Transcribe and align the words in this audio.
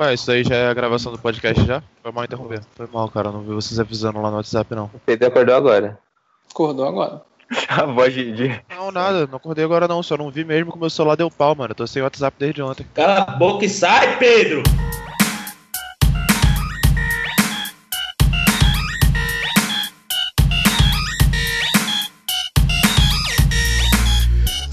Ué, 0.00 0.14
isso 0.14 0.30
aí 0.30 0.42
já 0.42 0.54
é 0.56 0.68
a 0.68 0.72
gravação 0.74 1.12
do 1.12 1.18
podcast 1.18 1.62
já? 1.66 1.82
Foi 2.02 2.10
mal 2.10 2.24
interromper. 2.24 2.62
Foi 2.74 2.88
mal, 2.90 3.08
cara. 3.10 3.30
Não 3.30 3.42
vi 3.42 3.52
vocês 3.52 3.78
avisando 3.78 4.20
lá 4.20 4.30
no 4.30 4.36
WhatsApp, 4.36 4.74
não. 4.74 4.84
O 4.94 4.98
Pedro 5.04 5.28
acordou 5.28 5.54
agora. 5.54 5.98
Acordou 6.50 6.86
agora. 6.88 7.22
A 7.68 7.84
voz 7.84 8.14
de, 8.14 8.32
de- 8.32 8.62
Não, 8.70 8.90
nada. 8.90 9.26
Não 9.26 9.36
acordei 9.36 9.64
agora, 9.64 9.86
não. 9.86 10.02
Só 10.02 10.16
não 10.16 10.30
vi 10.30 10.42
mesmo 10.44 10.70
que 10.72 10.78
o 10.78 10.80
meu 10.80 10.88
celular 10.88 11.16
deu 11.16 11.30
pau, 11.30 11.54
mano. 11.54 11.72
Eu 11.72 11.76
tô 11.76 11.86
sem 11.86 12.02
WhatsApp 12.02 12.34
desde 12.38 12.62
ontem. 12.62 12.86
Cala 12.94 13.18
a 13.18 13.24
boca 13.32 13.64
e 13.64 13.68
sai, 13.68 14.16
Pedro! 14.18 14.62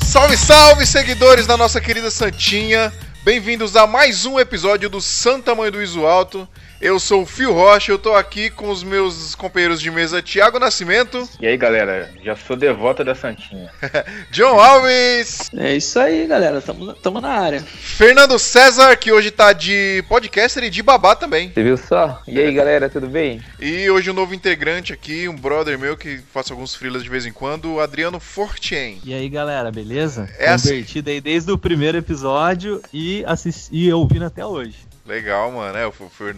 Salve, 0.03 0.37
salve, 0.37 0.85
seguidores 0.85 1.45
da 1.45 1.55
nossa 1.57 1.79
querida 1.79 2.09
Santinha! 2.09 2.91
Bem-vindos 3.27 3.75
a 3.75 3.85
mais 3.85 4.25
um 4.25 4.39
episódio 4.39 4.89
do 4.89 5.01
Santa 5.01 5.53
Mãe 5.53 5.69
do 5.69 5.83
Iso 5.83 6.05
Alto. 6.05 6.47
Eu 6.79 6.99
sou 6.99 7.23
o 7.23 7.25
Fio 7.25 7.53
Rocha, 7.53 7.91
eu 7.91 7.97
tô 7.97 8.13
aqui 8.13 8.51
com 8.51 8.69
os 8.69 8.83
meus 8.83 9.33
companheiros 9.33 9.81
de 9.81 9.89
mesa 9.89 10.21
Tiago 10.21 10.59
Nascimento, 10.59 11.27
E 11.41 11.47
aí, 11.47 11.57
galera, 11.57 12.11
já 12.23 12.35
sou 12.35 12.55
devota 12.55 13.03
da 13.03 13.15
Santinha. 13.15 13.71
John 14.29 14.59
Alves, 14.59 15.49
É 15.57 15.75
isso 15.75 15.99
aí, 15.99 16.27
galera. 16.27 16.61
Tamo, 16.61 16.93
tamo 16.93 17.19
na 17.19 17.29
área. 17.29 17.61
Fernando 17.61 18.37
César, 18.37 18.95
que 18.95 19.11
hoje 19.11 19.31
tá 19.31 19.53
de 19.53 20.03
podcaster 20.07 20.63
e 20.65 20.69
de 20.69 20.83
babá 20.83 21.15
também. 21.15 21.51
Você 21.51 21.63
viu 21.63 21.77
só? 21.77 22.21
E 22.27 22.39
aí, 22.39 22.53
galera, 22.53 22.87
tudo 22.89 23.07
bem? 23.07 23.41
E 23.59 23.89
hoje 23.89 24.11
um 24.11 24.13
novo 24.13 24.35
integrante 24.35 24.93
aqui, 24.93 25.27
um 25.27 25.35
brother 25.35 25.79
meu 25.79 25.97
que 25.97 26.19
faço 26.31 26.53
alguns 26.53 26.75
freelas 26.75 27.03
de 27.03 27.09
vez 27.09 27.25
em 27.25 27.33
quando, 27.33 27.73
o 27.73 27.79
Adriano 27.79 28.19
Fortien. 28.19 28.99
E 29.03 29.15
aí, 29.15 29.27
galera, 29.27 29.71
beleza? 29.71 30.29
É 30.37 30.49
assim. 30.49 30.69
Convertido 30.69 31.09
aí 31.09 31.19
desde 31.19 31.51
o 31.51 31.57
primeiro 31.57 31.97
episódio 31.97 32.81
e, 32.93 33.23
assisti, 33.25 33.69
e 33.75 33.91
ouvindo 33.91 34.25
até 34.25 34.45
hoje. 34.45 34.86
Legal, 35.07 35.49
mano. 35.51 35.77
É, 35.77 35.87
o, 35.87 35.93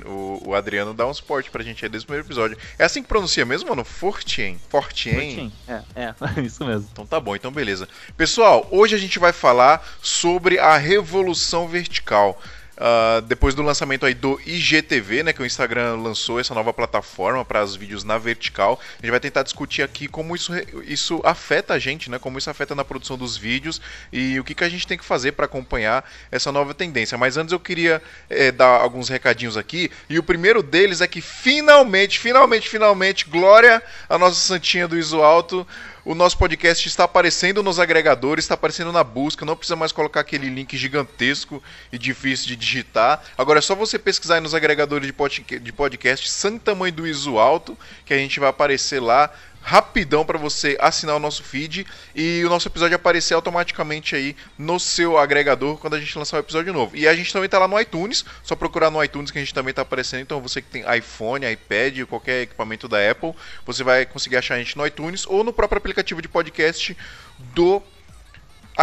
o- 0.06 0.50
o 0.50 0.56
Adriano 0.56 0.94
dá 0.94 1.08
um 1.08 1.14
suporte 1.14 1.50
pra 1.50 1.64
gente 1.64 1.84
aí 1.84 1.90
desde 1.90 2.06
o 2.06 2.08
primeiro 2.08 2.28
episódio. 2.28 2.58
É 2.78 2.86
assim 2.86 3.02
que 3.02 3.08
pronuncia 3.08 3.44
mesmo, 3.46 3.70
mano? 3.70 3.84
Fortien. 3.84 4.60
Fortien. 4.70 5.52
É, 5.68 5.82
é, 5.96 6.14
isso 6.42 6.64
mesmo. 6.64 6.88
Então 6.92 7.06
tá 7.06 7.20
bom, 7.20 7.36
então 7.36 7.52
beleza. 7.52 7.90
Pessoal, 8.16 8.68
hoje 8.70 8.94
a 8.96 9.00
gente 9.00 9.18
vai 9.18 9.34
falar 9.34 9.84
sobre 10.02 10.60
a 10.60 10.78
revolução 10.78 11.68
vertical. 11.68 12.40
Ah, 12.82 13.22
depois 13.28 13.54
do 13.54 13.62
lançamento 13.62 14.06
aí 14.06 14.14
do 14.14 14.40
IGTV, 14.46 15.24
né, 15.24 15.34
que 15.34 15.42
o 15.42 15.46
Instagram 15.46 15.98
lançou 15.98 16.40
essa 16.40 16.54
nova 16.54 16.72
plataforma 16.72 17.44
para 17.44 17.62
os 17.62 17.76
vídeos 17.76 18.06
na 18.06 18.18
vertical, 18.18 18.80
a 18.98 19.02
gente 19.02 19.12
vai 19.12 19.20
tentar 19.20 19.44
discutir 19.44 19.82
aqui 19.82 20.08
como 20.08 20.34
isso, 20.34 20.54
isso 20.86 21.20
afeta 21.26 21.74
a 21.74 21.80
gente, 21.80 22.10
né, 22.10 22.18
como 22.18 22.38
isso 22.38 22.50
afeta 22.50 22.74
na 22.74 22.86
produção 22.86 23.18
dos 23.18 23.36
vídeos 23.36 23.82
e 24.14 24.40
o 24.40 24.46
que, 24.46 24.56
que 24.56 24.64
a 24.64 24.70
gente 24.70 24.88
tem 24.88 24.98
que 24.98 25.04
fazer 25.04 25.34
para 25.34 25.44
acompanhar 25.44 26.10
essa 26.32 26.54
nova 26.54 26.74
tendência. 26.74 27.18
Mas 27.18 27.36
antes 27.36 27.52
eu 27.52 27.60
queria 27.60 28.02
eh, 28.30 28.50
dar 28.50 28.80
alguns 28.80 29.10
recadinhos 29.10 29.58
aqui 29.58 29.92
e 30.10 30.18
o 30.18 30.24
primeiro 30.24 30.64
deles 30.64 31.02
é 31.02 31.08
que 31.08 31.20
finalmente, 31.20 32.18
finalmente, 32.18 32.70
finalmente, 32.70 33.26
glória 33.26 33.84
à 34.08 34.18
nossa 34.18 34.40
santinha 34.40 34.88
do 34.88 34.98
Iso 34.98 35.22
Alto. 35.22 35.68
O 36.06 36.16
nosso 36.16 36.38
podcast 36.38 36.88
está 36.88 37.04
aparecendo 37.04 37.62
nos 37.62 37.78
agregadores, 37.78 38.46
está 38.46 38.54
aparecendo 38.54 38.92
na 38.92 39.04
busca, 39.04 39.46
não 39.46 39.56
precisa 39.56 39.76
mais 39.76 39.92
colocar 39.92 40.22
aquele 40.22 40.50
link 40.50 40.78
gigantesco 40.78 41.62
e 41.92 41.98
difícil 41.98 42.48
de 42.48 42.56
digitar. 42.56 43.22
Agora 43.38 43.60
é 43.60 43.62
só 43.62 43.76
você 43.76 44.00
pesquisar 44.00 44.36
aí 44.36 44.42
nos 44.42 44.56
agregadores 44.56 45.06
de 45.08 45.60
de 45.60 45.72
podcast 45.74 46.30
Santa 46.30 46.74
Mãe 46.74 46.92
do 46.92 47.06
Iso 47.06 47.38
Alto, 47.38 47.78
que 48.06 48.14
a 48.14 48.18
gente 48.18 48.40
vai 48.40 48.50
aparecer 48.50 49.02
lá 49.02 49.30
rapidão 49.62 50.26
para 50.26 50.38
você 50.38 50.78
assinar 50.80 51.16
o 51.16 51.20
nosso 51.20 51.44
feed 51.44 51.86
e 52.16 52.44
o 52.46 52.50
nosso 52.50 52.68
episódio 52.68 52.96
aparecer 52.96 53.34
automaticamente 53.34 54.16
aí 54.16 54.36
no 54.58 54.80
seu 54.80 55.18
agregador 55.18 55.78
quando 55.78 55.96
a 55.96 56.00
gente 56.00 56.18
lançar 56.18 56.38
um 56.38 56.40
episódio 56.40 56.74
novo. 56.74 56.96
E 56.96 57.08
a 57.08 57.14
gente 57.14 57.32
também 57.32 57.50
tá 57.50 57.60
lá 57.60 57.68
no 57.68 57.80
iTunes, 57.80 58.26
só 58.44 58.56
procurar 58.56 58.90
no 58.90 59.04
iTunes 59.04 59.32
que 59.32 59.38
a 59.38 59.42
gente 59.42 59.54
também 59.54 59.74
tá 59.74 59.82
aparecendo. 59.82 60.22
Então 60.22 60.42
você 60.42 60.62
que 60.62 60.70
tem 60.70 60.84
iPhone, 60.98 61.46
iPad, 61.52 62.06
qualquer 62.08 62.44
equipamento 62.44 62.88
da 62.88 63.12
Apple, 63.12 63.34
você 63.66 63.84
vai 63.84 64.06
conseguir 64.06 64.38
achar 64.38 64.56
a 64.56 64.60
gente 64.60 64.78
no 64.78 64.86
iTunes 64.86 65.26
ou 65.28 65.44
no 65.44 65.54
próprio 65.54 65.78
aplicativo 65.78 66.22
de 66.22 66.28
podcast 66.28 66.96
do 67.54 67.82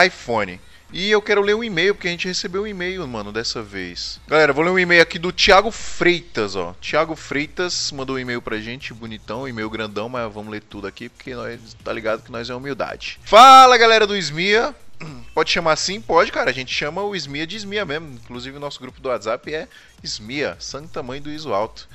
iPhone. 0.04 0.60
E 0.92 1.10
eu 1.10 1.20
quero 1.20 1.42
ler 1.42 1.54
um 1.54 1.64
e-mail, 1.64 1.94
porque 1.94 2.06
a 2.06 2.10
gente 2.10 2.28
recebeu 2.28 2.62
um 2.62 2.66
e-mail, 2.66 3.06
mano, 3.08 3.32
dessa 3.32 3.60
vez. 3.60 4.20
Galera, 4.28 4.52
vou 4.52 4.64
ler 4.64 4.70
um 4.70 4.78
e-mail 4.78 5.02
aqui 5.02 5.18
do 5.18 5.32
Thiago 5.32 5.70
Freitas, 5.72 6.54
ó. 6.54 6.74
Thiago 6.80 7.16
Freitas 7.16 7.90
mandou 7.90 8.16
um 8.16 8.18
e-mail 8.18 8.40
pra 8.40 8.58
gente, 8.58 8.94
bonitão, 8.94 9.42
um 9.42 9.48
e-mail 9.48 9.68
grandão, 9.68 10.08
mas 10.08 10.32
vamos 10.32 10.50
ler 10.50 10.62
tudo 10.62 10.86
aqui, 10.86 11.08
porque 11.08 11.34
nós 11.34 11.76
tá 11.82 11.92
ligado 11.92 12.22
que 12.22 12.30
nós 12.30 12.48
é 12.48 12.54
humildade. 12.54 13.18
Fala, 13.24 13.76
galera 13.76 14.06
do 14.06 14.16
Esmia. 14.16 14.74
Pode 15.34 15.50
chamar 15.50 15.72
assim? 15.72 16.00
Pode, 16.00 16.30
cara. 16.30 16.50
A 16.50 16.54
gente 16.54 16.72
chama 16.72 17.02
o 17.02 17.16
Esmia 17.16 17.46
de 17.46 17.56
Esmia 17.56 17.84
mesmo. 17.84 18.14
Inclusive, 18.14 18.56
o 18.56 18.60
nosso 18.60 18.80
grupo 18.80 19.00
do 19.00 19.08
WhatsApp 19.08 19.52
é 19.52 19.68
Esmia, 20.04 20.56
Santa 20.60 21.02
Mãe 21.02 21.20
do 21.20 21.30
Iso 21.30 21.52
Alto. 21.52 21.88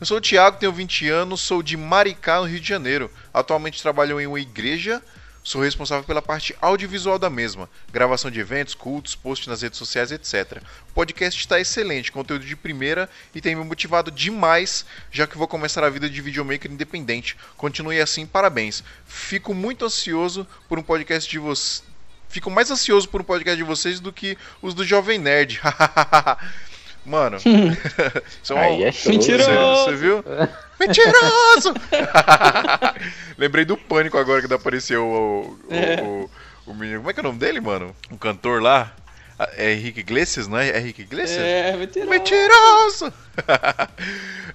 Eu 0.00 0.06
sou 0.06 0.16
o 0.16 0.20
Thiago, 0.20 0.56
tenho 0.56 0.72
20 0.72 1.10
anos, 1.10 1.42
sou 1.42 1.62
de 1.62 1.76
Maricá, 1.76 2.40
no 2.40 2.46
Rio 2.46 2.58
de 2.58 2.66
Janeiro. 2.66 3.10
Atualmente 3.34 3.82
trabalho 3.82 4.18
em 4.18 4.26
uma 4.26 4.40
igreja 4.40 5.02
Sou 5.50 5.60
responsável 5.60 6.04
pela 6.04 6.22
parte 6.22 6.54
audiovisual 6.60 7.18
da 7.18 7.28
mesma, 7.28 7.68
gravação 7.92 8.30
de 8.30 8.38
eventos, 8.38 8.72
cultos, 8.72 9.16
posts 9.16 9.48
nas 9.48 9.62
redes 9.62 9.80
sociais, 9.80 10.12
etc. 10.12 10.62
O 10.88 10.92
podcast 10.92 11.40
está 11.40 11.58
excelente, 11.58 12.12
conteúdo 12.12 12.46
de 12.46 12.54
primeira 12.54 13.10
e 13.34 13.40
tem 13.40 13.56
me 13.56 13.64
motivado 13.64 14.12
demais, 14.12 14.86
já 15.10 15.26
que 15.26 15.36
vou 15.36 15.48
começar 15.48 15.82
a 15.82 15.90
vida 15.90 16.08
de 16.08 16.22
videomaker 16.22 16.70
independente. 16.70 17.36
Continue 17.56 18.00
assim, 18.00 18.26
parabéns. 18.26 18.84
Fico 19.04 19.52
muito 19.52 19.84
ansioso 19.84 20.46
por 20.68 20.78
um 20.78 20.84
podcast 20.84 21.28
de 21.28 21.40
vocês. 21.40 21.82
Fico 22.28 22.48
mais 22.48 22.70
ansioso 22.70 23.08
por 23.08 23.20
um 23.20 23.24
podcast 23.24 23.56
de 23.56 23.64
vocês 23.64 23.98
do 23.98 24.12
que 24.12 24.38
os 24.62 24.72
do 24.72 24.84
Jovem 24.84 25.18
Nerd. 25.18 25.60
Mano, 27.10 27.36
isso 28.42 28.52
é 28.54 28.58
Aí 28.58 28.84
é. 28.84 28.92
Mentiroso. 29.06 29.50
você, 29.50 29.90
você 29.90 29.96
viu? 29.96 30.24
Mentiroso! 30.78 31.74
Lembrei 33.36 33.64
do 33.64 33.76
pânico 33.76 34.16
agora 34.16 34.46
que 34.46 34.52
apareceu 34.54 35.04
o, 35.04 35.58
o, 35.68 35.74
É. 35.74 36.00
o, 36.02 36.30
o 36.66 36.74
menino. 36.74 36.98
Como 36.98 37.10
é 37.10 37.12
que 37.12 37.20
é 37.20 37.22
o 37.22 37.26
nome 37.26 37.38
dele, 37.38 37.60
mano? 37.60 37.94
O 38.10 38.16
cantor 38.16 38.62
lá? 38.62 38.92
Ah, 39.38 39.48
É 39.56 39.72
Henrique 39.72 40.00
Iglesias, 40.00 40.46
não 40.46 40.58
é? 40.58 40.68
É 40.70 40.78
Henrique 40.78 41.02
Iglesias? 41.02 41.40
É, 41.40 41.76
mentiroso. 41.76 42.10
Mentiroso! 42.10 43.12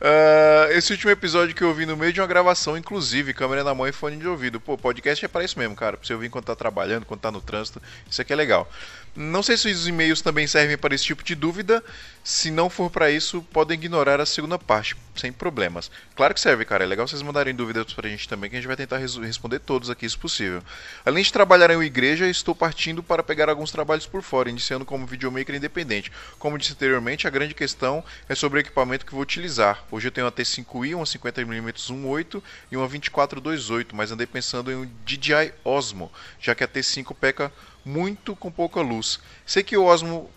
Ah, 0.01 0.67
esse 0.71 0.91
último 0.91 1.11
episódio 1.11 1.55
que 1.55 1.63
eu 1.63 1.69
ouvi 1.69 1.85
no 1.85 1.95
meio 1.97 2.13
de 2.13 2.21
uma 2.21 2.27
gravação, 2.27 2.77
inclusive, 2.77 3.33
câmera 3.33 3.63
na 3.63 3.73
mão 3.73 3.87
e 3.87 3.91
fone 3.91 4.17
de 4.17 4.27
ouvido. 4.27 4.59
Pô, 4.59 4.77
podcast 4.77 5.23
é 5.23 5.27
pra 5.27 5.43
isso 5.43 5.57
mesmo, 5.57 5.75
cara. 5.75 5.97
Pra 5.97 6.05
você 6.05 6.13
ouvir 6.13 6.27
enquanto 6.27 6.45
tá 6.45 6.55
trabalhando, 6.55 7.05
quando 7.05 7.19
tá 7.21 7.31
no 7.31 7.41
trânsito. 7.41 7.81
Isso 8.09 8.21
aqui 8.21 8.33
é 8.33 8.35
legal. 8.35 8.69
Não 9.15 9.41
sei 9.41 9.55
se 9.55 9.69
os 9.69 9.87
e-mails 9.87 10.21
também 10.21 10.45
servem 10.45 10.77
para 10.77 10.93
esse 10.93 11.05
tipo 11.05 11.23
de 11.23 11.35
dúvida. 11.35 11.81
Se 12.21 12.51
não 12.51 12.69
for 12.69 12.89
para 12.89 13.09
isso, 13.09 13.41
podem 13.53 13.75
ignorar 13.75 14.19
a 14.19 14.25
segunda 14.25 14.59
parte, 14.59 14.93
sem 15.15 15.31
problemas. 15.31 15.89
Claro 16.15 16.33
que 16.33 16.39
serve, 16.41 16.65
cara. 16.65 16.83
É 16.83 16.87
legal 16.87 17.07
vocês 17.07 17.21
mandarem 17.21 17.55
dúvidas 17.55 17.93
pra 17.93 18.09
gente 18.09 18.27
também, 18.27 18.49
que 18.49 18.57
a 18.57 18.59
gente 18.59 18.67
vai 18.67 18.75
tentar 18.75 18.97
responder 18.97 19.59
todos 19.59 19.89
aqui, 19.89 20.09
se 20.09 20.17
possível. 20.17 20.61
Além 21.05 21.23
de 21.23 21.31
trabalhar 21.31 21.71
em 21.71 21.77
uma 21.77 21.85
igreja, 21.85 22.27
estou 22.27 22.53
partindo 22.53 23.01
para 23.01 23.23
pegar 23.23 23.47
alguns 23.47 23.71
trabalhos 23.71 24.05
por 24.05 24.21
fora, 24.21 24.49
iniciando 24.49 24.83
como 24.83 25.05
videomaker 25.05 25.55
independente. 25.55 26.11
Como 26.37 26.57
disse 26.57 26.73
anteriormente, 26.73 27.25
a 27.25 27.29
grande 27.29 27.53
questão 27.53 28.03
é 28.27 28.35
sobre 28.35 28.59
o 28.59 28.61
equipamento 28.61 29.05
que 29.05 29.13
vou 29.13 29.21
utilizar. 29.21 29.85
Hoje 29.89 30.09
eu 30.09 30.11
tenho 30.11 30.25
uma 30.25 30.31
T5i, 30.31 30.93
uma 30.93 31.05
50mm 31.05 31.73
1.8 31.73 32.43
e 32.69 32.75
uma 32.75 32.89
24-2.8, 32.89 33.87
mas 33.93 34.11
andei 34.11 34.27
pensando 34.27 34.69
em 34.71 34.75
um 34.75 34.89
DJI 35.05 35.53
Osmo, 35.63 36.11
já 36.41 36.53
que 36.53 36.65
a 36.65 36.67
T5 36.67 37.15
peca 37.15 37.49
muito 37.85 38.35
com 38.35 38.51
pouca 38.51 38.81
luz. 38.81 39.19
Sei 39.45 39.61
que 39.61 39.77
o 39.77 39.85
Osmo, 39.85 40.29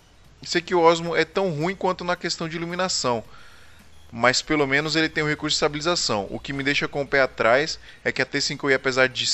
sei 0.42 0.60
que 0.60 0.74
o 0.74 0.80
Osmo 0.80 1.16
é 1.16 1.24
tão 1.24 1.50
ruim 1.50 1.74
quanto 1.74 2.04
na 2.04 2.14
questão 2.14 2.48
de 2.48 2.56
iluminação, 2.56 3.24
mas 4.12 4.40
pelo 4.40 4.66
menos 4.66 4.96
ele 4.96 5.08
tem 5.08 5.24
um 5.24 5.28
recurso 5.28 5.54
de 5.54 5.56
estabilização. 5.56 6.26
O 6.30 6.38
que 6.38 6.52
me 6.52 6.62
deixa 6.62 6.88
com 6.88 7.02
o 7.02 7.06
pé 7.06 7.22
atrás 7.22 7.78
é 8.04 8.12
que 8.12 8.22
a 8.22 8.26
T5i, 8.26 8.74
apesar 8.74 9.08
de 9.08 9.26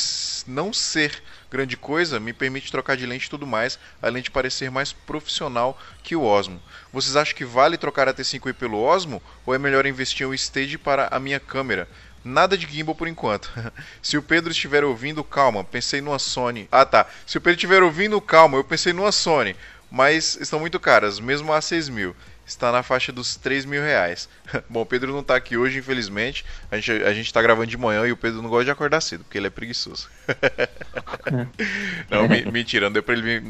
não 0.46 0.72
ser 0.72 1.22
grande 1.50 1.76
coisa, 1.76 2.18
me 2.18 2.32
permite 2.32 2.70
trocar 2.70 2.96
de 2.96 3.06
lente 3.06 3.26
e 3.26 3.30
tudo 3.30 3.46
mais, 3.46 3.78
além 4.02 4.22
de 4.22 4.30
parecer 4.30 4.70
mais 4.70 4.92
profissional 4.92 5.78
que 6.02 6.16
o 6.16 6.22
Osmo. 6.22 6.60
Vocês 6.92 7.16
acham 7.16 7.36
que 7.36 7.44
vale 7.44 7.76
trocar 7.76 8.08
a 8.08 8.14
T5i 8.14 8.52
pelo 8.52 8.80
Osmo 8.80 9.22
ou 9.46 9.54
é 9.54 9.58
melhor 9.58 9.86
investir 9.86 10.26
em 10.26 10.30
um 10.30 10.34
stage 10.34 10.78
para 10.78 11.08
a 11.10 11.20
minha 11.20 11.38
câmera? 11.38 11.88
Nada 12.24 12.56
de 12.56 12.66
gimbal 12.66 12.94
por 12.94 13.06
enquanto. 13.06 13.52
Se 14.00 14.16
o 14.16 14.22
Pedro 14.22 14.50
estiver 14.50 14.82
ouvindo, 14.82 15.22
calma, 15.22 15.62
pensei 15.62 16.00
numa 16.00 16.18
Sony. 16.18 16.66
Ah 16.72 16.86
tá. 16.86 17.06
Se 17.26 17.36
o 17.36 17.40
Pedro 17.40 17.56
estiver 17.56 17.82
ouvindo, 17.82 18.20
calma, 18.20 18.56
eu 18.56 18.64
pensei 18.64 18.94
numa 18.94 19.12
Sony. 19.12 19.54
Mas 19.90 20.36
estão 20.40 20.58
muito 20.58 20.80
caras, 20.80 21.20
mesmo 21.20 21.52
a 21.52 21.60
6 21.60 21.88
mil. 21.90 22.16
Está 22.46 22.70
na 22.70 22.82
faixa 22.82 23.10
dos 23.12 23.36
3 23.36 23.64
mil 23.64 23.82
reais. 23.82 24.28
Bom, 24.68 24.82
o 24.82 24.86
Pedro 24.86 25.12
não 25.12 25.20
está 25.20 25.34
aqui 25.36 25.56
hoje, 25.56 25.78
infelizmente. 25.78 26.44
A 26.70 26.76
gente, 26.76 26.90
a 27.04 27.12
gente 27.14 27.32
tá 27.32 27.40
gravando 27.40 27.66
de 27.68 27.76
manhã 27.76 28.06
e 28.06 28.12
o 28.12 28.16
Pedro 28.16 28.42
não 28.42 28.50
gosta 28.50 28.66
de 28.66 28.70
acordar 28.70 29.00
cedo, 29.00 29.24
porque 29.24 29.38
ele 29.38 29.46
é 29.46 29.50
preguiçoso. 29.50 30.08
não, 32.10 32.28
me- 32.28 32.44
mentira, 32.46 32.86
não 32.86 32.92
deu 32.92 33.02
pra 33.02 33.14
ele, 33.14 33.22
vir, 33.22 33.42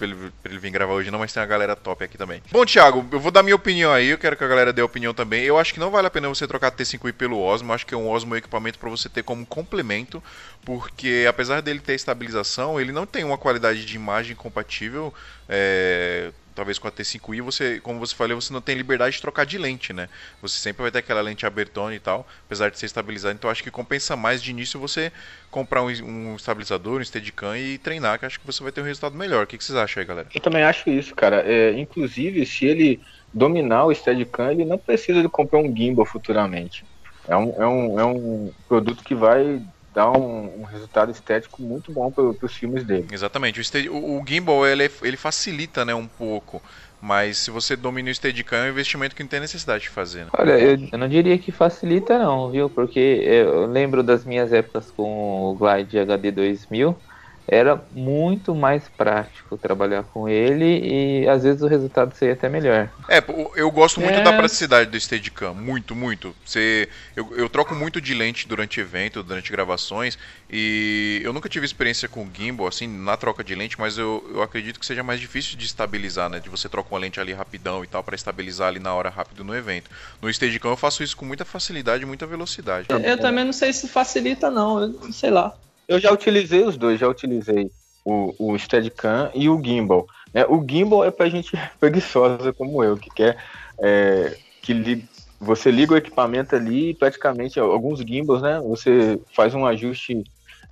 ele, 0.00 0.32
ele 0.44 0.58
vir 0.58 0.70
gravar 0.70 0.92
hoje, 0.92 1.10
não, 1.10 1.18
mas 1.18 1.32
tem 1.32 1.40
uma 1.40 1.46
galera 1.46 1.74
top 1.76 2.04
aqui 2.04 2.18
também. 2.18 2.42
Bom, 2.50 2.64
Thiago, 2.64 3.06
eu 3.12 3.20
vou 3.20 3.30
dar 3.30 3.42
minha 3.42 3.56
opinião 3.56 3.92
aí, 3.92 4.08
eu 4.08 4.18
quero 4.18 4.36
que 4.36 4.44
a 4.44 4.48
galera 4.48 4.72
dê 4.72 4.82
opinião 4.82 5.14
também. 5.14 5.42
Eu 5.44 5.58
acho 5.58 5.72
que 5.72 5.80
não 5.80 5.90
vale 5.90 6.06
a 6.06 6.10
pena 6.10 6.28
você 6.28 6.46
trocar 6.46 6.70
T5i 6.70 7.12
pelo 7.12 7.40
Osmo, 7.40 7.72
acho 7.72 7.86
que 7.86 7.94
é 7.94 7.96
um 7.96 8.08
Osmo 8.08 8.36
equipamento 8.36 8.78
para 8.78 8.90
você 8.90 9.08
ter 9.08 9.22
como 9.22 9.46
complemento, 9.46 10.22
porque 10.64 11.24
apesar 11.28 11.60
dele 11.62 11.80
ter 11.80 11.94
estabilização, 11.94 12.80
ele 12.80 12.92
não 12.92 13.06
tem 13.06 13.24
uma 13.24 13.38
qualidade 13.38 13.84
de 13.84 13.96
imagem 13.96 14.36
compatível. 14.36 15.12
é, 15.48 16.30
talvez 16.54 16.78
com 16.78 16.88
a 16.88 16.92
T5i, 16.92 17.42
você, 17.42 17.80
como 17.80 17.98
você 17.98 18.14
falou, 18.14 18.40
você 18.40 18.52
não 18.52 18.60
tem 18.60 18.76
liberdade 18.76 19.16
de 19.16 19.20
trocar 19.20 19.44
de 19.44 19.58
lente, 19.58 19.92
né? 19.92 20.08
Você 20.40 20.58
sempre 20.58 20.82
vai 20.82 20.90
ter 20.90 20.98
aquela 20.98 21.20
lente 21.20 21.44
abertona 21.44 21.94
e 21.94 21.98
tal, 21.98 22.26
apesar 22.46 22.70
de 22.70 22.78
ser 22.78 22.86
estabilizado. 22.86 23.34
Então 23.34 23.50
acho 23.50 23.62
que 23.62 23.70
compensa 23.70 24.16
mais 24.16 24.42
de 24.42 24.50
início 24.50 24.78
você 24.78 25.12
comprar 25.50 25.82
um, 25.82 25.88
um 25.88 26.36
estabilizador, 26.36 27.00
um 27.00 27.04
Steadicam 27.04 27.56
e 27.56 27.78
treinar, 27.78 28.18
que 28.18 28.26
acho 28.26 28.40
que 28.40 28.46
você 28.46 28.62
vai 28.62 28.72
ter 28.72 28.80
um 28.80 28.84
resultado 28.84 29.16
melhor. 29.16 29.44
O 29.44 29.46
que, 29.46 29.58
que 29.58 29.64
vocês 29.64 29.76
acham 29.76 30.00
aí, 30.00 30.06
galera? 30.06 30.28
Eu 30.34 30.40
também 30.40 30.62
acho 30.62 30.88
isso, 30.90 31.14
cara. 31.14 31.42
É, 31.46 31.72
inclusive, 31.72 32.44
se 32.46 32.66
ele 32.66 33.00
dominar 33.32 33.86
o 33.86 33.94
Steadicam, 33.94 34.52
ele 34.52 34.64
não 34.64 34.78
precisa 34.78 35.20
de 35.20 35.28
comprar 35.28 35.58
um 35.58 35.74
gimbal 35.74 36.06
futuramente. 36.06 36.84
É 37.26 37.36
um, 37.36 37.62
é 37.62 37.66
um, 37.66 38.00
é 38.00 38.04
um 38.04 38.52
produto 38.68 39.02
que 39.02 39.14
vai 39.14 39.60
dar 39.94 40.10
um, 40.12 40.60
um 40.60 40.64
resultado 40.64 41.10
estético 41.10 41.62
muito 41.62 41.92
bom 41.92 42.10
para 42.10 42.24
os 42.46 42.54
filmes 42.54 42.84
dele. 42.84 43.06
Exatamente. 43.12 43.60
O, 43.60 43.94
o- 43.94 44.20
o 44.22 44.24
gimbal 44.26 44.66
ele, 44.66 44.90
ele 45.02 45.16
facilita, 45.16 45.84
né, 45.84 45.94
um 45.94 46.08
pouco. 46.08 46.60
Mas 47.00 47.38
se 47.38 47.50
você 47.50 47.76
domina 47.76 48.10
o 48.10 48.14
Steadicam, 48.14 48.56
é 48.58 48.66
um 48.66 48.70
investimento 48.70 49.14
que 49.14 49.22
não 49.22 49.28
tem 49.28 49.40
necessidade 49.40 49.84
de 49.84 49.90
fazer. 49.90 50.24
Né? 50.24 50.30
Olha, 50.38 50.58
eu, 50.58 50.78
eu 50.90 50.98
não 50.98 51.08
diria 51.08 51.38
que 51.38 51.52
facilita 51.52 52.18
não, 52.18 52.50
viu? 52.50 52.70
Porque 52.70 52.98
eu 52.98 53.66
lembro 53.66 54.02
das 54.02 54.24
minhas 54.24 54.52
épocas 54.52 54.90
com 54.90 55.42
o 55.50 55.54
Glide 55.54 55.98
HD 55.98 56.32
2000, 56.32 56.96
era 57.46 57.80
muito 57.92 58.54
mais 58.54 58.88
prático 58.88 59.58
trabalhar 59.58 60.02
com 60.04 60.28
ele 60.28 61.22
e 61.22 61.28
às 61.28 61.42
vezes 61.42 61.60
o 61.62 61.66
resultado 61.66 62.14
seria 62.14 62.34
até 62.34 62.48
melhor. 62.48 62.90
É, 63.08 63.22
eu 63.56 63.70
gosto 63.70 64.00
muito 64.00 64.18
É. 64.18 64.22
da 64.22 64.32
praticidade 64.32 64.90
do 64.90 64.98
Steadicam, 64.98 65.52
muito, 65.54 65.94
muito. 65.94 66.34
Você, 66.44 66.88
eu, 67.14 67.36
eu 67.36 67.48
troco 67.48 67.74
muito 67.74 68.00
de 68.00 68.14
lente 68.14 68.48
durante 68.48 68.80
evento, 68.80 69.22
durante 69.22 69.52
gravações, 69.52 70.18
e 70.50 71.20
eu 71.22 71.32
nunca 71.32 71.48
tive 71.48 71.66
experiência 71.66 72.08
com 72.08 72.26
gimbal, 72.32 72.66
assim, 72.66 72.86
na 72.86 73.16
troca 73.16 73.44
de 73.44 73.54
lente, 73.54 73.78
mas 73.78 73.98
eu, 73.98 74.24
eu 74.32 74.42
acredito 74.42 74.80
que 74.80 74.86
seja 74.86 75.02
mais 75.02 75.20
difícil 75.20 75.58
de 75.58 75.66
estabilizar, 75.66 76.30
né? 76.30 76.40
De 76.40 76.48
você 76.48 76.68
trocar 76.68 76.94
uma 76.94 77.00
lente 77.00 77.20
ali 77.20 77.32
rapidão 77.32 77.84
e 77.84 77.86
tal, 77.86 78.02
para 78.02 78.14
estabilizar 78.14 78.68
ali 78.68 78.80
na 78.80 78.94
hora 78.94 79.10
rápido 79.10 79.44
no 79.44 79.54
evento. 79.54 79.90
No 80.22 80.32
Steadicam 80.32 80.70
eu 80.70 80.76
faço 80.76 81.02
isso 81.02 81.16
com 81.16 81.26
muita 81.26 81.44
facilidade 81.44 82.04
e 82.04 82.06
muita 82.06 82.26
velocidade. 82.26 82.86
Eu 83.04 83.18
também 83.18 83.44
não 83.44 83.52
sei 83.52 83.72
se 83.72 83.86
facilita, 83.86 84.50
não. 84.50 84.80
Eu 84.80 85.12
sei 85.12 85.30
lá. 85.30 85.54
Eu 85.88 85.98
já 85.98 86.12
utilizei 86.12 86.62
os 86.62 86.76
dois, 86.76 86.98
já 87.00 87.08
utilizei 87.08 87.70
o, 88.04 88.34
o 88.38 88.58
Steadicam 88.58 89.30
e 89.34 89.48
o 89.48 89.62
Gimbal. 89.62 90.06
né? 90.32 90.44
o 90.46 90.64
Gimbal 90.68 91.04
é 91.04 91.10
pra 91.10 91.28
gente 91.28 91.52
preguiçosa 91.80 92.52
como 92.52 92.82
eu, 92.82 92.96
que 92.96 93.10
quer 93.10 93.36
é, 93.82 94.36
que 94.62 94.72
li- 94.72 95.04
você 95.40 95.70
liga 95.70 95.94
o 95.94 95.96
equipamento 95.96 96.54
ali 96.56 96.90
e 96.90 96.94
praticamente 96.94 97.58
alguns 97.60 98.00
gimbals, 98.00 98.40
né? 98.40 98.60
Você 98.60 99.20
faz 99.34 99.54
um 99.54 99.66
ajuste 99.66 100.22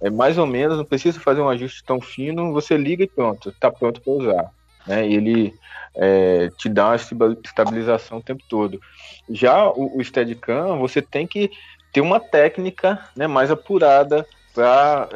é, 0.01 0.09
mais 0.11 0.39
ou 0.39 0.47
menos, 0.47 0.79
não 0.79 0.85
precisa 0.85 1.21
fazer 1.21 1.41
um 1.41 1.49
ajuste 1.49 1.83
tão 1.85 2.01
fino, 2.01 2.53
você 2.53 2.77
liga 2.77 3.05
e 3.05 3.09
pronto, 3.09 3.53
tá 3.61 3.71
pronto 3.71 4.01
para 4.01 4.13
usar. 4.13 4.51
Né? 4.87 5.09
E 5.09 5.15
ele 5.15 5.55
é, 5.97 6.49
te 6.57 6.69
dá 6.69 6.89
uma 6.89 6.97
estabi- 6.97 7.39
estabilização 7.45 8.19
o 8.19 8.23
tempo 8.23 8.43
todo. 8.49 8.81
Já 9.31 9.69
o, 9.69 9.99
o 9.99 10.03
Steadicam, 10.05 10.79
você 10.79 11.03
tem 11.03 11.27
que 11.27 11.51
ter 11.93 12.01
uma 12.01 12.19
técnica 12.19 12.99
né, 13.15 13.27
mais 13.27 13.51
apurada 13.51 14.27
para 14.55 15.09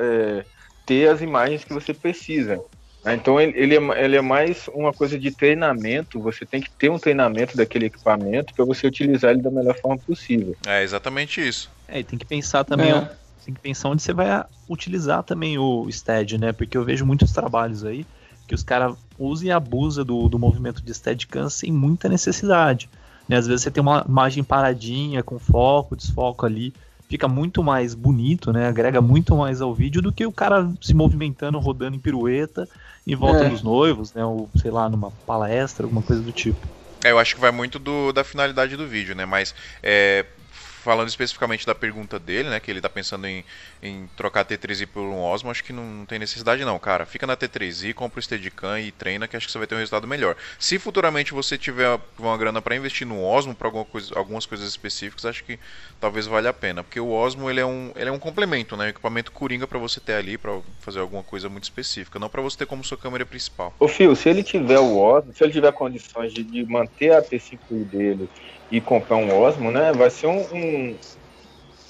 ter 0.85 1.09
as 1.09 1.21
imagens 1.21 1.65
que 1.65 1.73
você 1.73 1.93
precisa. 1.93 2.61
né? 3.05 3.15
Então 3.15 3.41
ele, 3.41 3.53
ele, 3.59 3.77
é, 3.77 4.05
ele 4.05 4.17
é 4.17 4.21
mais 4.21 4.69
uma 4.73 4.93
coisa 4.93 5.19
de 5.19 5.31
treinamento. 5.31 6.21
Você 6.21 6.45
tem 6.47 6.61
que 6.61 6.71
ter 6.71 6.91
um 6.91 6.99
treinamento 6.99 7.57
daquele 7.57 7.87
equipamento 7.87 8.55
para 8.55 8.65
você 8.65 8.87
utilizar 8.87 9.33
ele 9.33 9.43
da 9.43 9.51
melhor 9.51 9.77
forma 9.79 9.99
possível. 9.99 10.55
É 10.67 10.83
exatamente 10.83 11.47
isso. 11.47 11.71
É, 11.89 12.01
e 12.01 12.05
tem 12.05 12.19
que 12.19 12.25
pensar 12.27 12.65
também, 12.65 12.91
É. 12.91 13.11
tem 13.45 13.55
que 13.55 13.61
pensar 13.61 13.89
onde 13.89 14.03
você 14.03 14.13
vai 14.13 14.45
utilizar 14.69 15.23
também 15.23 15.59
o 15.59 15.91
Stead, 15.91 16.39
né? 16.39 16.53
Porque 16.53 16.77
eu 16.77 16.85
vejo 16.85 17.05
muitos 17.07 17.33
trabalhos 17.33 17.85
aí 17.85 18.05
que 18.47 18.55
os 18.55 18.63
caras 18.63 18.95
usam 19.19 19.49
e 19.49 19.51
abusam 19.51 20.05
do, 20.05 20.29
do 20.29 20.39
movimento 20.39 20.81
de 20.81 20.95
Steadicam 20.95 21.49
sem 21.51 21.73
muita 21.73 22.09
necessidade. 22.09 22.89
Né? 23.29 23.37
Às 23.37 23.47
vezes 23.49 23.63
você 23.63 23.73
tem 23.73 23.83
uma 23.83 24.05
imagem 24.09 24.45
paradinha, 24.45 25.21
com 25.21 25.37
foco, 25.37 25.97
desfoco 25.97 26.47
ali, 26.47 26.73
fica 27.09 27.29
muito 27.29 27.63
mais 27.63 27.95
bonito, 27.95 28.53
né? 28.53 28.67
Agrega 28.69 29.01
muito 29.01 29.37
mais 29.37 29.61
ao 29.61 29.75
vídeo 29.75 30.03
do 30.03 30.13
que 30.13 30.27
o 30.27 30.33
cara 30.33 30.71
se 30.81 30.95
movimentando, 30.95 31.59
rodando 31.59 31.97
em 31.97 32.01
pirueta 32.01 32.69
em 33.07 33.15
volta 33.15 33.45
É. 33.45 33.49
dos 33.49 33.63
noivos, 33.63 34.13
né? 34.13 34.25
Ou 34.25 34.51
sei 34.57 34.71
lá, 34.71 34.89
numa 34.89 35.13
palestra, 35.27 35.87
alguma 35.87 36.03
coisa 36.03 36.23
do 36.23 36.33
tipo. 36.33 36.67
É, 37.05 37.13
eu 37.13 37.19
acho 37.19 37.35
que 37.35 37.41
vai 37.41 37.53
muito 37.53 37.79
do- 37.79 38.13
da 38.13 38.25
finalidade 38.25 38.77
do 38.77 38.87
vídeo, 38.87 39.15
né? 39.15 39.25
Mas 39.25 39.55
é, 39.83 40.25
falando 40.87 41.09
especificamente 41.09 41.67
da 41.67 41.75
pergunta 41.75 42.17
dele, 42.17 42.49
né? 42.49 42.61
Que 42.61 42.71
ele 42.71 42.81
tá 42.81 42.89
pensando 42.89 43.27
em, 43.27 43.45
em 43.83 44.09
trocar 44.17 44.43
a 44.43 44.45
T3i 44.45 44.87
por 44.87 45.01
um 45.01 45.21
Osmo, 45.21 45.51
acho 45.51 45.65
que 45.65 45.73
não, 45.73 45.85
não 45.85 46.07
tem 46.07 46.17
necessidade 46.17 46.65
não, 46.65 46.79
cara. 46.79 47.05
Fica 47.05 47.27
na 47.27 47.37
T3i, 47.37 47.93
compra 47.93 48.21
o 48.21 48.23
Steadicam 48.23 48.79
e 48.79 48.93
treina, 48.93 49.27
que 49.27 49.37
acho 49.37 49.47
que 49.47 49.53
você 49.53 49.59
vai 49.59 49.67
ter 49.67 49.75
um 49.75 49.79
resultado 49.79 50.07
melhor. 50.07 50.37
Se 50.61 50.79
futuramente 50.79 51.35
você 51.35 51.59
tiver 51.59 51.99
uma 52.17 52.39
grana 52.39 52.63
para 52.63 52.77
investir 52.77 53.05
no 53.05 53.21
Osmo, 53.21 53.53
para 53.53 53.67
alguma 53.67 53.85
coisa, 53.85 54.17
algumas 54.17 54.47
coisas 54.47 54.69
específicas, 54.69 55.27
acho 55.27 55.43
que 55.43 55.59
talvez 56.01 56.29
valha 56.29 56.51
a 56.51 56.53
pena. 56.53 56.85
Porque 56.85 57.01
o 57.01 57.11
Osmo, 57.11 57.51
ele 57.51 57.59
é 57.59 57.67
um, 57.67 57.91
ele 57.97 58.09
é 58.09 58.13
um 58.13 58.19
complemento, 58.21 58.77
né? 58.77 58.87
Um 58.87 58.91
equipamento 58.91 59.33
coringa 59.33 59.67
para 59.67 59.81
você 59.81 59.99
ter 59.99 60.15
ali, 60.15 60.39
para 60.39 60.57
fazer 60.79 61.01
alguma 61.01 61.25
coisa 61.25 61.49
muito 61.49 61.65
específica. 61.65 62.21
Não 62.21 62.29
para 62.29 62.41
você 62.41 62.59
ter 62.59 62.67
como 62.67 62.85
sua 62.85 62.97
câmera 62.97 63.27
principal. 63.27 63.75
Ô 63.81 63.89
Fio, 63.89 64.15
se 64.15 64.29
ele 64.29 64.45
tiver 64.45 64.79
o 64.79 64.97
Osmo, 64.97 65.35
se 65.35 65.43
ele 65.43 65.53
tiver 65.53 65.73
condições 65.73 66.33
de, 66.33 66.45
de 66.45 66.65
manter 66.65 67.13
a 67.13 67.21
T5i 67.21 67.85
dele 67.85 68.29
e 68.71 68.81
comprar 68.81 69.17
um 69.17 69.33
Osmo, 69.33 69.71
né, 69.71 69.93
vai 69.93 70.11
ser 70.11 70.27
um, 70.29 70.47
um, 70.53 70.99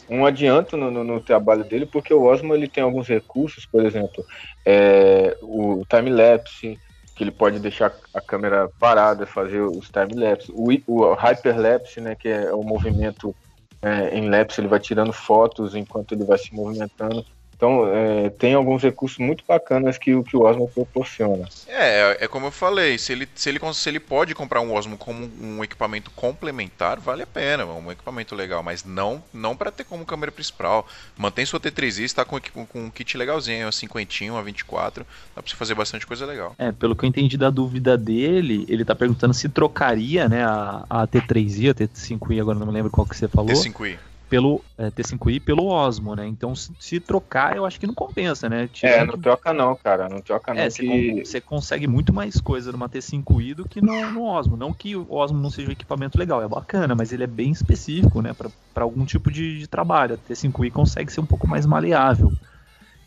um 0.09 0.25
adianto 0.27 0.77
no, 0.77 0.91
no- 0.91 1.05
no 1.05 1.23
trabalho 1.23 1.65
dele, 1.65 1.87
porque 1.87 2.15
o 2.15 2.23
Osmo 2.25 2.55
ele 2.55 2.69
tem 2.71 2.83
alguns 2.85 3.09
recursos, 3.09 3.67
por 3.67 3.85
exemplo, 3.85 4.25
é, 4.67 5.37
o 5.43 5.85
time-lapse, 5.89 6.81
que 7.15 7.25
ele 7.25 7.33
pode 7.33 7.59
deixar 7.59 7.99
a 8.13 8.21
câmera 8.21 8.71
parada, 8.79 9.27
fazer 9.27 9.61
os 9.63 9.91
time-lapse, 9.91 10.53
o, 10.53 10.69
o 10.87 11.15
hyperlapse, 11.15 12.01
né, 12.01 12.15
que 12.17 12.29
é 12.29 12.53
o 12.53 12.63
movimento 12.63 13.35
é, 13.83 14.17
em 14.17 14.29
lapse, 14.31 14.61
ele 14.61 14.69
vai 14.69 14.81
tirando 14.81 15.13
fotos 15.13 15.75
enquanto 15.75 16.13
ele 16.13 16.25
vai 16.25 16.39
se 16.39 16.55
movimentando. 16.55 17.25
Então, 17.57 17.89
é, 17.89 18.29
tem 18.31 18.53
alguns 18.53 18.83
recursos 18.83 19.17
muito 19.19 19.43
bacanas 19.49 19.97
que, 19.97 20.15
o- 20.15 20.23
que 20.23 20.37
o 20.37 20.43
Osmo 20.43 20.69
proporciona. 20.69 21.49
É, 21.67 22.25
é 22.25 22.29
como 22.29 22.47
eu 22.47 22.51
falei, 22.51 22.99
se 22.99 23.13
ele, 23.13 23.27
se 23.35 23.49
ele, 23.49 23.59
se 23.73 23.89
ele 23.89 23.99
pode 23.99 24.35
comprar 24.35 24.61
um 24.61 24.75
Osmo 24.75 24.99
como 24.99 25.29
um 25.41 25.65
equipamento 25.65 26.11
complementar, 26.11 27.01
vale 27.01 27.23
a 27.23 27.27
pena, 27.27 27.63
é 27.63 27.67
um 27.67 27.91
equipamento 27.91 28.35
legal, 28.35 28.63
mas 28.63 28.85
não 28.85 29.23
não 29.33 29.57
para 29.57 29.71
ter 29.71 29.85
como 29.85 30.05
câmera 30.05 30.31
principal. 30.31 30.87
Mantém 31.17 31.47
sua 31.47 31.59
T3i, 31.59 32.05
está 32.05 32.25
com, 32.27 32.39
com 32.39 32.81
um 32.85 32.91
kit 32.91 33.17
legalzinho, 33.17 33.65
uma 33.67 33.73
cinquentinha, 33.73 34.33
uma 34.33 34.43
24, 34.43 35.07
dá 35.35 35.43
pra 35.43 35.51
você 35.51 35.57
fazer 35.57 35.75
bastante 35.75 36.07
coisa 36.07 36.27
legal. 36.27 36.55
É, 36.59 36.71
pelo 36.73 36.95
que 36.95 37.05
eu 37.05 37.09
entendi 37.09 37.39
da 37.39 37.49
dúvida 37.49 37.97
dele, 37.97 38.67
ele 38.69 38.85
tá 38.85 38.95
perguntando 38.95 39.33
se 39.33 39.49
trocaria, 39.49 40.29
né, 40.29 40.45
a, 40.45 40.85
a 40.91 41.07
T3i, 41.07 41.71
a 41.71 41.75
T5i, 41.75 42.41
agora 42.41 42.59
não 42.59 42.67
me 42.67 42.73
lembro 42.73 42.91
qual 42.91 43.07
que 43.07 43.17
você 43.17 43.29
falou, 43.29 43.51
T5i. 43.53 43.99
Pelo 44.29 44.65
é, 44.77 44.91
T5i 44.91 45.41
pelo 45.41 45.67
Osmo, 45.67 46.15
né? 46.15 46.27
Então, 46.27 46.55
se, 46.55 46.73
se 46.79 47.01
trocar, 47.01 47.57
eu 47.57 47.65
acho 47.65 47.79
que 47.79 47.87
não 47.87 47.95
compensa, 47.95 48.49
né? 48.49 48.65
É, 48.65 48.67
Tirando 48.69 49.13
não 49.13 49.19
troca 49.19 49.53
não, 49.53 49.77
cara. 49.77 50.09
Não 50.09 50.21
troca 50.21 50.53
não. 50.53 50.61
é, 50.61 50.71
você, 50.71 50.83
que... 50.83 51.41
con- 51.41 51.57
consegue 51.57 51.87
muito 51.87 52.13
mais 52.13 52.41
coisa 52.41 52.73
numa 52.73 52.89
T5i 52.89 53.55
do 53.55 53.69
que 53.69 53.81
no, 53.81 54.11
no 54.11 54.23
Osmo. 54.25 54.57
Não 54.57 54.73
que 54.73 54.97
o 54.97 55.13
Osmo 55.13 55.39
não 55.39 55.51
seja 55.51 55.69
um 55.69 55.73
equipamento 55.73 56.19
legal, 56.19 56.43
é 56.43 56.49
bacana, 56.49 56.95
mas 56.95 57.13
ele 57.13 57.25
é 57.25 57.27
bem 57.27 57.51
específico, 57.51 58.21
né, 58.21 58.33
para 58.35 58.85
algum 58.85 59.05
tipo 59.05 59.31
de, 59.31 59.59
de 59.59 59.67
trabalho. 59.67 60.15
A 60.15 60.19
T5i 60.19 60.71
consegue 60.71 61.13
ser 61.13 61.21
um 61.21 61.27
pouco 61.27 61.47
mais 61.49 61.65
maleável. 61.67 62.33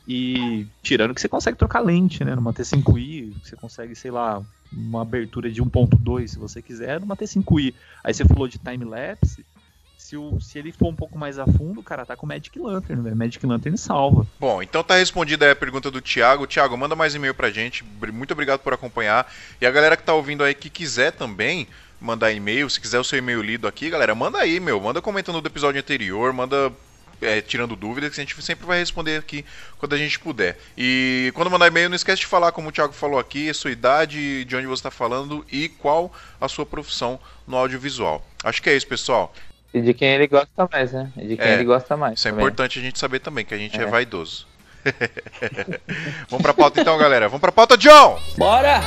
E 0.08 0.66
tirando 0.82 1.14
que 1.14 1.22
você 1.22 1.30
consegue 1.30 1.58
trocar 1.58 1.82
lente, 1.82 2.24
né? 2.24 2.34
Numa 2.36 2.52
T5i, 2.52 3.32
você 3.44 3.56
consegue, 3.56 3.94
sei 3.96 4.10
lá, 4.10 4.44
uma 4.72 5.04
abertura 5.04 5.52
de 5.52 5.62
1.2, 5.62 6.28
se 6.32 6.40
você 6.40 6.62
quiser, 6.64 7.00
numa 7.00 7.16
T5i. 7.16 7.76
Aí 8.04 8.12
você 8.14 8.26
falou 8.26 8.48
de 8.48 8.58
time-lapse. 8.58 9.46
Se, 10.10 10.18
o- 10.18 10.42
se 10.42 10.58
ele 10.58 10.72
for 10.72 10.88
um 10.88 10.96
pouco 10.96 11.20
mais 11.20 11.38
a 11.38 11.46
fundo, 11.46 11.84
cara, 11.84 12.04
tá 12.04 12.16
com 12.16 12.26
o 12.26 12.30
Magic 12.30 12.58
Lantern, 12.58 13.00
velho. 13.04 13.16
Magic 13.16 13.46
Lantern 13.46 13.78
salva. 13.78 14.26
Bom, 14.40 14.60
então 14.60 14.84
tá 14.84 14.96
respondida 14.96 15.52
a 15.52 15.56
pergunta 15.56 15.92
do 15.92 16.02
Thiago. 16.02 16.48
Thiago, 16.48 16.76
manda 16.76 16.96
mais 16.96 17.14
e-mail 17.14 17.36
pra 17.36 17.52
gente. 17.52 17.84
Muito 18.12 18.32
obrigado 18.32 18.60
por 18.62 18.74
acompanhar. 18.74 19.32
E 19.62 19.68
a 19.68 19.72
galera 19.72 19.96
que 19.96 20.02
tá 20.02 20.16
ouvindo 20.16 20.44
aí 20.44 20.56
que 20.56 20.68
quiser 20.68 21.12
também 21.12 21.68
mandar 22.02 22.32
e-mail, 22.32 22.68
se 22.72 22.82
quiser 22.82 22.98
o 22.98 23.04
seu 23.04 23.20
e-mail 23.20 23.40
lido 23.44 23.68
aqui, 23.68 23.88
galera, 23.88 24.16
manda 24.16 24.40
aí, 24.40 24.60
meu. 24.60 24.82
Manda 24.82 25.00
comentando 25.00 25.42
do 25.42 25.48
episódio 25.48 25.80
anterior, 25.80 26.34
manda 26.34 26.74
é, 27.22 27.40
tirando 27.40 27.76
dúvidas, 27.76 28.10
que 28.16 28.20
a 28.20 28.24
gente 28.26 28.42
sempre 28.42 28.66
vai 28.66 28.80
responder 28.80 29.18
aqui 29.18 29.46
quando 29.78 29.94
a 29.94 29.98
gente 29.98 30.20
puder. 30.20 30.58
E 30.76 31.32
quando 31.36 31.52
mandar 31.52 31.68
e-mail, 31.68 31.88
não 31.88 31.96
esquece 31.96 32.22
de 32.22 32.26
falar, 32.26 32.52
como 32.52 32.70
o 32.70 32.72
Thiago 32.72 32.94
falou 32.94 33.20
aqui, 33.20 33.48
a 33.48 33.54
sua 33.54 33.70
idade, 33.70 34.44
de 34.44 34.56
onde 34.56 34.66
você 34.66 34.80
está 34.80 34.90
falando 34.90 35.46
e 35.52 35.70
qual 35.70 36.12
a 36.42 36.48
sua 36.48 36.66
profissão 36.66 37.20
no 37.48 37.56
audiovisual. 37.58 38.26
Acho 38.44 38.60
que 38.64 38.72
é 38.72 38.76
isso, 38.76 38.88
pessoal. 38.88 39.32
E 39.74 39.82
de 39.82 39.94
quem 39.94 40.10
ele 40.10 40.28
gosta 40.28 40.68
mais, 40.72 40.92
né? 40.92 41.12
E 41.18 41.28
de 41.28 41.38
quem 41.38 41.46
É, 41.46 41.54
ele 41.54 41.64
gosta 41.64 41.96
mais. 41.96 42.18
Isso 42.20 42.28
é 42.28 42.32
também. 42.32 42.44
importante 42.46 42.80
a 42.80 42.82
gente 42.82 42.98
saber 42.98 43.20
também, 43.20 43.46
que 43.46 43.54
a 43.54 43.58
gente 43.58 43.80
é, 43.80 43.84
É. 43.84 43.86
vaidoso. 43.86 44.48
Vamos 46.30 46.42
pra 46.42 46.54
pauta 46.54 46.82
então, 46.82 46.98
galera. 46.98 47.28
Vamos 47.28 47.42
pra 47.42 47.52
pauta, 47.52 47.78
John! 47.78 48.20
Bora! 48.38 48.80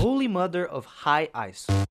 Holy 0.00 0.28
Mother 0.28 0.68
of 0.72 0.86
High. 1.04 1.28
Pessoal, 1.32 1.84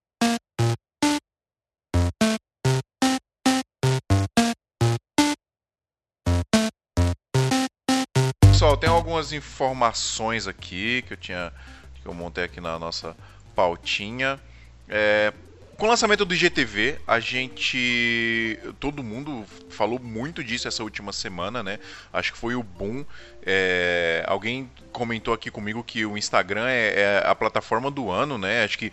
pessoal, 8.42 8.78
tem 8.78 8.90
algumas 8.90 9.32
informações 9.34 10.48
aqui 10.48 11.02
que 11.04 11.14
eu 11.14 11.18
tinha 11.18 11.54
que 12.02 12.08
eu 12.08 12.14
montei 12.14 12.44
aqui 12.44 12.60
na 12.60 12.78
nossa 12.80 13.16
pautinha. 13.58 14.40
É, 14.88 15.34
com 15.78 15.88
o 15.88 15.90
lançamento 15.90 16.24
do 16.24 16.34
IGTV, 16.34 17.00
a 17.08 17.20
gente. 17.20 18.60
Todo 18.80 19.04
mundo 19.04 19.44
falou 19.70 20.00
muito 20.00 20.44
disso 20.44 20.68
essa 20.68 20.84
última 20.84 21.12
semana, 21.12 21.64
né? 21.64 21.80
Acho 22.14 22.34
que 22.34 22.38
foi 22.38 22.54
o 22.54 22.62
boom. 22.62 23.04
É, 23.44 24.24
alguém 24.28 24.70
comentou 24.92 25.34
aqui 25.34 25.50
comigo 25.50 25.84
que 25.84 26.06
o 26.06 26.18
Instagram 26.18 26.68
é, 26.68 27.00
é, 27.00 27.24
a 27.26 27.34
plataforma 27.34 27.90
do 27.90 28.12
ano, 28.12 28.38
né? 28.38 28.64
Acho 28.64 28.78
que 28.78 28.92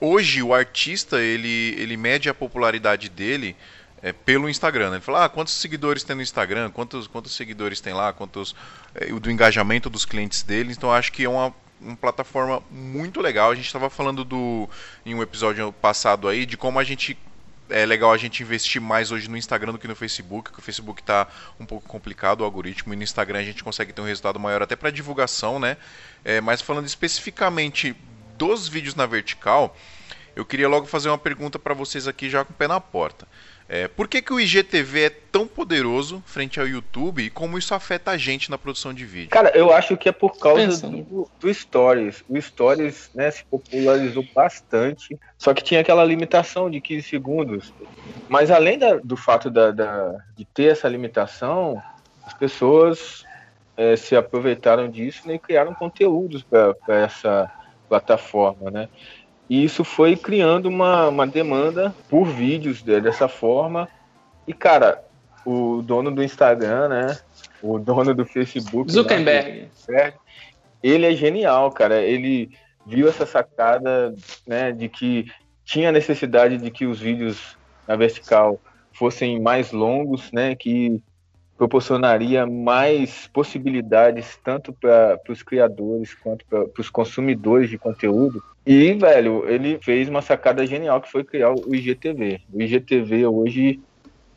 hoje 0.00 0.42
o 0.42 0.54
artista 0.54 1.20
ele, 1.20 1.74
ele 1.78 1.96
mede 1.96 2.28
a 2.28 2.34
popularidade 2.34 3.08
dele 3.08 3.54
é, 4.02 4.12
pelo 4.12 4.48
Instagram. 4.48 4.90
Né? 4.90 4.96
Ele 4.96 5.04
fala, 5.04 5.24
ah, 5.24 5.28
quantos 5.28 5.54
seguidores 5.54 6.04
tem 6.04 6.16
no 6.16 6.22
Instagram, 6.22 6.70
quantos, 6.70 7.06
quantos 7.06 7.34
seguidores 7.34 7.80
tem 7.80 7.92
lá, 7.92 8.12
quantos. 8.12 8.54
É, 8.94 9.06
do 9.06 9.30
engajamento 9.30 9.88
dos 9.88 10.04
clientes 10.04 10.42
dele. 10.42 10.72
Então 10.72 10.92
acho 10.92 11.12
que 11.12 11.24
é 11.24 11.28
uma 11.28 11.54
uma 11.80 11.96
plataforma 11.96 12.62
muito 12.70 13.20
legal. 13.20 13.50
A 13.50 13.54
gente 13.54 13.66
estava 13.66 13.90
falando 13.90 14.24
do 14.24 14.68
em 15.04 15.14
um 15.14 15.22
episódio 15.22 15.72
passado 15.72 16.28
aí 16.28 16.46
de 16.46 16.56
como 16.56 16.78
a 16.78 16.84
gente 16.84 17.18
é 17.68 17.84
legal 17.84 18.12
a 18.12 18.16
gente 18.16 18.42
investir 18.42 18.80
mais 18.80 19.10
hoje 19.10 19.28
no 19.28 19.36
Instagram 19.36 19.72
do 19.72 19.78
que 19.78 19.88
no 19.88 19.96
Facebook, 19.96 20.52
que 20.52 20.58
o 20.58 20.62
Facebook 20.62 21.00
está 21.00 21.26
um 21.58 21.66
pouco 21.66 21.88
complicado 21.88 22.40
o 22.40 22.44
algoritmo 22.44 22.92
e 22.92 22.96
no 22.96 23.02
Instagram 23.02 23.40
a 23.40 23.44
gente 23.44 23.64
consegue 23.64 23.92
ter 23.92 24.00
um 24.00 24.04
resultado 24.04 24.38
maior 24.38 24.62
até 24.62 24.76
para 24.76 24.90
divulgação, 24.90 25.58
né? 25.58 25.76
É, 26.24 26.40
mas 26.40 26.60
falando 26.60 26.86
especificamente 26.86 27.96
dos 28.36 28.68
vídeos 28.68 28.94
na 28.94 29.06
vertical, 29.06 29.76
eu 30.34 30.44
queria 30.44 30.68
logo 30.68 30.86
fazer 30.86 31.08
uma 31.08 31.18
pergunta 31.18 31.58
para 31.58 31.74
vocês 31.74 32.06
aqui 32.06 32.28
já 32.28 32.44
com 32.44 32.52
o 32.52 32.56
pé 32.56 32.68
na 32.68 32.80
porta. 32.80 33.26
É, 33.68 33.88
por 33.88 34.06
que, 34.06 34.22
que 34.22 34.32
o 34.32 34.38
IGTV 34.38 35.06
é 35.06 35.10
tão 35.10 35.46
poderoso 35.46 36.22
frente 36.24 36.60
ao 36.60 36.68
YouTube 36.68 37.22
e 37.22 37.30
como 37.30 37.58
isso 37.58 37.74
afeta 37.74 38.12
a 38.12 38.16
gente 38.16 38.48
na 38.48 38.56
produção 38.56 38.94
de 38.94 39.04
vídeo? 39.04 39.30
Cara, 39.30 39.50
eu 39.56 39.72
acho 39.72 39.96
que 39.96 40.08
é 40.08 40.12
por 40.12 40.38
causa 40.38 40.88
do, 40.88 41.28
do, 41.40 41.52
Stories. 41.52 42.24
O 42.28 42.40
Stories 42.40 43.10
né, 43.12 43.30
se 43.30 43.44
popularizou 43.44 44.24
bastante, 44.34 45.18
só 45.36 45.52
que 45.52 45.64
tinha 45.64 45.80
aquela 45.80 46.04
limitação 46.04 46.70
de 46.70 46.80
15 46.80 47.08
segundos. 47.08 47.72
Mas 48.28 48.52
além 48.52 48.78
da, 48.78 48.94
do 49.02 49.16
fato 49.16 49.50
da, 49.50 49.72
da, 49.72 50.16
de 50.36 50.44
ter 50.44 50.70
essa 50.70 50.88
limitação, 50.88 51.82
as 52.24 52.34
pessoas 52.34 53.24
é, 53.76 53.96
se 53.96 54.14
aproveitaram 54.14 54.88
disso 54.88 55.26
né, 55.26 55.34
e 55.34 55.38
criaram 55.40 55.74
conteúdos 55.74 56.44
para 56.44 56.74
essa 56.88 57.50
plataforma, 57.88 58.70
né? 58.70 58.88
E 59.48 59.62
isso 59.64 59.84
foi 59.84 60.16
criando 60.16 60.66
uma, 60.66 61.08
uma 61.08 61.26
demanda 61.26 61.94
por 62.08 62.24
vídeos 62.24 62.82
dessa 62.82 63.28
forma. 63.28 63.88
E, 64.46 64.52
cara, 64.52 65.04
o 65.44 65.80
dono 65.82 66.10
do 66.10 66.22
Instagram, 66.22 66.88
né? 66.88 67.18
O 67.62 67.78
dono 67.78 68.12
do 68.14 68.24
Facebook. 68.24 68.90
Zuckerberg. 68.90 69.68
Né, 69.88 70.12
ele 70.82 71.06
é 71.06 71.12
genial, 71.12 71.70
cara. 71.70 72.02
Ele 72.02 72.50
viu 72.84 73.08
essa 73.08 73.24
sacada, 73.24 74.14
né? 74.46 74.72
De 74.72 74.88
que 74.88 75.30
tinha 75.64 75.92
necessidade 75.92 76.58
de 76.58 76.70
que 76.70 76.86
os 76.86 76.98
vídeos 77.00 77.56
na 77.86 77.96
vertical 77.96 78.60
fossem 78.92 79.40
mais 79.40 79.70
longos, 79.70 80.30
né? 80.32 80.56
Que 80.56 81.00
proporcionaria 81.56 82.46
mais 82.46 83.28
possibilidades 83.28 84.38
tanto 84.44 84.72
para 84.72 85.18
os 85.28 85.42
criadores 85.42 86.14
quanto 86.14 86.44
para 86.46 86.66
os 86.78 86.90
consumidores 86.90 87.70
de 87.70 87.78
conteúdo. 87.78 88.42
E, 88.66 88.94
velho, 88.94 89.48
ele 89.48 89.78
fez 89.80 90.08
uma 90.08 90.20
sacada 90.20 90.66
genial 90.66 91.00
que 91.00 91.10
foi 91.10 91.22
criar 91.22 91.52
o 91.52 91.72
IGTV. 91.72 92.40
O 92.52 92.60
IGTV 92.60 93.26
hoje 93.26 93.80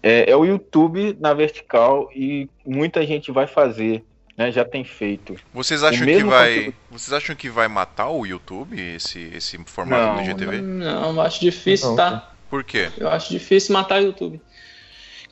é, 0.03 0.29
é 0.29 0.35
o 0.35 0.45
YouTube 0.45 1.17
na 1.19 1.33
vertical 1.33 2.09
e 2.15 2.47
muita 2.63 3.03
gente 3.05 3.31
vai 3.31 3.47
fazer. 3.47 4.03
Né, 4.37 4.53
já 4.53 4.63
tem 4.63 4.85
feito. 4.85 5.35
Vocês 5.53 5.83
acham 5.83 6.05
que 6.05 6.23
vai, 6.23 6.55
conteúdo... 6.55 6.75
vocês 6.91 7.11
acham 7.11 7.35
que 7.35 7.49
vai 7.49 7.67
matar 7.67 8.09
o 8.09 8.25
YouTube 8.25 8.79
esse 8.95 9.19
esse 9.35 9.57
formato 9.65 10.01
não, 10.01 10.15
do 10.15 10.21
IGTV? 10.21 10.61
Não, 10.61 11.13
eu 11.13 11.21
acho 11.21 11.41
difícil, 11.41 11.89
não, 11.89 11.95
tá? 11.97 12.31
Por 12.49 12.63
quê? 12.63 12.89
Eu 12.97 13.09
acho 13.09 13.31
difícil 13.31 13.73
matar 13.73 14.01
o 14.01 14.05
YouTube. 14.05 14.39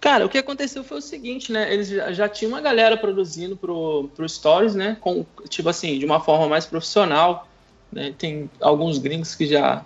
Cara, 0.02 0.26
o 0.26 0.30
que 0.30 0.38
aconteceu 0.38 0.84
foi 0.84 0.98
o 0.98 1.02
seguinte, 1.02 1.54
né? 1.54 1.74
Eles 1.74 1.88
já, 1.88 2.12
já 2.12 2.28
tinham 2.28 2.52
uma 2.52 2.60
galera 2.60 2.98
produzindo 2.98 3.56
pro, 3.56 4.10
pro 4.14 4.28
Stories, 4.28 4.76
né? 4.76 4.98
Com, 5.00 5.26
tipo 5.48 5.70
assim, 5.70 5.98
de 5.98 6.06
uma 6.06 6.20
forma 6.20 6.50
mais 6.50 6.66
profissional. 6.66 7.48
Né? 7.92 8.14
Tem 8.18 8.50
alguns 8.62 8.98
gringos 8.98 9.36
que 9.36 9.46
já, 9.46 9.86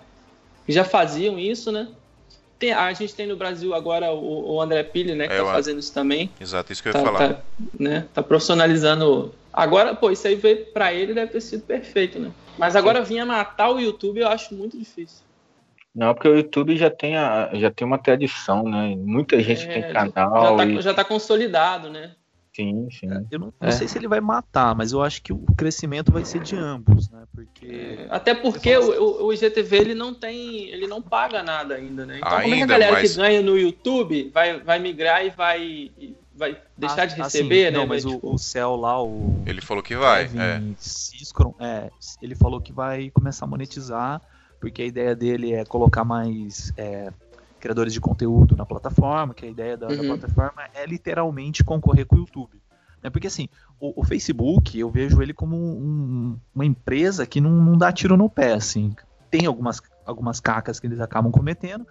que 0.65 0.71
já 0.71 0.83
faziam 0.83 1.37
isso, 1.37 1.71
né? 1.71 1.87
Tem, 2.57 2.73
a 2.73 2.93
gente 2.93 3.15
tem 3.15 3.25
no 3.25 3.35
Brasil 3.35 3.73
agora 3.73 4.11
o, 4.11 4.53
o 4.53 4.61
André 4.61 4.83
Pili, 4.83 5.15
né? 5.15 5.27
Que 5.27 5.33
é, 5.33 5.37
tá 5.37 5.45
fazendo 5.45 5.79
isso 5.79 5.93
também. 5.93 6.29
Exato, 6.39 6.71
isso 6.71 6.83
que 6.83 6.89
eu 6.89 6.93
ia 6.93 6.99
tá, 6.99 7.05
falar. 7.05 7.33
Tá, 7.33 7.41
né, 7.79 8.07
tá 8.13 8.21
profissionalizando. 8.21 9.33
Agora, 9.51 9.95
pô, 9.95 10.11
isso 10.11 10.27
aí 10.27 10.35
veio 10.35 10.65
pra 10.67 10.93
ele 10.93 11.13
deve 11.13 11.31
ter 11.31 11.41
sido 11.41 11.63
perfeito, 11.63 12.19
né? 12.19 12.31
Mas 12.57 12.75
agora 12.75 13.01
vinha 13.01 13.25
matar 13.25 13.69
o 13.69 13.79
YouTube, 13.79 14.19
eu 14.19 14.27
acho 14.27 14.53
muito 14.53 14.77
difícil. 14.77 15.23
Não, 15.93 16.13
porque 16.13 16.27
o 16.27 16.35
YouTube 16.35 16.77
já 16.77 16.89
tem, 16.89 17.17
a, 17.17 17.49
já 17.53 17.69
tem 17.69 17.85
uma 17.85 17.97
tradição, 17.97 18.63
né? 18.63 18.95
Muita 18.95 19.41
gente 19.41 19.67
é, 19.67 19.81
tem 19.81 19.91
canal. 19.91 20.41
Já 20.41 20.55
tá, 20.55 20.65
e... 20.65 20.81
já 20.81 20.93
tá 20.93 21.03
consolidado, 21.03 21.89
né? 21.89 22.11
Sim, 22.53 22.89
sim. 22.91 23.09
É, 23.09 23.23
eu 23.31 23.39
não, 23.39 23.53
não 23.59 23.69
é. 23.69 23.71
sei 23.71 23.87
se 23.87 23.97
ele 23.97 24.07
vai 24.07 24.19
matar, 24.19 24.75
mas 24.75 24.91
eu 24.91 25.01
acho 25.01 25.21
que 25.21 25.31
o 25.31 25.45
crescimento 25.57 26.11
vai 26.11 26.25
ser 26.25 26.41
de 26.41 26.55
ambos, 26.55 27.09
né? 27.09 27.23
Porque 27.33 27.65
é, 27.65 28.07
até 28.09 28.35
porque 28.35 28.75
o, 28.77 29.25
o, 29.25 29.33
IGTV 29.33 29.77
ele 29.77 29.95
não 29.95 30.13
tem, 30.13 30.67
ele 30.67 30.85
não 30.85 31.01
paga 31.01 31.41
nada 31.41 31.75
ainda, 31.75 32.05
né? 32.05 32.17
Então 32.17 32.29
ainda, 32.29 32.43
como 32.43 32.53
é 32.53 32.57
que 32.57 32.63
a 32.63 32.67
galera 32.67 32.91
mas... 32.93 33.11
que 33.11 33.17
ganha 33.17 33.41
no 33.41 33.57
YouTube 33.57 34.29
vai, 34.33 34.59
vai 34.59 34.79
migrar 34.79 35.25
e 35.25 35.29
vai 35.29 35.91
vai 36.33 36.57
deixar 36.75 37.03
ah, 37.03 37.05
de 37.05 37.15
receber, 37.15 37.67
assim, 37.67 37.73
né? 37.73 37.79
Não, 37.79 37.87
mas 37.87 38.03
tipo... 38.03 38.27
o, 38.27 38.33
o 38.33 38.37
Cell 38.37 38.75
lá, 38.75 39.01
o 39.01 39.41
ele 39.45 39.61
falou 39.61 39.83
que 39.83 39.95
vai, 39.95 40.23
Kevin 40.23 40.39
é. 40.39 40.61
é, 41.59 41.89
ele 42.21 42.35
falou 42.35 42.59
que 42.59 42.73
vai 42.73 43.11
começar 43.11 43.45
a 43.45 43.47
monetizar 43.47 44.21
porque 44.61 44.83
a 44.83 44.85
ideia 44.85 45.15
dele 45.15 45.53
é 45.53 45.65
colocar 45.65 46.05
mais 46.05 46.71
é, 46.77 47.11
criadores 47.61 47.93
de 47.93 48.01
conteúdo 48.01 48.55
na 48.55 48.65
plataforma, 48.65 49.33
que 49.33 49.45
a 49.45 49.49
ideia 49.49 49.77
da, 49.77 49.87
uhum. 49.87 49.95
da, 49.95 50.03
plataforma 50.03 50.63
é 50.73 50.85
literalmente 50.85 51.63
concorrer 51.63 52.05
com 52.05 52.15
o 52.15 52.19
YouTube. 52.19 52.61
Né? 53.01 53.09
Porque 53.09 53.27
assim, 53.27 53.47
o, 53.79 54.01
o 54.01 54.03
Facebook, 54.03 54.77
eu 54.77 54.89
vejo 54.89 55.21
ele 55.21 55.33
como 55.33 55.55
um, 55.55 56.37
uma 56.53 56.65
empresa 56.65 57.25
que 57.25 57.39
não, 57.39 57.51
não, 57.51 57.77
dá 57.77 57.91
tiro 57.91 58.17
no 58.17 58.29
pé, 58.29 58.53
assim. 58.53 58.93
Tem 59.29 59.45
algumas, 59.45 59.81
algumas 60.05 60.39
cacas 60.39 60.79
que 60.79 60.87
eles 60.87 60.99
acabam 60.99 61.31
cometendo, 61.31 61.87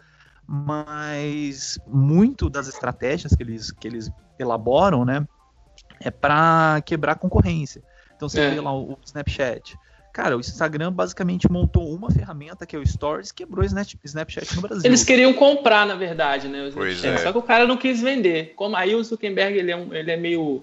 mas 0.47 1.79
muito 1.87 2.51
das 2.51 2.69
estratégias 2.69 3.35
que 3.35 3.43
eles, 3.43 3.71
que 3.71 3.89
eles 3.89 4.11
elaboram, 4.39 5.05
né, 5.05 5.27
é 6.01 6.11
para 6.11 6.83
quebrar 6.85 7.13
a 7.13 7.17
concorrência. 7.17 7.83
Então 8.17 8.29
você 8.29 8.41
é. 8.41 8.51
vê 8.51 8.61
lá 8.61 8.73
o, 8.73 8.93
o 8.93 8.99
Snapchat. 9.05 9.79
Cara, 10.13 10.37
o 10.37 10.41
Instagram 10.41 10.93
basicamente 10.93 11.51
montou 11.51 11.95
uma 11.95 12.11
ferramenta 12.11 12.67
que 12.67 12.75
é 12.75 12.79
o 12.79 12.87
Stories, 12.87 13.31
quebrou 13.31 13.63
o 13.63 13.67
Snapchat 13.67 14.57
no 14.57 14.63
Brasil. 14.63 14.83
Eles 14.85 15.05
queriam 15.05 15.33
comprar, 15.33 15.87
na 15.87 15.95
verdade, 15.95 16.49
né? 16.49 16.69
O 16.69 16.73
pois 16.73 17.05
é. 17.05 17.17
Só 17.19 17.33
que 17.33 17.39
o 17.39 17.43
cara 17.43 17.67
não 17.67 17.77
quis 17.77 18.01
vender. 18.01 18.53
Como 18.57 18.77
aí 18.77 18.95
o 18.95 19.05
Zuckerberg 19.05 19.57
ele 19.57 19.71
é, 19.71 19.77
um, 19.77 19.95
ele 19.95 20.11
é 20.11 20.17
meio 20.17 20.63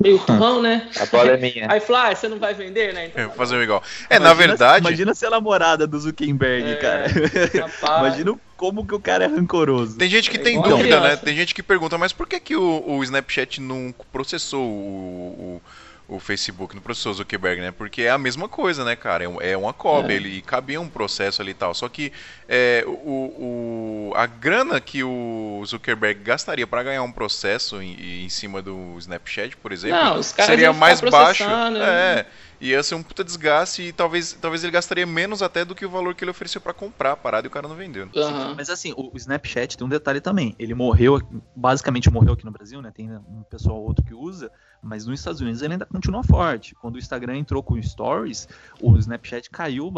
meio 0.00 0.18
turrão, 0.20 0.62
né? 0.62 0.88
A 0.96 1.06
bola 1.06 1.32
é 1.32 1.36
minha. 1.36 1.66
Aí 1.70 1.80
fala, 1.80 2.08
ah, 2.08 2.14
você 2.14 2.28
não 2.28 2.38
vai 2.38 2.54
vender, 2.54 2.94
né? 2.94 3.06
Então, 3.06 3.30
fazer 3.32 3.56
um 3.56 3.62
igual. 3.62 3.82
É, 4.08 4.16
imagina, 4.16 4.28
na 4.28 4.34
verdade. 4.34 4.86
Imagina 4.86 5.14
ser 5.14 5.26
a 5.26 5.30
namorada 5.30 5.86
do 5.86 5.98
Zuckerberg, 5.98 6.70
é, 6.70 6.76
cara. 6.76 7.06
imagina 7.98 8.38
como 8.56 8.86
que 8.86 8.94
o 8.94 9.00
cara 9.00 9.24
é 9.24 9.26
rancoroso. 9.26 9.98
Tem 9.98 10.08
gente 10.08 10.30
que 10.30 10.36
é 10.36 10.40
tem 10.40 10.62
dúvida, 10.62 11.00
né? 11.00 11.16
Tem 11.16 11.34
gente 11.34 11.54
que 11.54 11.62
pergunta, 11.62 11.98
mas 11.98 12.12
por 12.12 12.28
que, 12.28 12.38
que 12.38 12.56
o, 12.56 12.84
o 12.86 13.02
Snapchat 13.02 13.60
não 13.60 13.92
processou 14.12 14.64
o, 14.64 15.56
o 15.56 15.62
o 16.08 16.18
Facebook 16.18 16.74
no 16.74 16.80
professor 16.80 17.12
Zuckerberg, 17.12 17.60
né? 17.60 17.70
Porque 17.70 18.02
é 18.02 18.10
a 18.10 18.16
mesma 18.16 18.48
coisa, 18.48 18.82
né, 18.82 18.96
cara? 18.96 19.24
É, 19.24 19.50
é 19.50 19.56
uma 19.56 19.74
cópia, 19.74 20.14
é. 20.14 20.16
ele 20.16 20.40
cabia 20.40 20.80
um 20.80 20.88
processo 20.88 21.42
ali 21.42 21.50
e 21.50 21.54
tal. 21.54 21.74
Só 21.74 21.86
que 21.86 22.10
é, 22.48 22.82
o, 22.86 24.10
o, 24.10 24.12
a 24.16 24.24
grana 24.24 24.80
que 24.80 25.04
o 25.04 25.62
Zuckerberg 25.66 26.22
gastaria 26.22 26.66
para 26.66 26.82
ganhar 26.82 27.02
um 27.02 27.12
processo 27.12 27.82
em, 27.82 28.24
em, 28.24 28.28
cima 28.30 28.62
do 28.62 28.96
Snapchat, 28.98 29.54
por 29.58 29.70
exemplo, 29.70 29.98
Não, 29.98 30.22
seria 30.22 30.72
mais 30.72 31.02
baixo. 31.02 31.44
Né? 31.46 32.24
É 32.60 32.64
ia 32.64 32.82
ser 32.82 32.94
um 32.94 33.02
puta 33.02 33.24
desgaste 33.24 33.82
e 33.82 33.92
talvez, 33.92 34.32
talvez 34.40 34.62
ele 34.64 34.72
gastaria 34.72 35.06
menos 35.06 35.42
até 35.42 35.64
do 35.64 35.74
que 35.74 35.86
o 35.86 35.90
valor 35.90 36.14
que 36.14 36.24
ele 36.24 36.30
ofereceu 36.30 36.60
para 36.60 36.72
comprar 36.72 37.12
a 37.12 37.16
parada 37.16 37.46
e 37.46 37.48
o 37.48 37.50
cara 37.50 37.68
não 37.68 37.76
vendeu. 37.76 38.08
Uhum. 38.14 38.54
Mas 38.56 38.68
assim, 38.70 38.92
o, 38.96 39.10
o, 39.12 39.16
Snapchat 39.16 39.76
tem 39.76 39.86
um 39.86 39.90
detalhe 39.90 40.20
também. 40.20 40.54
Ele 40.58 40.74
morreu, 40.74 41.20
basicamente 41.54 42.10
morreu 42.10 42.32
aqui 42.32 42.44
no 42.44 42.50
Brasil, 42.50 42.82
né? 42.82 42.90
Tem 42.94 43.10
um 43.10 43.42
pessoal 43.48 43.78
ou 43.78 43.86
outro 43.86 44.04
que 44.04 44.14
usa, 44.14 44.50
mas 44.82 45.06
nos 45.06 45.20
Estados 45.20 45.40
Unidos 45.40 45.62
ele 45.62 45.74
ainda 45.74 45.86
continua 45.86 46.22
forte. 46.22 46.74
Quando 46.74 46.96
o 46.96 46.98
Instagram 46.98 47.36
entrou 47.36 47.62
com 47.62 47.80
Stories, 47.80 48.48
o 48.80 48.96
Snapchat 48.96 49.50
caiu 49.50 49.92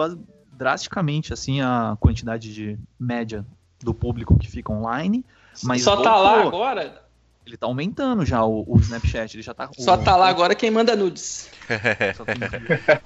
drasticamente 0.52 1.32
assim 1.32 1.60
a 1.60 1.96
quantidade 1.98 2.52
de 2.52 2.78
média 2.98 3.46
do 3.82 3.94
público 3.94 4.38
que 4.38 4.48
fica 4.48 4.72
online. 4.72 5.24
Mas 5.64 5.82
só 5.82 5.96
voltou. 5.96 6.12
tá 6.12 6.18
lá 6.18 6.42
agora 6.42 6.99
ele 7.46 7.56
tá 7.56 7.66
aumentando 7.66 8.24
já 8.24 8.44
o, 8.44 8.64
o 8.66 8.78
Snapchat, 8.78 9.34
ele 9.34 9.42
já 9.42 9.54
tá. 9.54 9.70
Só 9.78 9.94
o, 9.94 9.98
tá 9.98 10.16
lá 10.16 10.28
agora 10.28 10.54
quem 10.54 10.70
manda 10.70 10.94
nudes. 10.94 11.50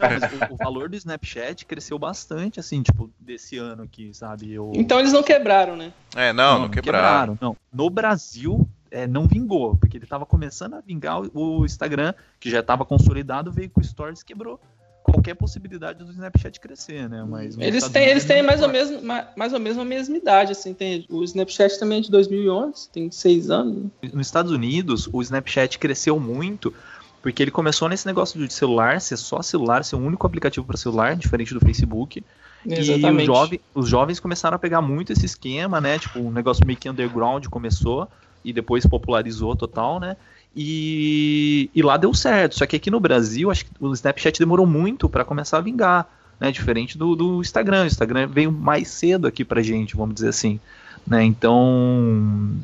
Não, 0.00 0.50
o, 0.50 0.54
o, 0.54 0.56
valor 0.56 0.88
do 0.88 0.96
Snapchat 0.96 1.64
cresceu 1.64 1.98
bastante, 1.98 2.58
assim, 2.58 2.82
tipo, 2.82 3.10
desse 3.18 3.58
ano 3.58 3.82
aqui, 3.82 4.12
sabe? 4.12 4.52
Eu... 4.52 4.72
Então 4.74 4.98
eles 4.98 5.12
não 5.12 5.22
quebraram, 5.22 5.76
né? 5.76 5.92
É, 6.14 6.32
não, 6.32 6.54
não, 6.54 6.60
não 6.60 6.68
quebraram. 6.68 7.34
quebraram. 7.34 7.38
Não. 7.40 7.56
No 7.72 7.90
Brasil, 7.90 8.68
é, 8.90 9.06
não 9.06 9.26
vingou, 9.26 9.76
porque 9.76 9.96
ele 9.96 10.04
estava 10.04 10.24
começando 10.24 10.74
a 10.74 10.80
vingar 10.80 11.20
o, 11.20 11.30
o 11.60 11.64
Instagram, 11.64 12.14
que 12.38 12.50
já 12.50 12.60
estava 12.60 12.84
consolidado, 12.84 13.50
veio 13.50 13.68
com 13.68 13.80
o 13.80 13.84
Stories 13.84 14.22
quebrou 14.22 14.60
qualquer 15.04 15.34
possibilidade 15.34 16.02
do 16.02 16.10
Snapchat 16.10 16.58
crescer, 16.58 17.08
né? 17.08 17.22
Mas 17.28 17.58
Eles 17.58 17.86
têm, 17.88 18.06
eles 18.06 18.24
é 18.24 18.28
têm 18.28 18.42
mais 18.42 18.62
ou, 18.62 18.68
mesmo, 18.68 19.02
ma- 19.02 19.28
mais 19.36 19.52
ou 19.52 19.60
menos 19.60 19.78
a 19.78 19.84
mesma 19.84 20.16
idade, 20.16 20.52
assim, 20.52 20.72
tem, 20.72 21.04
o 21.10 21.22
Snapchat 21.22 21.78
também 21.78 21.98
é 21.98 22.00
de 22.00 22.10
2011, 22.10 22.88
tem 22.88 23.10
seis 23.10 23.50
anos. 23.50 23.90
Nos 24.14 24.26
Estados 24.26 24.50
Unidos, 24.50 25.08
o 25.12 25.20
Snapchat 25.20 25.78
cresceu 25.78 26.18
muito 26.18 26.74
porque 27.22 27.42
ele 27.42 27.50
começou 27.50 27.88
nesse 27.88 28.06
negócio 28.06 28.38
de 28.38 28.52
celular, 28.52 29.00
ser 29.00 29.16
só 29.16 29.40
celular, 29.40 29.84
ser 29.84 29.96
o 29.96 29.98
único 29.98 30.26
aplicativo 30.26 30.66
para 30.66 30.76
celular, 30.76 31.16
diferente 31.16 31.54
do 31.54 31.60
Facebook. 31.60 32.22
E 32.66 32.72
os, 32.72 32.86
Exatamente. 32.86 33.26
jovem, 33.26 33.60
os 33.74 33.88
jovens 33.88 34.20
começaram 34.20 34.56
a 34.56 34.58
pegar 34.58 34.82
muito 34.82 35.12
esse 35.12 35.24
esquema, 35.24 35.80
né? 35.80 35.98
Tipo, 35.98 36.20
um 36.20 36.30
negócio 36.30 36.66
meio 36.66 36.78
que 36.78 36.88
underground 36.88 37.46
começou 37.46 38.08
e 38.44 38.52
depois 38.52 38.84
popularizou 38.86 39.56
total, 39.56 39.98
né? 39.98 40.16
E, 40.56 41.68
e 41.74 41.82
lá 41.82 41.96
deu 41.96 42.14
certo. 42.14 42.56
Só 42.56 42.66
que 42.66 42.76
aqui 42.76 42.90
no 42.90 43.00
Brasil, 43.00 43.50
acho 43.50 43.64
que 43.64 43.70
o 43.80 43.92
Snapchat 43.92 44.38
demorou 44.38 44.66
muito 44.66 45.08
para 45.08 45.24
começar 45.24 45.58
a 45.58 45.60
vingar, 45.60 46.08
né? 46.38 46.52
Diferente 46.52 46.96
do, 46.96 47.16
do 47.16 47.40
Instagram. 47.40 47.84
O 47.84 47.86
Instagram 47.86 48.26
veio 48.28 48.52
mais 48.52 48.88
cedo 48.88 49.26
aqui 49.26 49.44
pra 49.44 49.62
gente, 49.62 49.96
vamos 49.96 50.14
dizer 50.14 50.28
assim, 50.28 50.60
né? 51.06 51.24
Então, 51.24 52.56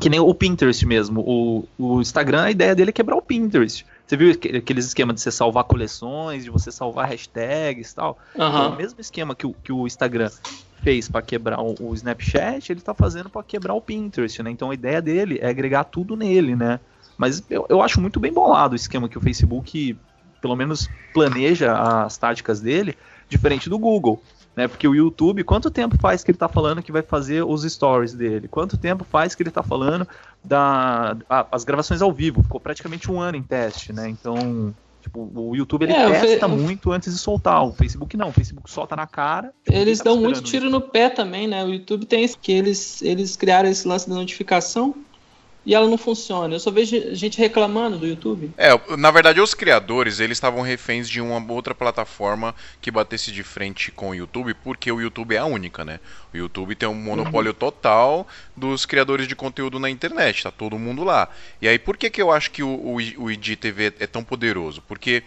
que 0.00 0.08
nem 0.08 0.20
o 0.20 0.32
Pinterest 0.34 0.86
mesmo. 0.86 1.20
O, 1.26 1.68
o 1.78 2.00
Instagram, 2.00 2.42
a 2.42 2.50
ideia 2.50 2.74
dele 2.74 2.90
é 2.90 2.92
quebrar 2.92 3.16
o 3.16 3.22
Pinterest. 3.22 3.84
Você 4.06 4.16
viu 4.16 4.30
aqu- 4.30 4.56
aqueles 4.56 4.86
esquemas 4.86 5.16
de 5.16 5.20
você 5.20 5.30
salvar 5.30 5.64
coleções, 5.64 6.44
de 6.44 6.50
você 6.50 6.70
salvar 6.70 7.08
hashtags 7.08 7.90
e 7.90 7.94
tal? 7.94 8.18
Então, 8.34 8.46
Aham. 8.48 8.68
o 8.68 8.76
mesmo 8.76 9.00
esquema 9.00 9.34
que 9.34 9.46
o, 9.46 9.52
que 9.52 9.72
o 9.72 9.86
Instagram 9.86 10.30
fez 10.82 11.08
para 11.08 11.20
quebrar 11.20 11.60
o, 11.60 11.74
o 11.80 11.94
Snapchat, 11.94 12.70
ele 12.70 12.80
tá 12.80 12.94
fazendo 12.94 13.28
para 13.28 13.42
quebrar 13.42 13.74
o 13.74 13.80
Pinterest, 13.80 14.42
né? 14.42 14.50
Então 14.50 14.70
a 14.70 14.74
ideia 14.74 15.02
dele 15.02 15.38
é 15.42 15.48
agregar 15.48 15.84
tudo 15.84 16.16
nele, 16.16 16.54
né? 16.54 16.78
Mas 17.18 17.42
eu, 17.50 17.66
eu 17.68 17.82
acho 17.82 18.00
muito 18.00 18.18
bem 18.20 18.32
bolado 18.32 18.72
o 18.72 18.76
esquema 18.76 19.08
que 19.08 19.18
o 19.18 19.20
Facebook, 19.20 19.94
pelo 20.40 20.54
menos, 20.56 20.88
planeja 21.12 21.76
as 22.04 22.16
táticas 22.16 22.60
dele, 22.60 22.96
diferente 23.28 23.68
do 23.68 23.78
Google. 23.78 24.22
Né? 24.56 24.66
Porque 24.66 24.88
o 24.88 24.94
YouTube, 24.94 25.44
quanto 25.44 25.70
tempo 25.70 25.96
faz 26.00 26.24
que 26.24 26.30
ele 26.30 26.38
tá 26.38 26.48
falando 26.48 26.82
que 26.82 26.90
vai 26.90 27.02
fazer 27.02 27.44
os 27.44 27.62
stories 27.62 28.14
dele? 28.14 28.48
Quanto 28.48 28.76
tempo 28.76 29.04
faz 29.04 29.34
que 29.34 29.42
ele 29.42 29.50
tá 29.50 29.62
falando 29.62 30.06
da 30.42 31.16
a- 31.28 31.46
as 31.52 31.64
gravações 31.64 32.02
ao 32.02 32.12
vivo? 32.12 32.42
Ficou 32.42 32.60
praticamente 32.60 33.10
um 33.10 33.20
ano 33.20 33.36
em 33.36 33.42
teste, 33.42 33.92
né? 33.92 34.08
Então, 34.08 34.74
tipo, 35.00 35.30
o 35.34 35.54
YouTube 35.54 35.84
ele 35.84 35.92
É, 35.92 36.10
testa 36.10 36.48
muito 36.48 36.90
antes 36.90 37.12
de 37.12 37.20
soltar. 37.20 37.64
O 37.64 37.72
Facebook 37.72 38.16
não, 38.16 38.30
o 38.30 38.32
Facebook 38.32 38.68
solta 38.68 38.96
na 38.96 39.06
cara. 39.06 39.52
tipo, 39.64 39.76
Eles 39.76 39.98
tá 39.98 40.04
dão 40.04 40.16
muito 40.20 40.42
tiro 40.42 40.68
no 40.68 40.80
pé 40.80 41.08
também, 41.08 41.46
né? 41.46 41.64
O 41.64 41.68
YouTube 41.68 42.06
tem 42.06 42.24
esse, 42.24 42.36
que 42.36 42.50
eles, 42.50 43.00
eles 43.02 43.36
criaram 43.36 43.68
esse 43.68 43.86
lance 43.86 44.08
da 44.08 44.14
notificação 44.16 44.94
e 45.64 45.74
ela 45.74 45.86
não 45.86 45.98
funciona. 45.98 46.54
Eu 46.54 46.60
só 46.60 46.70
vejo 46.70 47.14
gente 47.14 47.38
reclamando 47.38 47.98
do 47.98 48.06
YouTube. 48.06 48.50
É, 48.56 48.70
na 48.96 49.10
verdade, 49.10 49.40
os 49.40 49.54
criadores, 49.54 50.20
eles 50.20 50.38
estavam 50.38 50.62
reféns 50.62 51.08
de 51.08 51.20
uma 51.20 51.52
outra 51.52 51.74
plataforma 51.74 52.54
que 52.80 52.90
batesse 52.90 53.30
de 53.30 53.42
frente 53.42 53.90
com 53.90 54.10
o 54.10 54.14
YouTube, 54.14 54.54
porque 54.54 54.90
o 54.90 55.00
YouTube 55.00 55.34
é 55.34 55.38
a 55.38 55.44
única, 55.44 55.84
né? 55.84 56.00
O 56.32 56.36
YouTube 56.36 56.74
tem 56.74 56.88
um 56.88 56.94
monopólio 56.94 57.52
total 57.52 58.26
dos 58.56 58.86
criadores 58.86 59.28
de 59.28 59.36
conteúdo 59.36 59.78
na 59.78 59.90
internet, 59.90 60.42
tá 60.42 60.50
todo 60.50 60.78
mundo 60.78 61.04
lá. 61.04 61.28
E 61.60 61.68
aí, 61.68 61.78
por 61.78 61.96
que 61.96 62.08
que 62.10 62.22
eu 62.22 62.30
acho 62.30 62.50
que 62.50 62.62
o, 62.62 62.68
o, 62.68 62.94
o 62.96 63.30
IGTV 63.30 63.94
é 63.98 64.06
tão 64.06 64.24
poderoso? 64.24 64.82
Porque 64.86 65.22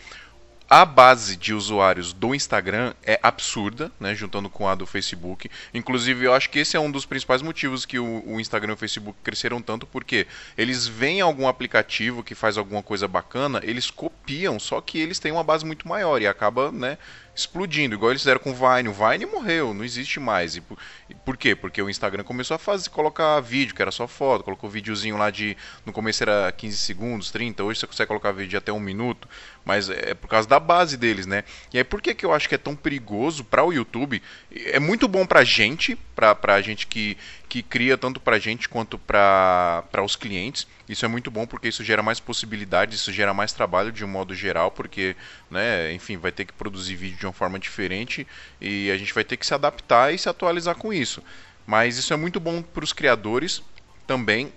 a 0.72 0.86
base 0.86 1.36
de 1.36 1.54
usuários 1.54 2.14
do 2.14 2.34
Instagram 2.34 2.94
é 3.04 3.20
absurda, 3.22 3.92
né, 4.00 4.16
juntando 4.16 4.50
com 4.50 4.70
a 4.70 4.74
do 4.74 4.86
Facebook. 4.86 5.52
Inclusive, 5.74 6.24
eu 6.24 6.34
acho 6.34 6.50
que 6.50 6.60
esse 6.60 6.78
é 6.78 6.80
um 6.80 6.90
dos 6.90 7.06
principais 7.06 7.42
motivos 7.42 7.86
que 7.86 8.00
o, 8.00 8.24
o 8.26 8.40
Instagram 8.40 8.72
e 8.72 8.76
o 8.76 8.78
Facebook 8.78 9.20
cresceram 9.22 9.62
tanto, 9.62 9.86
porque 9.86 10.26
eles 10.58 10.88
veem 10.88 11.20
algum 11.20 11.46
aplicativo 11.46 12.24
que 12.24 12.34
faz 12.34 12.58
alguma 12.58 12.82
coisa 12.82 13.06
bacana, 13.06 13.60
eles 13.64 13.92
copiam, 13.92 14.58
só 14.58 14.80
que 14.80 14.98
eles 14.98 15.20
têm 15.20 15.34
uma 15.34 15.44
base 15.44 15.66
muito 15.66 15.86
maior 15.90 16.22
e 16.22 16.26
acaba, 16.26 16.72
né, 16.72 16.98
explodindo, 17.34 17.96
igual 17.96 18.12
eles 18.12 18.22
fizeram 18.22 18.40
com 18.40 18.52
o 18.52 18.54
Vine. 18.54 18.90
O 18.90 18.94
Vine 18.94 19.26
morreu, 19.26 19.74
não 19.74 19.84
existe 19.84 20.20
mais. 20.20 20.56
E 20.56 20.62
por, 20.62 20.78
e 21.10 21.16
por 21.16 21.38
quê? 21.38 21.56
Porque 21.56 21.82
o 21.82 21.90
Instagram 21.90 22.24
começou 22.24 22.56
a 22.56 22.58
fazer, 22.58 22.90
colocar 22.90 23.40
vídeo, 23.40 23.74
que 23.74 23.82
era 23.82 23.92
só 23.92 24.08
foto, 24.08 24.44
colocou 24.44 24.70
videozinho 24.70 25.18
lá 25.18 25.30
de. 25.30 25.56
No 25.86 25.94
começo 25.94 26.24
era 26.24 26.52
15 26.52 26.78
segundos, 26.78 27.32
30, 27.32 27.64
hoje 27.64 27.80
você 27.80 27.88
consegue 27.88 28.08
colocar 28.08 28.32
vídeo 28.32 28.50
de 28.50 28.58
até 28.58 28.72
um 28.72 28.80
minuto, 28.80 29.28
mas 29.64 29.90
é 29.90 30.14
por 30.14 30.28
causa 30.28 30.48
da 30.48 30.60
base 30.60 30.98
deles, 30.98 31.26
né? 31.26 31.44
E 31.74 31.78
aí 31.78 31.84
por 31.84 32.02
que, 32.02 32.14
que 32.14 32.26
eu 32.26 32.34
acho 32.34 32.50
que 32.50 32.56
é 32.56 32.58
tão 32.58 32.76
perigoso 32.76 33.44
para 33.44 33.64
o 33.64 33.72
YouTube? 33.72 34.22
É 34.54 34.80
muito 34.80 35.08
bom 35.08 35.26
pra 35.26 35.46
gente, 35.46 35.96
pra, 36.14 36.36
pra 36.36 36.62
gente 36.62 36.86
que, 36.86 37.18
que 37.48 37.64
cria 37.64 37.98
tanto 37.98 38.20
pra 38.20 38.38
gente 38.38 38.68
quanto 38.68 38.98
pra 38.98 39.84
os 40.04 40.18
clientes. 40.18 40.68
Isso 40.90 41.06
é 41.06 41.08
muito 41.08 41.32
bom 41.32 41.48
porque 41.48 41.70
isso 41.70 41.86
gera 41.86 42.04
mais 42.04 42.20
possibilidades, 42.20 43.00
isso 43.00 43.14
gera 43.14 43.34
mais 43.34 43.54
trabalho 43.54 43.94
de 43.94 44.04
um 44.04 44.10
modo 44.10 44.36
geral, 44.36 44.70
porque, 44.70 45.16
né, 45.50 45.94
enfim, 45.94 46.18
vai 46.18 46.34
ter 46.34 46.44
que 46.44 46.52
produzir 46.52 46.96
vídeo 46.96 47.18
de 47.18 47.26
uma 47.26 47.32
forma 47.32 47.58
diferente 47.58 48.28
e 48.60 48.92
a 48.92 48.98
gente 48.98 49.14
vai 49.14 49.24
ter 49.24 49.38
que 49.38 49.46
se 49.46 49.54
adaptar 49.54 50.14
e 50.14 50.18
se 50.18 50.28
atualizar 50.28 50.76
com 50.76 50.92
isso. 50.92 51.24
Mas 51.66 51.98
isso 51.98 52.14
é 52.14 52.18
muito 52.18 52.40
bom 52.40 52.62
para 52.62 52.84
os 52.84 52.92
criadores 52.92 53.64
também, 54.06 54.52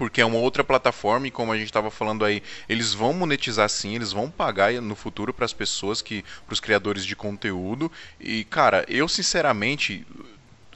porque 0.00 0.22
é 0.22 0.24
uma 0.24 0.38
outra 0.38 0.64
plataforma 0.64 1.26
e 1.26 1.30
como 1.30 1.52
a 1.52 1.58
gente 1.58 1.66
estava 1.66 1.90
falando 1.90 2.24
aí, 2.24 2.42
eles 2.66 2.94
vão 2.94 3.12
monetizar 3.12 3.68
sim, 3.68 3.94
eles 3.94 4.12
vão 4.12 4.30
pagar 4.30 4.72
no 4.80 4.96
futuro 4.96 5.30
para 5.30 5.44
as 5.44 5.52
pessoas 5.52 6.00
que, 6.00 6.24
para 6.46 6.54
os 6.54 6.58
criadores 6.58 7.04
de 7.04 7.14
conteúdo. 7.14 7.92
E 8.18 8.44
cara, 8.44 8.82
eu 8.88 9.06
sinceramente 9.06 10.06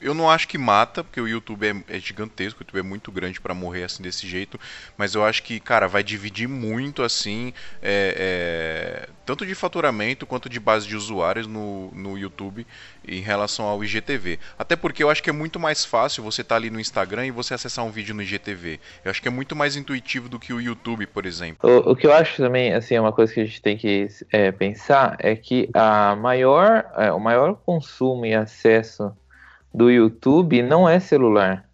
eu 0.01 0.13
não 0.13 0.29
acho 0.29 0.47
que 0.47 0.57
mata, 0.57 1.03
porque 1.03 1.19
o 1.21 1.27
YouTube 1.27 1.65
é, 1.65 1.95
é 1.95 1.99
gigantesco, 1.99 2.59
o 2.59 2.63
YouTube 2.63 2.79
é 2.79 2.83
muito 2.83 3.11
grande 3.11 3.39
para 3.39 3.53
morrer 3.53 3.83
assim 3.83 4.03
desse 4.03 4.27
jeito, 4.27 4.59
mas 4.97 5.15
eu 5.15 5.23
acho 5.23 5.43
que, 5.43 5.59
cara, 5.59 5.87
vai 5.87 6.03
dividir 6.03 6.47
muito 6.47 7.01
assim, 7.01 7.53
é, 7.81 9.05
é, 9.07 9.09
tanto 9.25 9.45
de 9.45 9.55
faturamento 9.55 10.25
quanto 10.25 10.49
de 10.49 10.59
base 10.59 10.87
de 10.87 10.95
usuários 10.95 11.47
no, 11.47 11.91
no 11.91 12.17
YouTube 12.17 12.67
em 13.07 13.21
relação 13.21 13.65
ao 13.65 13.83
IGTV. 13.83 14.39
Até 14.57 14.75
porque 14.75 15.03
eu 15.03 15.09
acho 15.09 15.23
que 15.23 15.29
é 15.29 15.33
muito 15.33 15.59
mais 15.59 15.85
fácil 15.85 16.23
você 16.23 16.41
estar 16.41 16.55
ali 16.55 16.69
no 16.69 16.79
Instagram 16.79 17.25
e 17.25 17.31
você 17.31 17.53
acessar 17.53 17.85
um 17.85 17.91
vídeo 17.91 18.13
no 18.13 18.21
IGTV. 18.21 18.79
Eu 19.03 19.11
acho 19.11 19.21
que 19.21 19.27
é 19.27 19.31
muito 19.31 19.55
mais 19.55 19.75
intuitivo 19.75 20.27
do 20.27 20.39
que 20.39 20.53
o 20.53 20.59
YouTube, 20.59 21.07
por 21.07 21.25
exemplo. 21.25 21.69
O, 21.69 21.91
o 21.91 21.95
que 21.95 22.05
eu 22.05 22.13
acho 22.13 22.37
também, 22.37 22.73
assim, 22.73 22.95
é 22.95 23.01
uma 23.01 23.13
coisa 23.13 23.33
que 23.33 23.39
a 23.39 23.45
gente 23.45 23.61
tem 23.61 23.77
que 23.77 24.07
é, 24.31 24.51
pensar 24.51 25.15
é 25.19 25.35
que 25.35 25.69
a 25.73 26.15
maior, 26.15 26.85
é, 26.97 27.11
o 27.11 27.19
maior 27.19 27.55
consumo 27.55 28.25
e 28.25 28.33
acesso 28.33 29.15
do 29.75 29.89
YouTube 29.91 30.61
não 30.63 30.87
é 30.87 30.99
celular, 30.99 31.69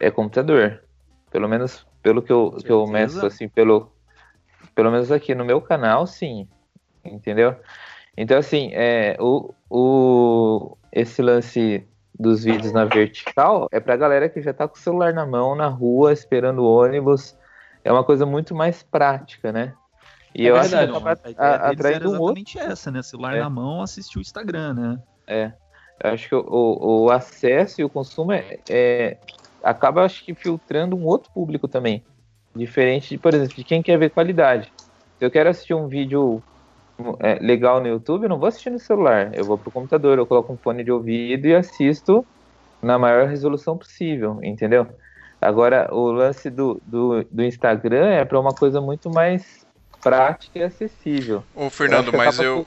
é 0.00 0.10
computador. 0.10 0.82
Pelo 1.30 1.48
menos 1.48 1.86
pelo 2.02 2.22
que 2.22 2.32
eu, 2.32 2.52
que 2.52 2.70
eu 2.70 2.86
meço, 2.86 3.26
assim, 3.26 3.48
pelo, 3.48 3.92
pelo 4.74 4.90
menos 4.90 5.10
aqui 5.10 5.34
no 5.34 5.44
meu 5.44 5.60
canal, 5.60 6.06
sim. 6.06 6.48
Entendeu? 7.04 7.56
Então, 8.16 8.38
assim, 8.38 8.70
é, 8.72 9.16
o, 9.20 9.52
o, 9.68 10.76
esse 10.92 11.20
lance 11.20 11.86
dos 12.18 12.44
vídeos 12.44 12.72
na 12.72 12.84
vertical 12.84 13.68
é 13.70 13.78
pra 13.80 13.96
galera 13.96 14.28
que 14.28 14.40
já 14.40 14.54
tá 14.54 14.66
com 14.66 14.76
o 14.76 14.78
celular 14.78 15.12
na 15.12 15.26
mão, 15.26 15.54
na 15.54 15.66
rua, 15.66 16.12
esperando 16.12 16.60
o 16.62 16.78
ônibus. 16.80 17.36
É 17.84 17.92
uma 17.92 18.02
coisa 18.04 18.24
muito 18.24 18.54
mais 18.54 18.82
prática, 18.82 19.52
né? 19.52 19.74
E 20.34 20.46
É 20.46 20.50
eu 20.50 20.54
verdade, 20.54 20.92
acho 20.92 21.00
que 21.02 21.08
a 21.08 21.30
ideia 21.30 21.36
a- 21.50 21.70
atraindo 21.70 21.96
era 21.96 22.08
um 22.08 22.20
outro. 22.20 22.40
exatamente 22.40 22.58
essa, 22.58 22.90
né? 22.90 23.02
Celular 23.02 23.36
É. 23.36 23.40
na 23.40 23.50
mão, 23.50 23.82
assistir 23.82 24.18
o 24.18 24.20
Instagram, 24.20 24.74
né? 24.74 24.98
É. 25.26 25.52
Acho 26.02 26.28
que 26.28 26.34
o, 26.34 26.40
o, 26.40 27.04
o 27.04 27.10
acesso 27.10 27.80
e 27.80 27.84
o 27.84 27.90
consumo 27.90 28.32
é, 28.32 28.58
é- 28.68 29.18
acaba, 29.62 30.04
acho 30.04 30.24
que, 30.24 30.34
filtrando 30.34 30.96
um 30.96 31.04
outro 31.04 31.30
público 31.32 31.66
também. 31.66 32.04
Diferente, 32.54 33.10
de, 33.10 33.18
por 33.18 33.34
exemplo, 33.34 33.56
de 33.56 33.64
quem 33.64 33.82
quer 33.82 33.98
ver 33.98 34.10
qualidade. 34.10 34.72
Se 35.18 35.24
eu 35.24 35.30
quero 35.30 35.50
assistir 35.50 35.74
um 35.74 35.88
vídeo 35.88 36.42
é, 37.20 37.34
legal 37.40 37.80
no 37.80 37.88
YouTube, 37.88 38.24
eu 38.24 38.28
não 38.28 38.38
vou 38.38 38.48
assistir 38.48 38.70
no 38.70 38.78
celular. 38.78 39.34
Eu 39.34 39.46
vou 39.46 39.58
pro 39.58 39.70
computador, 39.70 40.18
eu 40.18 40.26
coloco 40.26 40.52
um 40.52 40.56
fone 40.58 40.84
de 40.84 40.90
ouvido 40.92 41.46
e 41.46 41.54
assisto 41.54 42.26
na 42.82 42.98
maior 42.98 43.26
resolução 43.28 43.76
possível, 43.76 44.38
entendeu? 44.42 44.86
Agora, 45.40 45.88
o 45.92 46.10
lance 46.10 46.50
do, 46.50 46.80
do, 46.84 47.24
do 47.24 47.42
Instagram 47.42 48.08
é 48.08 48.24
para 48.24 48.40
uma 48.40 48.54
coisa 48.54 48.80
muito 48.80 49.10
mais 49.10 49.65
prática 50.02 50.58
e 50.58 50.62
acessível. 50.62 51.44
Ô 51.54 51.70
Fernando, 51.70 52.10
que 52.10 52.16
mas 52.16 52.38
eu. 52.38 52.66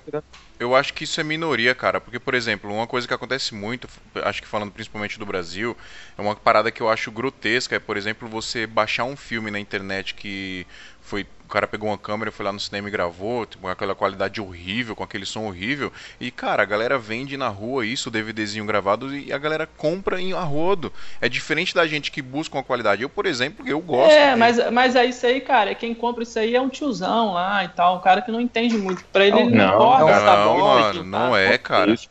Eu 0.60 0.76
acho 0.76 0.94
que 0.94 1.06
isso 1.06 1.22
é 1.22 1.24
minoria, 1.24 1.74
cara, 1.74 2.02
porque, 2.02 2.20
por 2.20 2.34
exemplo, 2.34 2.70
uma 2.70 2.86
coisa 2.86 3.08
que 3.08 3.14
acontece 3.14 3.56
muito, 3.56 3.88
acho 4.16 4.42
que 4.42 4.48
falando 4.48 4.74
principalmente 4.74 5.18
do 5.18 5.26
Brasil, 5.26 5.76
é 6.18 6.22
uma 6.22 6.36
parada 6.36 6.70
que 6.70 6.82
eu 6.82 6.90
acho 6.90 7.10
grotesca, 7.12 7.78
é, 7.78 7.80
por 7.80 7.96
exemplo, 7.96 8.28
você 8.28 8.68
baixar 8.68 9.06
um 9.06 9.16
filme 9.16 9.50
na 9.50 9.58
internet 9.58 10.14
que 10.14 10.68
foi. 11.10 11.26
O 11.44 11.50
cara 11.50 11.66
pegou 11.66 11.90
uma 11.90 11.98
câmera, 11.98 12.32
foi 12.32 12.46
lá 12.46 12.54
no 12.54 12.60
cinema 12.60 12.88
e 12.88 12.92
gravou, 12.92 13.44
tipo, 13.44 13.64
com 13.64 13.70
aquela 13.70 13.96
qualidade 13.96 14.40
horrível, 14.40 14.96
com 14.96 15.04
aquele 15.04 15.26
som 15.26 15.48
horrível. 15.48 15.92
E, 16.22 16.30
cara, 16.30 16.62
a 16.62 16.66
galera 16.66 17.00
vende 17.00 17.36
na 17.36 17.48
rua 17.48 17.84
isso, 17.84 18.10
o 18.10 18.12
DVDzinho 18.12 18.66
gravado, 18.66 19.18
e 19.18 19.34
a 19.34 19.38
galera 19.40 19.66
compra 19.66 20.22
em 20.22 20.32
arrodo. 20.32 20.94
É 21.20 21.28
diferente 21.28 21.74
da 21.74 21.88
gente 21.88 22.12
que 22.12 22.22
busca 22.22 22.56
uma 22.56 22.64
qualidade. 22.64 23.02
Eu, 23.02 23.10
por 23.10 23.26
exemplo, 23.26 23.68
eu 23.68 23.82
gosto. 23.82 24.12
É, 24.12 24.36
mas, 24.36 24.72
mas 24.72 24.96
é 24.96 25.06
isso 25.06 25.26
aí, 25.26 25.42
cara. 25.42 25.74
Quem 25.74 25.96
compra 25.96 26.22
isso 26.22 26.38
aí 26.38 26.56
é 26.56 26.62
um 26.62 26.70
tiozão 26.70 27.34
lá 27.34 27.64
e 27.64 27.70
tal, 27.70 27.98
um 27.98 28.02
cara 28.02 28.22
que 28.22 28.32
não 28.32 28.40
entende 28.40 28.78
muito. 28.78 29.04
Pra 29.06 29.26
ele, 29.26 29.40
ele 29.40 29.56
não, 29.56 29.80
Não, 29.80 29.96
importa 29.96 30.06
não, 30.06 30.26
tá 30.26 30.46
Não, 30.46 30.58
mano, 30.60 31.04
não 31.04 31.36
é, 31.36 31.58
cara. 31.58 31.92
Isso, 31.92 32.08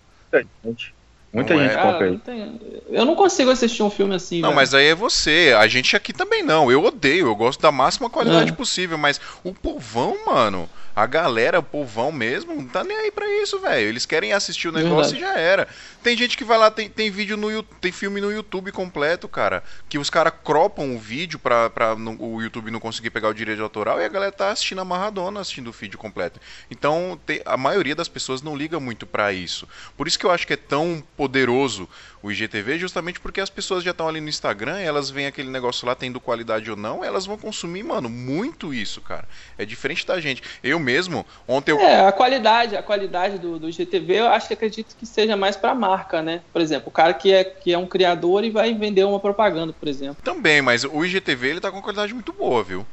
gente. 0.65 0.98
Muita 1.33 1.55
Não 1.55 1.61
é. 1.61 1.65
gente 1.65 1.75
Cara, 1.75 1.93
compra 1.93 2.07
não 2.07 2.13
aí. 2.15 2.19
tem- 2.19 2.61
eu 2.91 3.05
não 3.05 3.15
consigo 3.15 3.51
assistir 3.51 3.83
um 3.83 3.91
filme 3.91 4.15
assim. 4.15 4.41
Não, 4.41 4.49
velho. 4.49 4.57
mas 4.57 4.73
aí 4.73 4.87
é 4.87 4.95
você. 4.95 5.55
A 5.59 5.67
gente 5.69 5.95
aqui 5.95 6.13
também 6.13 6.43
não. 6.43 6.73
Eu 6.73 6.83
odeio, 6.83 7.27
eu 7.27 7.37
gosto 7.37 7.61
da 7.61 7.71
máxima 7.71 8.09
qualidade 8.09 8.51
É. 8.51 8.55
possível, 8.55 8.97
mas 8.97 9.21
o 9.45 9.53
povão, 9.53 10.17
mano, 10.27 10.69
a 11.01 11.07
galera, 11.07 11.61
o 11.61 11.63
povão 11.63 12.11
mesmo, 12.11 12.57
não 12.57 12.67
tá 12.67 12.83
nem 12.83 12.97
aí 12.97 13.11
pra 13.13 13.25
isso, 13.41 13.61
velho. 13.61 13.89
Eles 13.89 14.05
querem 14.05 14.33
assistir 14.33 14.67
o 14.69 14.73
negócio 14.73 15.17
e 15.17 15.21
já 15.21 15.39
era. 15.39 15.69
Tem 16.03 16.17
gente 16.17 16.37
que 16.37 16.43
vai 16.43 16.59
lá, 16.59 16.71
tem, 16.73 16.89
tem 16.89 17.09
vídeo 17.09 17.37
no 17.37 17.63
tem 17.63 17.93
filme 17.93 18.21
no 18.21 18.33
YouTube 18.33 18.73
completo, 18.73 19.29
cara, 19.29 19.63
que 19.89 19.97
os 19.97 20.11
caras 20.11 20.33
cropam 20.43 20.97
o 20.97 20.99
vídeo 20.99 21.39
pra, 21.39 21.71
pra 21.71 21.95
não- 21.95 22.17
o 22.19 22.43
YouTube 22.43 22.71
não 22.73 22.81
conseguir 22.81 23.11
pegar 23.11 23.29
o 23.29 23.35
direito 23.35 23.63
autoral 23.63 24.01
e 24.01 24.05
a 24.05 24.09
galera 24.09 24.33
tá 24.33 24.51
assistindo 24.51 24.81
a 24.81 24.85
Maradona 24.85 25.39
assistindo 25.41 25.69
o 25.69 25.73
vídeo 25.73 25.99
completo. 25.99 26.41
Então, 26.71 27.19
tem- 27.25 27.43
a 27.45 27.57
maioria 27.57 27.95
das 27.95 28.09
pessoas 28.09 28.43
não 28.43 28.57
liga 28.57 28.81
muito 28.81 29.07
pra 29.07 29.33
isso. 29.33 29.69
Por 29.97 30.09
isso 30.09 30.19
que 30.19 30.27
eu 30.27 30.31
acho 30.33 30.47
que 30.47 30.55
é 30.55 30.57
tão 30.57 31.01
poderoso 31.17 31.89
o 32.21 32.33
IGTV, 32.33 32.79
justamente 32.81 33.21
porque 33.21 33.41
as 33.41 33.49
pessoas 33.51 33.85
já 33.85 33.93
estão 33.93 34.09
ali 34.09 34.21
no 34.21 34.29
Instagram, 34.29 34.79
elas 34.81 35.09
veem 35.09 35.29
aquele 35.29 35.49
negócio 35.51 35.87
lá 35.87 35.95
tendo 35.95 36.19
qualidade 36.21 36.69
ou 36.69 36.77
não, 36.77 37.05
elas 37.05 37.25
vão 37.27 37.39
consumir, 37.39 37.85
mano, 37.85 38.09
muito 38.09 38.75
isso, 38.75 39.01
cara. 39.01 39.29
É 39.57 39.65
diferente 39.65 40.05
da 40.05 40.21
gente. 40.21 40.43
Eu 40.61 40.81
mesmo, 40.89 41.27
ontem 41.47 41.73
eu. 41.73 41.79
É, 41.81 42.01
a 42.07 42.13
qualidade, 42.13 42.75
a 42.75 42.83
qualidade 42.83 43.39
do, 43.39 43.59
do 43.59 43.71
GTV, 43.71 44.21
eu 44.21 44.29
acho 44.29 44.49
que 44.49 44.55
acredito 44.55 44.97
que 44.97 45.05
seja 45.05 45.37
mais 45.37 45.55
pra 45.55 45.75
marca, 45.75 46.23
né? 46.23 46.41
Por 46.51 46.63
exemplo, 46.63 46.89
o 46.89 46.91
cara 46.91 47.13
que 47.13 47.31
é, 47.31 47.45
que 47.45 47.73
é 47.75 47.77
um 47.77 47.87
criador 47.87 48.43
e 48.43 48.51
vai 48.51 48.73
vender 48.73 49.05
uma 49.05 49.21
propaganda, 49.21 49.71
por 49.75 49.87
exemplo. 49.87 50.17
Também, 50.25 50.63
mas 50.63 50.85
o 50.85 51.05
IGTV 51.05 51.49
ele 51.51 51.61
tá 51.61 51.71
com 51.71 51.83
qualidade 51.83 52.15
muito 52.15 52.33
boa, 52.33 52.63
viu? 52.65 52.87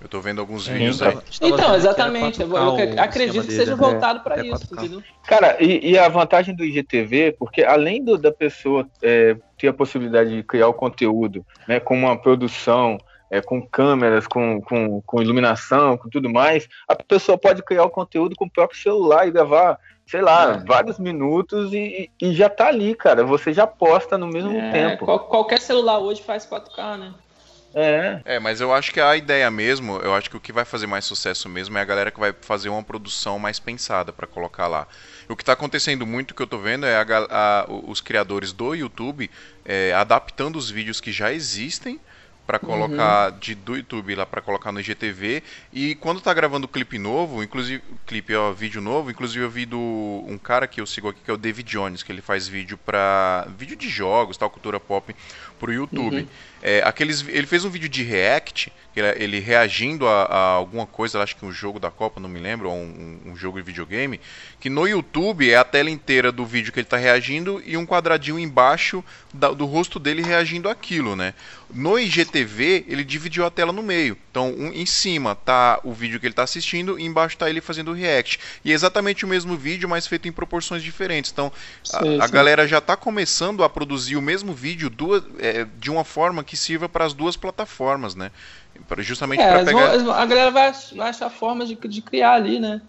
Eu 0.00 0.08
tô 0.08 0.18
vendo 0.18 0.40
alguns 0.40 0.66
É, 0.66 0.72
vídeos 0.72 1.02
aí. 1.02 1.18
Então, 1.42 1.76
exatamente. 1.76 2.40
Eu, 2.40 2.48
4K 2.48 2.78
eu 2.78 2.78
o 2.78 2.78
esquema 2.78 3.02
acredito 3.02 3.42
que 3.42 3.46
dele, 3.48 3.58
seja 3.58 3.76
né? 3.76 3.76
voltado 3.76 4.20
pra 4.20 4.36
É 4.38 4.42
isso, 4.46 4.50
4K. 4.50 4.82
entendeu? 4.82 5.02
Cara, 5.26 5.56
e, 5.62 5.90
e 5.90 5.98
a 5.98 6.08
vantagem 6.08 6.56
do 6.56 6.64
IGTV, 6.64 7.36
porque 7.38 7.62
além 7.62 8.02
do- 8.02 8.16
da 8.16 8.32
pessoa 8.32 8.88
é, 9.02 9.36
ter 9.58 9.68
a 9.68 9.74
possibilidade 9.74 10.34
de 10.34 10.42
criar 10.42 10.68
o 10.68 10.74
conteúdo, 10.74 11.44
né, 11.68 11.78
com 11.78 11.94
uma 11.94 12.16
produção, 12.16 12.96
é, 13.30 13.40
com 13.40 13.60
câmeras, 13.66 14.26
com, 14.26 14.60
com, 14.60 15.00
com 15.02 15.22
iluminação, 15.22 15.96
com 15.96 16.08
tudo 16.08 16.28
mais, 16.28 16.68
a 16.88 16.94
pessoa 16.96 17.38
pode 17.38 17.62
criar 17.62 17.84
o 17.84 17.90
conteúdo 17.90 18.34
com 18.36 18.46
o 18.46 18.50
próprio 18.50 18.78
celular 18.80 19.26
e 19.26 19.30
gravar, 19.30 19.78
sei 20.06 20.20
lá, 20.20 20.54
É. 20.54 20.64
vários 20.66 20.98
minutos 20.98 21.72
e, 21.72 22.10
e 22.20 22.34
já 22.34 22.48
tá 22.48 22.66
ali, 22.66 22.94
cara. 22.94 23.24
Você 23.24 23.52
já 23.52 23.66
posta 23.66 24.18
no 24.18 24.26
mesmo 24.26 24.58
É, 24.58 24.72
tempo. 24.72 25.04
qual- 25.04 25.20
qualquer 25.20 25.60
celular 25.60 25.98
hoje 26.00 26.22
faz 26.22 26.44
4K, 26.44 26.96
né? 26.98 27.14
É. 27.72 28.20
É, 28.24 28.40
mas 28.40 28.60
eu 28.60 28.74
acho 28.74 28.92
que 28.92 29.00
a 29.00 29.16
ideia 29.16 29.48
mesmo, 29.48 29.98
eu 29.98 30.12
acho 30.12 30.28
que 30.28 30.36
o 30.36 30.40
que 30.40 30.52
vai 30.52 30.64
fazer 30.64 30.88
mais 30.88 31.04
sucesso 31.04 31.48
mesmo 31.48 31.78
é 31.78 31.80
a 31.80 31.84
galera 31.84 32.10
que 32.10 32.18
vai 32.18 32.34
fazer 32.40 32.68
uma 32.68 32.82
produção 32.82 33.38
mais 33.38 33.60
pensada 33.60 34.12
pra 34.12 34.26
colocar 34.26 34.66
lá. 34.66 34.88
O 35.28 35.36
que 35.36 35.44
tá 35.44 35.52
acontecendo 35.52 36.04
muito 36.04 36.34
que 36.34 36.42
eu 36.42 36.48
tô 36.48 36.58
vendo 36.58 36.84
é 36.84 36.96
a 36.96 37.04
a- 37.30 37.66
os 37.68 38.00
criadores 38.00 38.52
do 38.52 38.74
YouTube 38.74 39.30
é, 39.64 39.92
adaptando 39.92 40.56
os 40.56 40.68
vídeos 40.68 41.00
que 41.00 41.12
já 41.12 41.32
existem 41.32 42.00
pra 42.50 42.58
colocar 42.58 43.30
de 43.30 43.54
do 43.54 43.76
YouTube 43.76 44.12
lá 44.16 44.26
pra 44.26 44.40
colocar 44.40 44.72
no 44.72 44.80
IGTV 44.80 45.40
e 45.72 45.94
quando 45.94 46.20
tá 46.20 46.34
gravando 46.34 46.66
clipe 46.66 46.98
novo, 46.98 47.44
inclusive 47.44 47.80
clipe, 48.04 48.34
ó, 48.34 48.50
vídeo 48.50 48.80
novo, 48.80 49.08
inclusive 49.08 49.44
eu 49.44 49.48
vi 49.48 49.64
do 49.64 49.78
um 49.78 50.36
cara 50.36 50.66
que 50.66 50.80
eu 50.80 50.86
sigo 50.86 51.08
aqui 51.08 51.20
que 51.24 51.30
é 51.30 51.34
o 51.34 51.36
David 51.36 51.70
Jones, 51.70 52.02
que 52.02 52.10
ele 52.10 52.20
faz 52.20 52.48
vídeo 52.48 52.76
pra 52.76 53.46
vídeo 53.56 53.76
de 53.76 53.88
jogos, 53.88 54.36
tal 54.36 54.50
cultura 54.50 54.80
pop 54.80 55.14
pro 55.60 55.72
YouTube. 55.72 56.26
É, 56.62 56.82
aqueles, 56.84 57.24
ele 57.28 57.46
fez 57.46 57.64
um 57.64 57.70
vídeo 57.70 57.88
de 57.88 58.02
react, 58.02 58.70
era 58.94 59.14
ele 59.22 59.38
reagindo 59.40 60.06
a, 60.06 60.24
a 60.24 60.38
alguma 60.52 60.84
coisa, 60.84 61.22
acho 61.22 61.34
que 61.36 61.46
um 61.46 61.50
jogo 61.52 61.80
da 61.80 61.90
Copa, 61.90 62.20
não 62.20 62.28
me 62.28 62.38
lembro, 62.38 62.68
ou 62.68 62.76
um, 62.76 63.18
um 63.26 63.36
jogo 63.36 63.56
de 63.58 63.64
videogame, 63.64 64.20
que 64.58 64.68
no 64.68 64.86
YouTube 64.86 65.50
é 65.50 65.56
a 65.56 65.64
tela 65.64 65.88
inteira 65.88 66.30
do 66.30 66.44
vídeo 66.44 66.70
que 66.70 66.78
ele 66.80 66.84
está 66.86 66.98
reagindo 66.98 67.62
e 67.64 67.78
um 67.78 67.86
quadradinho 67.86 68.38
embaixo 68.38 69.02
da- 69.32 69.52
do 69.52 69.64
rosto 69.64 69.98
dele 69.98 70.20
reagindo 70.22 70.68
àquilo, 70.68 71.16
né? 71.16 71.32
No 71.72 71.98
IGTV, 71.98 72.84
ele 72.88 73.02
dividiu 73.04 73.46
a 73.46 73.50
tela 73.50 73.72
no 73.72 73.82
meio. 73.82 74.18
Então, 74.30 74.52
um- 74.52 74.72
em 74.72 74.84
cima 74.84 75.34
tá 75.34 75.80
o 75.82 75.94
vídeo 75.94 76.20
que 76.20 76.26
ele 76.26 76.32
está 76.32 76.42
assistindo 76.42 76.98
e 76.98 77.04
embaixo 77.04 77.38
tá 77.38 77.48
ele 77.48 77.60
fazendo 77.62 77.92
o 77.92 77.94
react. 77.94 78.38
E 78.64 78.70
é 78.70 78.74
exatamente 78.74 79.24
o 79.24 79.28
mesmo 79.28 79.56
vídeo, 79.56 79.88
mas 79.88 80.06
feito 80.06 80.28
em 80.28 80.32
proporções 80.32 80.82
diferentes. 80.82 81.30
Então, 81.32 81.50
a, 81.94 82.00
sei. 82.00 82.18
galera 82.28 82.68
já 82.68 82.78
está 82.78 82.96
começando 82.96 83.64
a 83.64 83.68
produzir 83.70 84.16
o 84.16 84.22
mesmo 84.22 84.52
vídeo 84.52 84.90
duas, 84.90 85.22
é, 85.38 85.49
de 85.78 85.90
uma 85.90 86.04
forma 86.04 86.42
que 86.44 86.56
sirva 86.56 86.88
para 86.88 87.04
as 87.04 87.12
duas 87.14 87.36
plataformas, 87.36 88.14
né? 88.14 88.30
Pra- 88.88 89.02
justamente 89.02 89.40
É, 89.40 89.48
para 89.52 89.64
pegar. 89.64 89.98
vão- 89.98 90.12
a 90.12 90.26
galera 90.26 90.50
vai, 90.50 90.72
vai 90.96 91.08
achar 91.10 91.28
formas 91.30 91.68
de, 91.68 91.76
de 91.76 92.02
criar 92.02 92.32
ali, 92.34 92.58
né? 92.60 92.80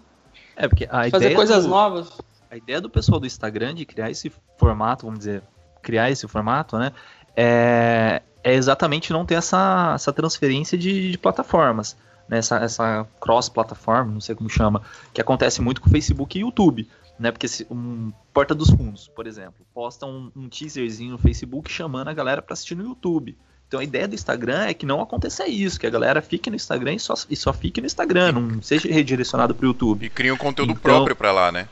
É, 0.55 0.67
porque 0.67 0.85
a 0.85 1.09
Fazer 1.09 1.17
ideia 1.17 1.35
coisas 1.35 1.63
do- 1.63 1.69
novas. 1.69 2.09
A 2.49 2.57
ideia 2.57 2.81
do 2.81 2.89
pessoal 2.89 3.19
do 3.19 3.25
Instagram 3.25 3.73
de 3.73 3.85
criar 3.85 4.09
esse 4.11 4.31
formato, 4.57 5.05
vamos 5.05 5.19
dizer, 5.19 5.41
criar 5.81 6.11
esse 6.11 6.27
formato, 6.27 6.77
né? 6.77 6.91
É, 7.35 8.21
é 8.43 8.53
exatamente 8.53 9.11
não 9.13 9.25
ter 9.25 9.35
essa, 9.35 9.93
essa 9.95 10.11
transferência 10.13 10.77
de, 10.77 11.11
de 11.11 11.17
plataformas, 11.17 11.95
né? 12.27 12.37
Essa, 12.39 12.57
essa 12.57 13.07
cross-plataforma, 13.19 14.11
não 14.11 14.21
sei 14.21 14.35
como 14.35 14.49
chama, 14.49 14.81
que 15.13 15.21
acontece 15.21 15.61
muito 15.61 15.81
com 15.81 15.87
o 15.87 15.91
Facebook 15.91 16.37
e 16.37 16.41
YouTube, 16.41 16.87
né? 17.21 17.31
Porque 17.31 17.47
se, 17.47 17.65
um 17.69 18.11
Porta 18.33 18.55
dos 18.55 18.69
Fundos, 18.69 19.07
por 19.07 19.27
exemplo, 19.27 19.65
posta 19.73 20.05
um, 20.05 20.31
um 20.35 20.49
teaserzinho 20.49 21.11
no 21.11 21.17
Facebook 21.17 21.71
chamando 21.71 22.07
a 22.09 22.13
galera 22.13 22.41
para 22.41 22.53
assistir 22.53 22.75
no 22.75 22.83
YouTube. 22.83 23.37
Então 23.67 23.79
a 23.79 23.83
ideia 23.83 24.07
do 24.07 24.15
Instagram 24.15 24.65
é 24.65 24.73
que 24.73 24.85
não 24.85 24.99
aconteça 25.01 25.47
isso, 25.47 25.79
que 25.79 25.87
a 25.87 25.89
galera 25.89 26.21
fique 26.21 26.49
no 26.49 26.55
Instagram 26.57 26.95
e 26.95 26.99
só, 26.99 27.13
e 27.29 27.35
só 27.37 27.53
fique 27.53 27.79
no 27.79 27.87
Instagram, 27.87 28.33
não 28.33 28.61
seja 28.61 28.91
redirecionado 28.91 29.55
para 29.55 29.63
o 29.63 29.67
YouTube 29.67 30.07
E 30.07 30.09
cria 30.09 30.33
um 30.33 30.37
conteúdo 30.37 30.71
Então- 30.71 30.81
próprio 30.81 31.15
para 31.15 31.31
lá, 31.31 31.51
né? 31.51 31.67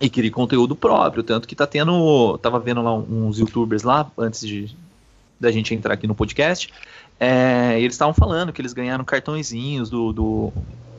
e 0.00 0.08
cria 0.08 0.30
conteúdo 0.30 0.76
próprio, 0.76 1.24
tanto 1.24 1.48
que 1.48 1.56
tá 1.56 1.66
tendo, 1.66 2.38
tava 2.38 2.60
vendo 2.60 2.80
lá 2.82 2.94
uns 2.94 3.38
youtubers 3.38 3.82
lá 3.82 4.08
antes 4.16 4.46
de 4.46 4.76
da 5.40 5.50
gente 5.50 5.74
entrar 5.74 5.94
aqui 5.94 6.06
no 6.06 6.14
podcast, 6.14 6.72
é, 7.18 7.80
eles 7.80 7.94
estavam 7.94 8.14
falando 8.14 8.52
que 8.52 8.60
eles 8.60 8.72
ganharam 8.72 9.04
cartõezinhos 9.04 9.88
do, 9.88 10.12
do, 10.12 10.52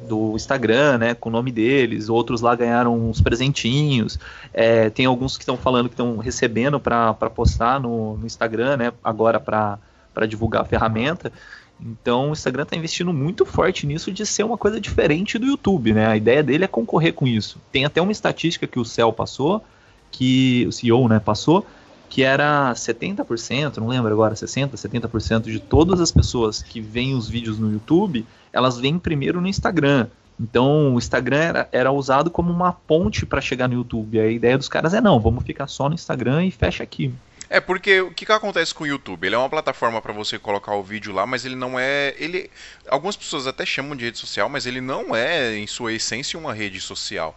do 0.10 0.36
Instagram, 0.36 0.98
né, 0.98 1.14
com 1.14 1.30
o 1.30 1.32
nome 1.32 1.52
deles, 1.52 2.10
outros 2.10 2.42
lá 2.42 2.56
ganharam 2.56 2.98
uns 2.98 3.22
presentinhos, 3.22 4.20
é, 4.54 4.90
tem 4.90 5.06
alguns 5.06 5.38
que 5.38 5.44
estão 5.44 5.56
falando 5.56 5.88
que 5.88 5.94
estão 5.94 6.18
recebendo 6.18 6.80
para 6.80 7.14
postar 7.14 7.80
no, 7.80 8.18
no 8.18 8.26
Instagram, 8.26 8.78
né, 8.78 8.94
agora 9.04 9.40
para 9.40 9.80
divulgar 10.28 10.64
a 10.64 10.66
ferramenta, 10.66 11.32
então 11.80 12.30
o 12.30 12.34
Instagram 12.34 12.64
está 12.64 12.76
investindo 12.76 13.14
muito 13.14 13.46
forte 13.46 13.88
nisso 13.88 14.12
de 14.12 14.26
ser 14.26 14.44
uma 14.44 14.58
coisa 14.58 14.82
diferente 14.82 15.38
do 15.38 15.46
YouTube, 15.46 15.94
né? 15.94 16.08
A 16.08 16.18
ideia 16.18 16.44
dele 16.44 16.66
é 16.66 16.68
concorrer 16.68 17.14
com 17.14 17.26
isso. 17.26 17.58
Tem 17.72 17.86
até 17.86 18.02
uma 18.02 18.12
estatística 18.12 18.68
que 18.68 18.78
o 18.78 18.84
Cell 18.84 19.14
passou, 19.14 19.64
que 20.12 20.66
o 20.68 20.74
CEO, 20.74 21.08
né, 21.08 21.20
passou, 21.20 21.66
que 22.10 22.24
era 22.24 22.74
70%, 22.74 23.78
não 23.78 23.88
lembro 23.88 24.12
agora, 24.12 24.36
60, 24.36 24.76
70% 24.76 25.44
de 25.44 25.60
todas 25.60 26.02
as 26.02 26.12
pessoas 26.12 26.62
que 26.62 26.82
veem 26.82 27.16
os 27.16 27.30
vídeos 27.30 27.60
no 27.60 27.72
YouTube, 27.72 28.26
elas 28.52 28.80
vêm 28.80 28.98
primeiro 28.98 29.40
no 29.40 29.48
Instagram. 29.48 30.08
Então 30.40 30.96
o 30.96 30.98
Instagram 30.98 31.38
era, 31.38 31.70
era 31.72 31.92
usado 31.92 32.32
como 32.32 32.52
uma 32.52 32.74
ponte 32.74 33.26
para 33.26 33.42
chegar 33.42 33.68
no 33.68 33.76
YouTube. 33.76 34.20
A 34.20 34.28
ideia 34.28 34.58
dos 34.58 34.68
caras 34.68 34.94
é 34.94 35.02
não, 35.02 35.20
vamos 35.20 35.44
ficar 35.44 35.68
só 35.68 35.88
no 35.88 35.96
Instagram 35.96 36.46
e 36.46 36.52
fecha 36.52 36.82
aqui. 36.82 37.14
É 37.50 37.60
porque 37.60 38.00
o 38.02 38.12
que, 38.12 38.26
que 38.26 38.32
acontece 38.32 38.74
com 38.74 38.84
o 38.84 38.88
YouTube? 38.88 39.26
Ele 39.26 39.36
é 39.36 39.38
uma 39.38 39.50
plataforma 39.50 40.00
para 40.02 40.14
você 40.14 40.38
colocar 40.38 40.76
o 40.76 40.84
vídeo 40.84 41.12
lá, 41.12 41.26
mas 41.26 41.46
ele 41.46 41.56
não 41.56 41.80
é. 41.80 42.14
Ele, 42.18 42.50
algumas 42.88 43.18
pessoas 43.18 43.48
até 43.48 43.66
chamam 43.66 43.96
de 43.96 44.06
rede 44.06 44.20
social, 44.20 44.48
mas 44.48 44.68
ele 44.68 44.80
não 44.80 45.16
é, 45.16 45.58
em 45.58 45.66
sua 45.66 45.92
essência, 45.92 46.40
uma 46.40 46.54
rede 46.54 46.80
social. 46.80 47.36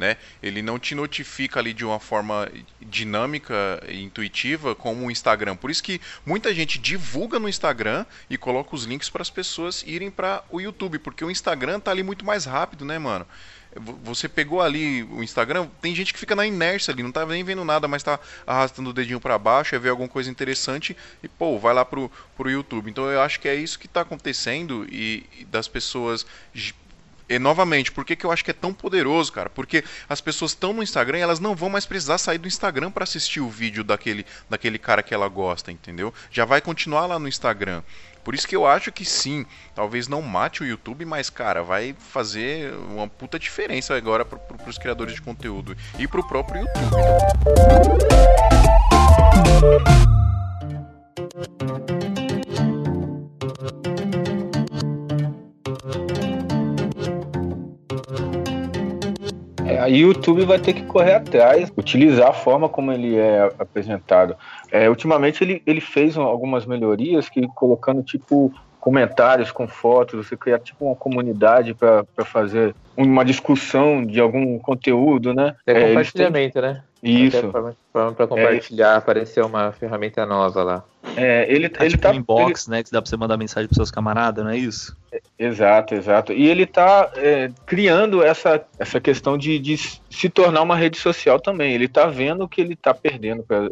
Né? 0.00 0.16
Ele 0.42 0.62
não 0.62 0.78
te 0.78 0.94
notifica 0.94 1.60
ali 1.60 1.74
de 1.74 1.84
uma 1.84 2.00
forma 2.00 2.50
dinâmica 2.80 3.82
e 3.86 4.02
intuitiva 4.02 4.74
como 4.74 5.04
o 5.04 5.10
Instagram. 5.10 5.56
Por 5.56 5.70
isso 5.70 5.82
que 5.82 6.00
muita 6.24 6.54
gente 6.54 6.78
divulga 6.78 7.38
no 7.38 7.46
Instagram 7.46 8.06
e 8.30 8.38
coloca 8.38 8.74
os 8.74 8.84
links 8.84 9.10
para 9.10 9.20
as 9.20 9.28
pessoas 9.28 9.84
irem 9.86 10.10
para 10.10 10.42
o 10.48 10.58
YouTube, 10.58 10.98
porque 11.00 11.22
o 11.22 11.30
Instagram 11.30 11.78
tá 11.80 11.90
ali 11.90 12.02
muito 12.02 12.24
mais 12.24 12.46
rápido, 12.46 12.82
né, 12.82 12.98
mano? 12.98 13.26
Você 14.02 14.26
pegou 14.26 14.62
ali 14.62 15.02
o 15.02 15.22
Instagram, 15.22 15.68
tem 15.82 15.94
gente 15.94 16.14
que 16.14 16.18
fica 16.18 16.34
na 16.34 16.46
inércia 16.46 16.92
ali, 16.92 17.02
não 17.02 17.12
tá 17.12 17.26
nem 17.26 17.44
vendo 17.44 17.62
nada, 17.62 17.86
mas 17.86 18.02
tá 18.02 18.18
arrastando 18.46 18.88
o 18.88 18.94
dedinho 18.94 19.20
para 19.20 19.38
baixo, 19.38 19.74
aí 19.74 19.80
vê 19.80 19.90
alguma 19.90 20.08
coisa 20.08 20.30
interessante 20.30 20.96
e 21.22 21.28
pô, 21.28 21.58
vai 21.58 21.74
lá 21.74 21.84
pro, 21.84 22.10
pro 22.38 22.50
YouTube. 22.50 22.90
Então 22.90 23.04
eu 23.10 23.20
acho 23.20 23.38
que 23.38 23.46
é 23.46 23.54
isso 23.54 23.78
que 23.78 23.86
tá 23.86 24.00
acontecendo 24.00 24.86
e, 24.90 25.26
e 25.38 25.44
das 25.44 25.68
pessoas 25.68 26.24
e 27.30 27.38
novamente, 27.38 27.92
por 27.92 28.04
que, 28.04 28.16
que 28.16 28.26
eu 28.26 28.32
acho 28.32 28.44
que 28.44 28.50
é 28.50 28.54
tão 28.54 28.74
poderoso, 28.74 29.32
cara? 29.32 29.48
Porque 29.48 29.84
as 30.08 30.20
pessoas 30.20 30.50
estão 30.50 30.72
no 30.72 30.82
Instagram 30.82 31.18
e 31.18 31.20
elas 31.20 31.38
não 31.38 31.54
vão 31.54 31.70
mais 31.70 31.86
precisar 31.86 32.18
sair 32.18 32.38
do 32.38 32.48
Instagram 32.48 32.90
para 32.90 33.04
assistir 33.04 33.40
o 33.40 33.48
vídeo 33.48 33.84
daquele, 33.84 34.26
daquele 34.48 34.80
cara 34.80 35.00
que 35.00 35.14
ela 35.14 35.28
gosta, 35.28 35.70
entendeu? 35.70 36.12
Já 36.32 36.44
vai 36.44 36.60
continuar 36.60 37.06
lá 37.06 37.20
no 37.20 37.28
Instagram. 37.28 37.84
Por 38.24 38.34
isso 38.34 38.48
que 38.48 38.56
eu 38.56 38.66
acho 38.66 38.90
que 38.90 39.04
sim, 39.04 39.46
talvez 39.76 40.08
não 40.08 40.20
mate 40.20 40.64
o 40.64 40.66
YouTube, 40.66 41.04
mas, 41.04 41.30
cara, 41.30 41.62
vai 41.62 41.94
fazer 41.96 42.74
uma 42.74 43.06
puta 43.06 43.38
diferença 43.38 43.94
agora 43.94 44.24
pro, 44.24 44.38
pro, 44.40 44.58
pros 44.58 44.76
criadores 44.76 45.14
de 45.14 45.22
conteúdo 45.22 45.76
e 46.00 46.08
pro 46.08 46.26
próprio 46.26 46.62
YouTube. 46.62 46.90
É, 59.90 59.94
Aí 59.94 60.04
o 60.04 60.08
YouTube 60.08 60.44
vai 60.44 60.58
ter 60.58 60.72
que 60.72 60.82
correr 60.82 61.14
atrás, 61.14 61.70
utilizar 61.76 62.28
a 62.28 62.32
forma 62.32 62.68
como 62.68 62.92
ele 62.92 63.16
é 63.16 63.52
apresentado. 63.58 64.36
É, 64.70 64.88
ultimamente 64.88 65.42
ele, 65.42 65.62
ele 65.66 65.80
fez 65.80 66.16
algumas 66.16 66.64
melhorias 66.64 67.28
que 67.28 67.46
colocando 67.48 68.02
tipo 68.02 68.52
comentários 68.78 69.52
com 69.52 69.68
fotos, 69.68 70.26
você 70.26 70.36
criar 70.36 70.58
tipo 70.58 70.86
uma 70.86 70.96
comunidade 70.96 71.74
para 71.74 72.04
fazer 72.24 72.74
uma 72.96 73.24
discussão 73.24 74.02
de 74.04 74.18
algum 74.18 74.58
conteúdo, 74.58 75.34
né? 75.34 75.54
É, 75.66 75.72
eles 75.72 75.88
compartilhamento, 75.88 76.60
né? 76.60 76.72
têm- 76.72 76.82
Isso. 77.02 77.50
Forma 77.50 77.74
para 78.12 78.26
compartilhar, 78.26 78.96
apareceu 78.96 79.46
uma 79.46 79.72
ferramenta 79.72 80.24
nova 80.26 80.62
lá. 80.62 80.84
É, 81.16 81.50
ele, 81.52 81.68
Tá 81.68 81.84
ele 81.84 81.92
tipo 81.92 82.02
tá 82.02 82.10
um 82.10 82.14
inbox, 82.14 82.68
né? 82.68 82.82
Que 82.82 82.92
dá 82.92 83.00
pra 83.00 83.08
você 83.08 83.16
mandar 83.16 83.36
mensagem 83.36 83.66
pros 83.66 83.76
seus 83.76 83.90
camaradas, 83.90 84.44
não 84.44 84.50
é 84.50 84.58
isso? 84.58 84.94
Exato, 85.38 85.94
exato. 85.94 86.32
E 86.32 86.46
ele 86.46 86.64
está 86.64 87.10
criando 87.64 88.22
essa, 88.22 88.62
essa 88.78 89.00
questão 89.00 89.38
de, 89.38 89.58
de 89.58 89.76
se 89.78 90.28
tornar 90.28 90.62
uma 90.62 90.76
rede 90.76 90.98
social 90.98 91.40
também. 91.40 91.72
Ele 91.72 91.86
está 91.86 92.06
vendo 92.06 92.46
que 92.46 92.60
ele 92.60 92.74
está 92.74 92.92
perdendo 92.92 93.42
para 93.42 93.70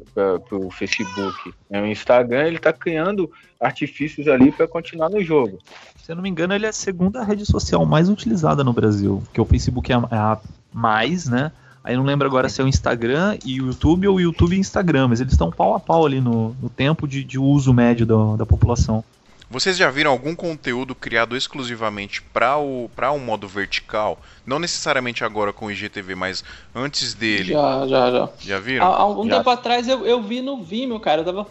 o 0.56 0.70
Facebook. 0.70 1.52
né? 1.68 1.82
O 1.82 1.86
Instagram 1.86 2.46
ele 2.46 2.56
está 2.56 2.72
criando 2.72 3.30
artifícios 3.60 4.26
ali 4.26 4.50
para 4.50 4.66
continuar 4.66 5.10
no 5.10 5.22
jogo. 5.22 5.58
Se 6.02 6.10
eu 6.12 6.16
não 6.16 6.22
me 6.22 6.30
engano, 6.30 6.54
ele 6.54 6.64
é 6.64 6.70
a 6.70 6.72
segunda 6.72 7.22
rede 7.22 7.44
social 7.44 7.84
mais 7.84 8.08
utilizada 8.08 8.64
no 8.64 8.72
Brasil. 8.72 9.22
Porque 9.26 9.40
o 9.40 9.44
Facebook 9.44 9.92
é 9.92 9.94
a, 9.96 10.08
é 10.10 10.16
a 10.16 10.38
mais, 10.72 11.28
né? 11.28 11.52
Aí 11.82 11.94
eu 11.94 11.98
não 11.98 12.06
lembro 12.06 12.26
agora 12.26 12.48
se 12.48 12.60
é 12.60 12.64
o 12.64 12.68
Instagram 12.68 13.38
e 13.44 13.60
o 13.60 13.66
YouTube 13.66 14.08
ou 14.08 14.16
o 14.16 14.20
YouTube 14.20 14.56
e 14.56 14.58
Instagram, 14.58 15.08
mas 15.08 15.20
eles 15.20 15.32
estão 15.32 15.50
pau 15.50 15.74
a 15.74 15.80
pau 15.80 16.04
ali 16.04 16.20
no, 16.20 16.54
no 16.60 16.68
tempo 16.68 17.06
de, 17.06 17.24
de 17.24 17.38
uso 17.38 17.72
médio 17.72 18.04
da, 18.04 18.36
da 18.36 18.46
população. 18.46 19.02
Vocês 19.50 19.78
já 19.78 19.90
viram 19.90 20.10
algum 20.10 20.34
conteúdo 20.34 20.94
criado 20.94 21.34
exclusivamente 21.34 22.20
para 22.20 22.58
o 22.58 22.90
para 22.94 23.10
um 23.12 23.18
modo 23.18 23.48
vertical? 23.48 24.20
Não 24.44 24.58
necessariamente 24.58 25.24
agora 25.24 25.54
com 25.54 25.66
o 25.66 25.70
IGTV, 25.70 26.14
mas 26.14 26.44
antes 26.74 27.14
dele. 27.14 27.54
Já, 27.54 27.86
já, 27.86 28.10
já. 28.10 28.28
Já 28.38 28.56
Há, 28.56 28.60
viram? 28.60 28.86
há 28.86 29.06
um 29.06 29.26
Já. 29.26 29.38
tempo 29.38 29.48
atrás 29.48 29.88
eu, 29.88 30.04
eu 30.04 30.22
vi 30.22 30.42
no 30.42 30.62
Vimeo, 30.62 31.00
cara. 31.00 31.22
Eu 31.22 31.24
tava 31.24 31.46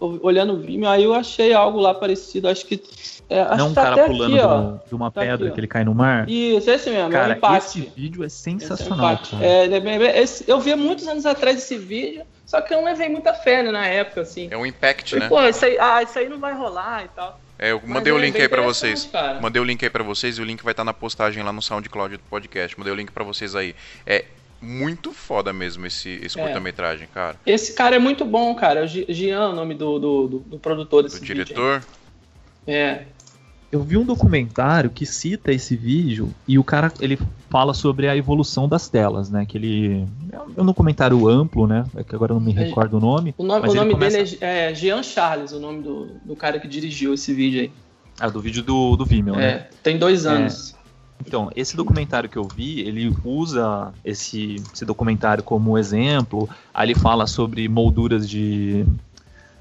uh, 0.00 0.18
olhando 0.22 0.54
o 0.54 0.60
Vimeo, 0.60 0.88
aí 0.88 1.04
eu 1.04 1.12
achei 1.12 1.52
algo 1.52 1.78
lá 1.78 1.92
parecido. 1.92 2.48
Acho 2.48 2.64
que. 2.64 2.82
É, 3.30 3.42
acho 3.42 3.56
não 3.58 3.68
um 3.68 3.74
tá 3.74 3.82
cara 3.82 4.04
pulando 4.06 4.34
aqui, 4.36 4.46
do- 4.46 4.88
de 4.88 4.94
uma 4.94 5.10
Tá 5.10 5.20
pedra 5.20 5.46
aqui, 5.46 5.54
que 5.54 5.60
ele 5.60 5.66
cai 5.66 5.84
no 5.84 5.94
mar. 5.94 6.28
Isso, 6.28 6.70
esse 6.70 6.88
mesmo, 6.88 7.08
é 7.08 7.12
Cara, 7.12 7.34
um 7.34 7.36
empate. 7.36 7.56
esse 7.66 7.92
vídeo 7.94 8.22
é 8.22 8.26
Esse 8.26 8.48
é 8.48 8.54
um 8.54 8.58
sensacional. 8.60 9.20
É, 9.40 9.66
é 9.66 10.24
eu 10.46 10.58
vi 10.60 10.72
há 10.72 10.76
muitos 10.76 11.06
anos 11.06 11.26
atrás 11.26 11.58
esse 11.58 11.76
vídeo, 11.76 12.22
só 12.46 12.60
que 12.62 12.72
eu 12.72 12.78
não 12.78 12.86
levei 12.86 13.08
muita 13.10 13.34
fé 13.34 13.62
né, 13.62 13.70
na 13.70 13.86
época, 13.86 14.22
assim. 14.22 14.48
É 14.50 14.56
um 14.56 14.64
impact, 14.64 15.16
né? 15.18 15.28
Pô, 15.28 15.42
isso 15.42 15.62
aí, 15.64 15.76
ah, 15.78 16.02
isso 16.02 16.18
aí 16.18 16.26
não 16.28 16.38
vai 16.38 16.54
rolar 16.54 17.04
e 17.04 17.08
tal. 17.08 17.38
É, 17.58 17.72
eu 17.72 17.80
Mas 17.84 17.90
mandei 17.90 18.12
é 18.12 18.16
o 18.16 18.18
link 18.18 18.32
bem 18.32 18.42
aí 18.42 18.48
pra 18.48 18.62
interessante, 18.62 18.98
vocês. 19.00 19.10
cara. 19.12 19.40
Mandei 19.40 19.60
o 19.60 19.64
link 19.64 19.84
aí 19.84 19.90
pra 19.90 20.04
vocês 20.04 20.38
e 20.38 20.40
o 20.40 20.44
link 20.44 20.62
vai 20.64 20.72
estar 20.72 20.84
na 20.84 20.94
postagem 20.94 21.42
lá 21.42 21.52
no 21.52 21.60
SoundCloud 21.60 22.16
do 22.16 22.22
podcast. 22.30 22.78
Mandei 22.78 22.92
o 22.92 22.96
link 22.96 23.10
pra 23.12 23.24
vocês 23.24 23.54
aí. 23.56 23.74
É 24.06 24.24
muito 24.62 25.12
foda 25.12 25.52
mesmo 25.52 25.84
esse, 25.84 26.18
esse 26.22 26.38
É. 26.38 26.42
curta-metragem, 26.44 27.08
cara. 27.12 27.36
Esse 27.44 27.74
cara 27.74 27.96
é 27.96 27.98
muito 27.98 28.24
bom, 28.24 28.54
cara. 28.54 28.84
É 28.84 28.86
Gian, 28.86 29.50
o 29.50 29.52
nome 29.54 29.74
do, 29.74 29.98
do, 29.98 30.28
do- 30.28 30.38
do 30.38 30.58
produtor 30.58 31.02
desse 31.02 31.16
Do 31.20 31.26
vídeo. 31.26 31.44
diretor. 31.44 31.82
É. 32.66 33.02
Eu 33.70 33.82
vi 33.82 33.98
um 33.98 34.04
documentário 34.04 34.88
que 34.88 35.04
cita 35.04 35.52
esse 35.52 35.76
vídeo 35.76 36.32
e 36.46 36.58
o 36.58 36.64
cara 36.64 36.90
ele 37.00 37.18
fala 37.50 37.74
sobre 37.74 38.08
a 38.08 38.16
evolução 38.16 38.66
das 38.66 38.88
telas, 38.88 39.28
né? 39.28 39.44
Que 39.44 39.58
ele 39.58 40.06
é 40.56 40.62
um 40.62 40.64
documentário 40.64 41.28
amplo, 41.28 41.66
né? 41.66 41.84
É 41.94 42.02
que 42.02 42.14
agora 42.14 42.32
eu 42.32 42.40
não 42.40 42.46
me 42.46 42.52
É. 42.52 42.64
recordo 42.64 42.96
o 42.96 43.00
nome. 43.00 43.34
O 43.36 43.44
nome, 43.44 43.68
o 43.68 43.74
nome 43.74 43.92
começa- 43.92 44.16
dele 44.16 44.38
é, 44.40 44.70
é 44.70 44.74
Jean 44.74 45.02
Charles, 45.02 45.52
o 45.52 45.60
nome 45.60 45.82
do, 45.82 46.06
do 46.24 46.34
cara 46.34 46.58
que 46.58 46.66
dirigiu 46.66 47.12
esse 47.12 47.34
vídeo 47.34 47.60
aí. 47.60 47.72
Ah, 48.18 48.28
do 48.30 48.40
vídeo 48.40 48.62
do, 48.62 48.96
do 48.96 49.04
Vimeo, 49.04 49.36
né? 49.36 49.46
É, 49.46 49.70
tem 49.82 49.98
dois 49.98 50.24
anos. 50.24 50.74
Então, 51.26 51.50
esse 51.54 51.76
documentário 51.76 52.28
que 52.28 52.36
eu 52.38 52.44
vi, 52.48 52.80
ele 52.80 53.14
usa 53.24 53.92
esse, 54.04 54.56
esse 54.72 54.84
documentário 54.84 55.42
como 55.42 55.76
exemplo. 55.76 56.48
Aí 56.72 56.86
ele 56.86 56.94
fala 56.94 57.26
sobre 57.26 57.68
molduras 57.68 58.28
de, 58.28 58.86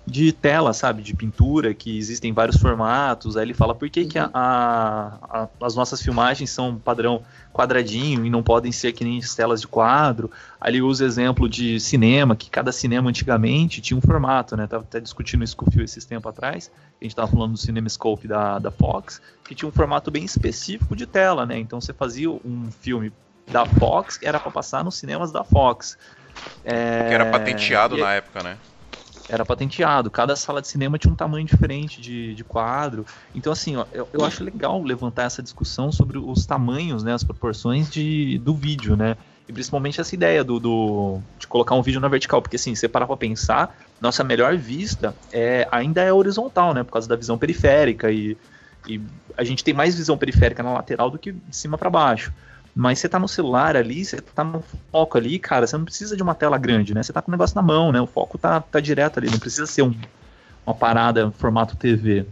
de 0.10 0.32
tela, 0.32 0.72
sabe? 0.72 1.04
De 1.04 1.14
pintura, 1.14 1.74
que 1.74 1.98
existem 1.98 2.32
vários 2.32 2.56
formatos. 2.56 3.36
Aí 3.36 3.44
ele 3.44 3.54
fala 3.54 3.76
por 3.76 3.90
que, 3.90 4.06
que 4.06 4.18
a- 4.18 4.30
a- 4.34 5.18
a- 5.30 5.48
as 5.66 5.76
nossas 5.76 6.02
filmagens 6.02 6.50
são 6.50 6.78
padrão 6.78 7.22
quadradinho 7.54 8.26
e 8.26 8.30
não 8.30 8.42
podem 8.42 8.72
ser 8.72 8.94
que 8.94 9.04
nem 9.04 9.20
as 9.20 9.36
telas 9.36 9.60
de 9.60 9.68
quadro. 9.68 10.32
Aí 10.62 10.72
ele 10.72 10.82
usa 10.82 11.04
exemplo 11.04 11.50
de 11.50 11.78
cinema, 11.82 12.38
que 12.38 12.50
cada 12.50 12.72
cinema 12.72 13.10
antigamente 13.10 13.82
tinha 13.82 13.98
um 13.98 14.02
formato, 14.02 14.56
né? 14.56 14.66
Tava 14.66 14.84
até 14.84 15.02
discutindo 15.02 15.44
isso 15.44 15.58
com 15.58 15.68
o 15.70 15.72
Fio 15.72 15.84
esses 15.84 16.06
tempos 16.06 16.30
atrás. 16.30 16.72
A 17.02 17.04
gente 17.04 17.14
tava 17.14 17.28
falando 17.30 17.52
do 17.52 17.58
CinemaScope 17.58 18.30
da, 18.30 18.60
da 18.60 18.72
Fox, 18.72 19.22
que 19.44 19.54
tinha 19.54 19.68
um 19.68 19.74
formato 19.74 20.10
bem 20.10 20.24
específico 20.24 20.96
de 20.96 21.06
tela, 21.06 21.46
né? 21.46 21.60
Então 21.60 21.82
você 21.82 21.92
fazia 21.92 22.30
um 22.32 22.70
filme 22.80 23.12
da 23.52 23.66
Fox, 23.66 24.20
era 24.24 24.40
para 24.40 24.52
passar 24.52 24.86
nos 24.86 24.96
cinemas 24.96 25.34
da 25.34 25.44
Fox. 25.44 25.98
É, 26.64 27.08
Que 27.10 27.14
era 27.14 27.26
patenteado 27.26 27.98
e- 27.98 28.02
na 28.02 28.14
época, 28.14 28.42
né? 28.42 28.58
Era 29.28 29.46
patenteado. 29.46 30.10
Cada 30.10 30.36
sala 30.36 30.62
de 30.62 30.68
cinema 30.68 30.98
tinha 30.98 31.12
um 31.12 31.16
tamanho 31.16 31.46
diferente 31.46 32.00
de, 32.02 32.34
de 32.34 32.44
quadro. 32.44 33.06
Então, 33.34 33.52
assim, 33.52 33.76
ó, 33.76 33.86
eu, 33.92 34.10
eu 34.14 34.24
acho 34.24 34.44
legal 34.44 34.82
levantar 34.82 35.24
essa 35.24 35.44
discussão 35.44 35.92
sobre 35.92 36.18
os 36.18 36.46
tamanhos, 36.46 37.04
né, 37.04 37.14
as 37.14 37.24
proporções 37.24 37.90
de, 37.90 38.38
do 38.40 38.56
vídeo, 38.56 38.96
né? 38.96 39.18
E 39.48 39.54
principalmente 39.54 40.02
essa 40.02 40.14
ideia 40.14 40.44
do, 40.44 40.60
do- 40.60 41.22
de 41.38 41.48
colocar 41.48 41.76
um 41.76 41.82
vídeo 41.82 42.02
na 42.02 42.08
vertical, 42.10 42.42
porque 42.42 42.58
assim, 42.58 42.76
você 42.76 42.88
parar 42.88 43.08
pra 43.08 43.16
pensar, 43.18 43.78
nossa 44.00 44.24
melhor 44.24 44.58
vista 44.58 45.18
é, 45.32 45.68
ainda 45.72 46.02
é 46.02 46.12
horizontal, 46.12 46.74
né? 46.74 46.84
Por 46.84 46.92
causa 46.92 47.08
da 47.08 47.16
visão 47.16 47.38
periférica 47.38 48.12
e, 48.12 48.38
e 48.86 49.02
a 49.38 49.44
gente 49.44 49.64
tem 49.64 49.74
mais 49.74 49.96
visão 49.96 50.18
periférica 50.18 50.64
na 50.64 50.74
lateral 50.74 51.10
do 51.10 51.20
que 51.20 51.32
de 51.32 51.56
cima 51.56 51.78
para 51.78 51.90
baixo. 51.90 52.34
Mas 52.80 53.00
você 53.00 53.10
tá 53.10 53.18
no 53.18 53.28
celular 53.28 53.76
ali, 53.76 54.06
você 54.06 54.22
tá 54.22 54.44
no 54.44 54.64
foco 54.92 55.18
ali, 55.18 55.40
cara, 55.40 55.66
você 55.66 55.76
não 55.76 55.84
precisa 55.84 56.16
de 56.16 56.22
uma 56.22 56.36
tela 56.36 56.60
grande, 56.60 56.94
né? 56.94 57.02
Você 57.02 57.12
tá 57.12 57.24
com 57.24 57.32
o 57.32 57.34
negócio 57.34 57.56
na 57.56 57.62
mão, 57.64 57.92
né? 57.92 58.00
O 58.00 58.06
foco 58.06 58.38
tá, 58.38 58.62
tá 58.62 58.80
direto 58.80 59.18
ali, 59.18 59.32
não 59.32 59.40
precisa 59.40 59.66
ser 59.66 59.82
um- 59.82 59.96
uma 60.64 60.76
parada 60.76 61.32
formato 61.32 61.76
TV. 61.76 62.24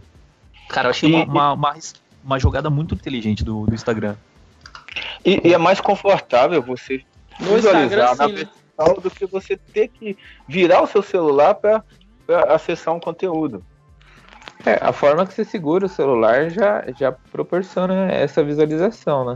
Cara, 0.68 0.86
eu 0.86 0.90
achei 0.90 1.12
uma, 1.12 1.24
uma, 1.24 1.52
uma, 1.52 1.74
uma 2.22 2.38
jogada 2.38 2.70
muito 2.70 2.94
inteligente 2.94 3.42
do, 3.42 3.66
do 3.66 3.74
Instagram. 3.74 4.14
E, 5.24 5.48
e 5.48 5.52
é 5.52 5.58
mais 5.58 5.80
confortável 5.80 6.62
você 6.62 7.02
No 7.40 7.58
Instagram, 7.58 7.88
visualizar 7.88 8.16
na 8.16 8.26
sim, 8.28 8.32
né? 8.34 8.94
do 9.02 9.10
que 9.10 9.26
você 9.26 9.56
ter 9.56 9.88
que 9.88 10.16
virar 10.46 10.80
o 10.80 10.86
seu 10.86 11.02
celular 11.02 11.54
para 11.54 11.82
acessar 12.54 12.94
um 12.94 13.00
conteúdo. 13.00 13.64
É, 14.64 14.78
a 14.80 14.92
forma 14.92 15.26
que 15.26 15.34
você 15.34 15.44
segura 15.44 15.86
o 15.86 15.88
celular 15.88 16.50
já, 16.50 16.84
já 16.96 17.10
proporciona 17.10 18.12
essa 18.12 18.44
visualização, 18.44 19.24
né? 19.24 19.34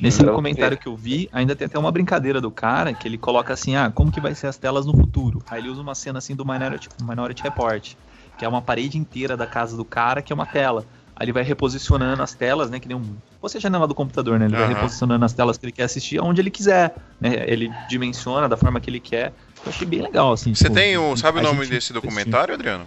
Nesse 0.00 0.18
Pra 0.18 0.26
documentário 0.26 0.76
que 0.76 0.86
eu 0.86 0.96
vi, 0.96 1.28
ainda 1.32 1.56
tem 1.56 1.66
até 1.66 1.78
uma 1.78 1.90
brincadeira 1.90 2.40
do 2.40 2.50
cara 2.50 2.92
que 2.92 3.08
ele 3.08 3.16
coloca 3.16 3.52
assim: 3.52 3.76
ah, 3.76 3.90
como 3.90 4.10
que 4.10 4.20
vai 4.20 4.34
ser 4.34 4.46
as 4.46 4.58
telas 4.58 4.84
no 4.86 4.94
futuro? 4.94 5.42
Aí 5.50 5.60
ele 5.60 5.70
usa 5.70 5.80
uma 5.80 5.94
cena 5.94 6.18
assim 6.18 6.34
do 6.34 6.44
Minority, 6.44 6.88
Minority 7.00 7.42
Report, 7.42 7.94
que 8.36 8.44
é 8.44 8.48
uma 8.48 8.60
parede 8.60 8.98
inteira 8.98 9.36
da 9.36 9.46
casa 9.46 9.76
do 9.76 9.84
cara 9.84 10.20
que 10.20 10.32
é 10.32 10.34
uma 10.34 10.46
tela. 10.46 10.84
Aí 11.18 11.24
ele 11.24 11.32
vai 11.32 11.42
reposicionando 11.42 12.22
as 12.22 12.34
telas, 12.34 12.70
né? 12.70 12.78
Que 12.78 12.86
nem 12.86 12.96
um. 12.96 13.16
Você 13.40 13.58
janela 13.58 13.86
do 13.86 13.94
computador, 13.94 14.38
né? 14.38 14.44
Ele 14.44 14.54
vai 14.54 14.66
Aham. 14.66 14.74
reposicionando 14.74 15.24
as 15.24 15.32
telas 15.32 15.56
que 15.56 15.64
ele 15.64 15.72
quer 15.72 15.84
assistir 15.84 16.18
aonde 16.18 16.42
ele 16.42 16.50
quiser. 16.50 16.94
Né? 17.18 17.44
Ele 17.46 17.72
dimensiona 17.88 18.46
da 18.46 18.56
forma 18.56 18.78
que 18.80 18.90
ele 18.90 19.00
quer. 19.00 19.32
Eu 19.64 19.70
achei 19.70 19.86
bem 19.86 20.02
legal, 20.02 20.32
assim. 20.32 20.54
Você 20.54 20.64
tipo, 20.64 20.74
tem 20.74 20.98
o. 20.98 21.16
Sabe 21.16 21.38
o 21.38 21.40
a 21.40 21.42
nome 21.42 21.66
desse 21.66 21.92
documentário, 21.94 22.52
Adriano? 22.52 22.86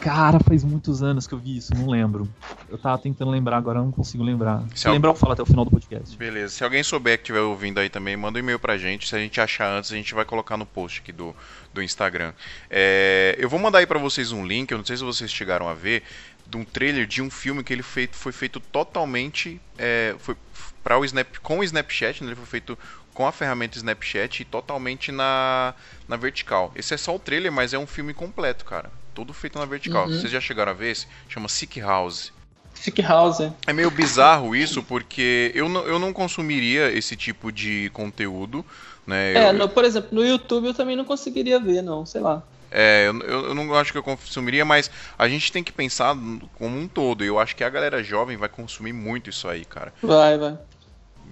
Cara, 0.00 0.40
faz 0.40 0.64
muitos 0.64 1.02
anos 1.02 1.26
que 1.26 1.34
eu 1.34 1.38
vi 1.38 1.58
isso, 1.58 1.74
não 1.74 1.88
lembro. 1.88 2.26
Eu 2.68 2.78
tava 2.78 2.96
tentando 2.98 3.30
lembrar, 3.30 3.58
agora 3.58 3.78
eu 3.78 3.84
não 3.84 3.92
consigo 3.92 4.22
lembrar. 4.24 4.62
Se 4.74 4.82
Se 4.82 4.86
al- 4.88 4.94
lembrar, 4.94 5.10
eu 5.10 5.14
falo 5.14 5.32
até 5.32 5.42
o 5.42 5.46
final 5.46 5.64
do 5.64 5.70
podcast. 5.70 6.16
Beleza. 6.16 6.54
Se 6.54 6.64
alguém 6.64 6.82
souber 6.82 7.18
que 7.18 7.22
estiver 7.24 7.40
ouvindo 7.40 7.78
aí 7.78 7.90
também, 7.90 8.16
manda 8.16 8.38
um 8.38 8.40
e-mail 8.40 8.58
pra 8.58 8.78
gente. 8.78 9.06
Se 9.08 9.14
a 9.14 9.18
gente 9.18 9.40
achar 9.40 9.70
antes, 9.70 9.92
a 9.92 9.96
gente 9.96 10.14
vai 10.14 10.24
colocar 10.24 10.56
no 10.56 10.64
post 10.64 11.00
aqui 11.00 11.12
do, 11.12 11.36
do 11.74 11.82
Instagram. 11.82 12.32
É, 12.70 13.36
eu 13.38 13.48
vou 13.48 13.60
mandar 13.60 13.78
aí 13.80 13.86
pra 13.86 13.98
vocês 13.98 14.32
um 14.32 14.46
link, 14.46 14.70
eu 14.70 14.78
não 14.78 14.84
sei 14.84 14.96
se 14.96 15.04
vocês 15.04 15.30
chegaram 15.30 15.68
a 15.68 15.74
ver, 15.74 16.02
de 16.48 16.56
um 16.56 16.64
trailer 16.64 17.06
de 17.06 17.20
um 17.20 17.30
filme 17.30 17.62
que 17.62 17.72
ele 17.72 17.82
feito, 17.82 18.16
foi 18.16 18.32
feito 18.32 18.58
totalmente. 18.58 19.60
É, 19.76 20.14
foi 20.18 20.34
pra 20.82 20.98
o 20.98 21.04
Snap, 21.04 21.36
com 21.42 21.58
o 21.58 21.64
Snapchat, 21.64 22.22
né, 22.24 22.30
ele 22.30 22.36
foi 22.36 22.46
feito 22.46 22.78
com 23.12 23.26
a 23.26 23.32
ferramenta 23.32 23.76
Snapchat 23.76 24.40
e 24.40 24.44
totalmente 24.46 25.12
na, 25.12 25.74
na 26.08 26.16
vertical. 26.16 26.72
Esse 26.74 26.94
é 26.94 26.96
só 26.96 27.14
o 27.14 27.18
trailer, 27.18 27.52
mas 27.52 27.74
é 27.74 27.78
um 27.78 27.86
filme 27.86 28.14
completo, 28.14 28.64
cara. 28.64 28.90
Todo 29.14 29.32
feito 29.32 29.58
na 29.58 29.64
vertical. 29.64 30.06
Uhum. 30.06 30.12
Vocês 30.12 30.32
já 30.32 30.40
chegaram 30.40 30.72
a 30.72 30.74
ver 30.74 30.90
esse? 30.92 31.06
Chama 31.28 31.48
Sick 31.48 31.80
House. 31.80 32.32
Sick 32.74 33.02
House. 33.02 33.40
é. 33.40 33.72
Meio 33.72 33.90
bizarro 33.90 34.54
isso, 34.56 34.82
porque 34.82 35.50
eu 35.54 35.68
não, 35.68 35.82
eu 35.86 35.98
não 35.98 36.12
consumiria 36.12 36.90
esse 36.90 37.16
tipo 37.16 37.52
de 37.52 37.90
conteúdo, 37.92 38.64
né? 39.06 39.34
É, 39.34 39.48
eu, 39.48 39.52
no- 39.52 39.68
por 39.68 39.84
exemplo, 39.84 40.08
no 40.12 40.24
YouTube 40.24 40.66
eu 40.68 40.74
também 40.74 40.96
não 40.96 41.04
conseguiria 41.04 41.58
ver, 41.60 41.82
não, 41.82 42.06
sei 42.06 42.20
lá. 42.20 42.42
é, 42.70 43.08
eu, 43.08 43.20
eu- 43.22 43.46
eu 43.48 43.54
não 43.54 43.74
acho 43.74 43.90
que 43.92 43.98
eu 43.98 44.02
consumiria, 44.02 44.64
mas 44.64 44.90
a 45.18 45.28
gente 45.28 45.50
tem 45.52 45.62
que 45.62 45.72
pensar 45.72 46.14
como 46.54 46.78
um 46.78 46.86
todo. 46.88 47.24
Eu 47.24 47.38
acho 47.38 47.54
que 47.56 47.64
a 47.64 47.68
galera 47.68 48.02
jovem 48.02 48.36
vai 48.36 48.48
consumir 48.48 48.92
muito 48.92 49.28
isso 49.28 49.46
aí, 49.48 49.64
cara. 49.64 49.92
Vai, 50.00 50.38
vai. 50.38 50.56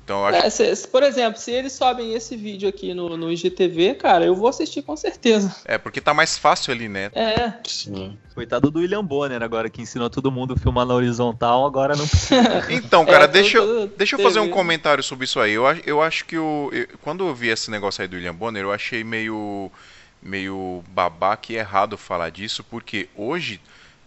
Então 0.08 0.20
eu 0.20 0.26
acho 0.26 0.62
É, 0.62 0.74
se- 0.74 0.88
por 0.88 1.02
exemplo, 1.02 1.38
se 1.38 1.50
eles 1.52 1.74
sobem 1.74 2.14
esse 2.14 2.34
vídeo 2.34 2.66
aqui 2.66 2.94
no, 2.94 3.14
no 3.14 3.30
IGTV, 3.30 3.94
cara, 3.96 4.24
eu 4.24 4.34
vou 4.34 4.48
assistir 4.48 4.80
com 4.80 4.96
certeza. 4.96 5.54
é 5.66 5.76
porque 5.76 6.00
tá 6.00 6.14
mais 6.14 6.38
fácil 6.38 6.72
ali, 6.72 6.88
né? 6.88 7.10
É. 7.14 7.52
Sim. 7.66 8.16
Coitado 8.34 8.70
do 8.70 8.78
William 8.78 9.04
Bonner 9.04 9.42
agora, 9.42 9.68
que 9.68 9.82
ensinou 9.82 10.08
todo 10.08 10.32
mundo 10.32 10.54
a 10.54 10.56
filmar 10.56 10.86
na 10.86 10.94
horizontal, 10.94 11.66
agora 11.66 11.94
não 11.94 12.06
Então, 12.72 13.04
cara, 13.04 13.24
É, 13.24 13.28
deixa, 13.28 13.58
eu- 13.58 13.86
deixa 13.88 14.16
eu 14.16 14.20
fazer 14.22 14.40
um 14.40 14.48
comentário 14.48 15.02
sobre 15.02 15.26
isso 15.26 15.38
aí. 15.40 15.52
Eu, 15.52 15.64
eu 15.84 16.00
acho 16.00 16.24
que 16.24 16.38
o. 16.38 16.70
eu- 16.72 16.86
quando 17.02 17.28
eu 17.28 17.34
vi 17.34 17.48
esse 17.48 17.70
negócio 17.70 18.00
aí 18.00 18.08
do 18.08 18.16
William 18.16 18.34
Bonner, 18.34 18.62
eu 18.62 18.72
achei 18.72 19.04
meio. 19.04 19.70
meio 20.22 20.82
babaca 20.88 21.52
e 21.52 21.56
errado 21.56 21.98
falar 21.98 22.30
disso, 22.30 22.64
porque 22.64 23.10
hoje 23.14 23.60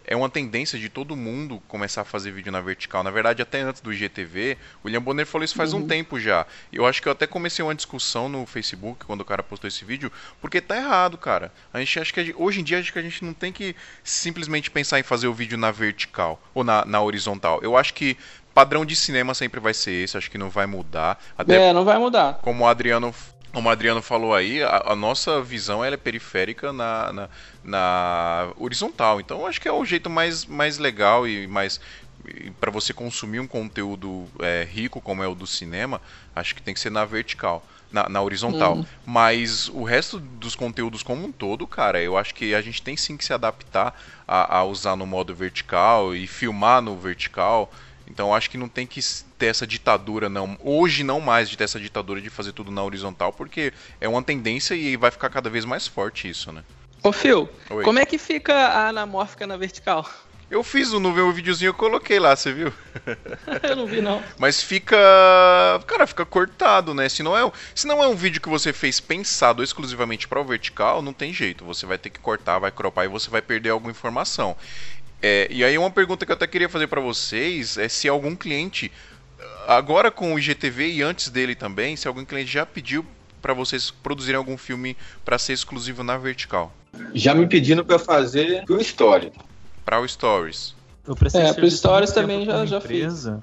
é 0.06 0.16
uma 0.16 0.30
tendência 0.30 0.78
de 0.78 0.90
todo 0.90 1.16
mundo 1.16 1.62
começar 1.68 2.02
a 2.02 2.06
fazer 2.06 2.32
vídeo 2.32 2.52
na 2.52 2.62
vertical. 2.62 3.04
Na 3.04 3.12
verdade, 3.12 3.42
até 3.42 3.62
antes 3.62 3.82
do 3.82 3.94
IGTV, 3.94 4.58
o 4.84 4.88
William 4.88 5.02
Bonner 5.02 5.26
falou 5.26 5.46
isso 5.46 5.56
faz 5.56 5.74
um 5.74 5.88
tempo 5.88 6.20
já. 6.20 6.46
Eu 6.72 6.86
acho 6.86 7.02
que 7.02 7.08
eu 7.08 7.12
até 7.12 7.28
comecei 7.28 7.64
uma 7.64 7.76
discussão 7.76 8.28
no 8.28 8.46
Facebook 8.46 9.06
quando 9.06 9.22
o 9.22 9.26
cara 9.26 9.44
postou 9.44 9.68
esse 9.68 9.86
vídeo, 9.86 10.12
porque 10.40 10.60
tá 10.60 10.76
errado, 10.76 11.18
cara. 11.18 11.52
A 11.74 11.80
gente 11.80 12.00
acha 12.00 12.14
que 12.14 12.34
hoje 12.38 12.62
em 12.62 12.64
dia 12.64 12.80
acho 12.80 12.92
que 12.92 13.00
a 13.00 13.04
gente 13.04 13.24
não 13.24 13.34
tem 13.34 13.52
que 13.52 13.76
simplesmente 14.04 14.72
pensar 14.72 15.00
em 15.00 15.04
fazer 15.04 15.28
o 15.28 15.34
vídeo 15.34 15.58
na 15.58 15.72
vertical 15.72 16.42
ou 16.54 16.64
na, 16.64 16.86
na 16.86 17.02
horizontal. 17.02 17.60
Eu 17.62 17.78
acho 17.78 17.94
que 17.94 18.18
padrão 18.54 18.86
de 18.86 18.96
cinema 18.96 19.34
sempre 19.34 19.60
vai 19.60 19.74
ser 19.74 19.92
esse, 19.92 20.18
acho 20.18 20.30
que 20.30 20.38
não 20.38 20.50
vai 20.50 20.66
mudar. 20.66 21.22
Até 21.38 21.70
É, 21.70 21.74
não 21.74 21.86
vai 21.86 21.98
mudar. 21.98 22.40
como 22.42 22.64
o 22.64 22.68
Adriano, 22.68 23.14
como 23.52 23.70
o 23.70 23.72
Adriano 23.72 24.02
falou 24.02 24.34
aí, 24.34 24.64
a, 24.64 24.84
a 24.88 24.96
nossa 24.96 25.42
visão 25.42 25.84
ela 25.84 25.96
é 25.96 25.98
periférica 25.98 26.72
na, 26.72 27.14
na, 27.14 27.30
na 27.64 28.54
horizontal. 28.58 29.20
Então 29.20 29.46
acho 29.46 29.60
que 29.60 29.68
é 29.68 29.72
o 29.72 29.86
jeito 29.86 30.10
mais, 30.10 30.46
mais 30.46 30.78
legal 30.78 31.28
e 31.28 31.48
mais 31.48 31.80
para 32.60 32.72
você 32.72 32.94
consumir 32.94 33.40
um 33.40 33.48
conteúdo 33.48 34.28
é, 34.40 34.68
rico 34.70 35.02
como 35.02 35.24
é 35.24 35.28
o 35.28 35.36
do 35.36 35.48
cinema, 35.48 36.00
acho 36.36 36.54
que 36.56 36.62
tem 36.62 36.74
que 36.74 36.80
ser 36.80 36.92
na 36.92 37.06
vertical. 37.06 37.66
Na, 37.92 38.08
na 38.08 38.22
horizontal. 38.22 38.78
Hum. 38.78 38.86
Mas 39.06 39.68
o 39.68 39.84
resto 39.84 40.18
dos 40.18 40.56
conteúdos 40.56 41.04
como 41.04 41.26
um 41.26 41.32
todo, 41.32 41.68
cara, 41.68 42.02
eu 42.02 42.18
acho 42.18 42.34
que 42.34 42.56
a 42.56 42.62
gente 42.62 42.82
tem 42.82 42.96
sim 42.96 43.18
que 43.18 43.26
se 43.26 43.34
adaptar 43.34 43.94
a, 44.26 44.60
a 44.60 44.64
usar 44.64 44.96
no 44.96 45.06
modo 45.06 45.36
vertical 45.36 46.16
e 46.16 46.26
filmar 46.26 46.82
no 46.82 46.98
vertical. 46.98 47.70
Então 48.08 48.34
acho 48.34 48.50
que 48.50 48.58
não 48.58 48.68
tem 48.68 48.86
que 48.86 49.00
ter 49.38 49.48
essa 49.48 49.66
ditadura, 49.66 50.28
não. 50.30 50.58
Hoje 50.64 51.04
não 51.04 51.20
mais 51.22 51.50
de 51.50 51.58
ter 51.58 51.64
essa 51.64 51.80
ditadura 51.80 52.20
de 52.22 52.30
fazer 52.30 52.52
tudo 52.52 52.72
na 52.72 52.84
horizontal, 52.84 53.32
porque 53.32 53.72
é 54.00 54.08
uma 54.08 54.22
tendência 54.24 54.74
e 54.76 54.98
vai 54.98 55.12
ficar 55.12 55.30
cada 55.30 55.50
vez 55.50 55.64
mais 55.66 55.88
forte 55.88 56.30
isso, 56.30 56.52
né? 56.52 56.64
Ô, 57.04 57.12
Phil, 57.12 57.50
Oi. 57.70 57.84
como 57.84 58.00
é 58.00 58.06
que 58.06 58.18
fica 58.18 58.54
a 58.54 58.90
anamórfica 58.90 59.48
na 59.48 59.58
vertical? 59.58 60.08
Eu 60.52 60.64
fiz 60.66 60.92
no 60.92 61.00
meu 61.14 61.32
videozinho, 61.32 61.70
eu 61.70 61.74
coloquei 61.74 62.20
lá, 62.20 62.36
você 62.36 62.52
viu? 62.52 62.74
eu 63.64 63.76
não 63.76 63.86
vi, 63.88 64.02
não. 64.02 64.22
Mas 64.38 64.62
fica. 64.62 64.98
Cara, 65.88 66.06
fica 66.06 66.26
cortado, 66.26 66.94
né? 66.94 67.08
Se 67.08 67.24
não 67.24 67.38
é, 67.38 67.46
um- 67.46 67.52
se 67.74 67.88
não 67.88 68.04
é 68.04 68.08
um 68.08 68.16
vídeo 68.16 68.42
que 68.42 68.50
você 68.50 68.74
fez 68.74 69.00
pensado 69.00 69.64
exclusivamente 69.64 70.28
para 70.28 70.42
o 70.42 70.44
vertical, 70.44 71.02
não 71.02 71.14
tem 71.14 71.34
jeito. 71.34 71.64
Você 71.64 71.86
vai 71.86 71.98
ter 71.98 72.10
que 72.10 72.20
cortar, 72.20 72.60
vai 72.60 72.70
cropar 72.70 73.06
e 73.06 73.08
você 73.08 73.30
vai 73.30 73.42
perder 73.42 73.70
alguma 73.70 73.92
informação. 73.92 74.56
É, 75.22 75.48
e 75.52 75.64
aí 75.64 75.78
uma 75.78 75.92
pergunta 75.92 76.26
que 76.26 76.32
eu 76.32 76.36
até 76.36 76.48
queria 76.48 76.68
fazer 76.70 76.88
para 76.88 77.00
vocês 77.02 77.78
é 77.78 77.88
se 77.88 78.08
algum 78.10 78.36
cliente, 78.36 78.92
agora 79.68 80.10
com 80.10 80.34
o 80.34 80.40
IGTV 80.40 80.92
e 80.94 81.02
antes 81.04 81.30
dele 81.30 81.54
também, 81.56 81.96
se 81.96 82.08
algum 82.08 82.26
cliente 82.26 82.52
já 82.52 82.66
pediu 82.66 83.06
para 83.42 83.54
vocês 83.54 83.92
produzirem 83.92 84.38
algum 84.38 84.58
filme 84.58 84.96
para 85.26 85.38
ser 85.38 85.54
exclusivo 85.54 86.04
na 86.04 86.18
vertical, 86.18 86.72
Já 87.14 87.34
me 87.34 87.48
pedindo 87.48 87.84
pra 87.86 87.98
fazer 88.00 88.64
pro 88.66 88.80
Story. 88.82 89.32
para 89.86 90.00
o 90.02 90.08
Stories. 90.08 90.76
É, 91.34 91.50
há 91.50 91.54
muito 91.54 91.70
Stories 91.72 92.12
também 92.12 92.46
já- 92.46 92.66
já 92.66 92.78
empresa 92.78 93.42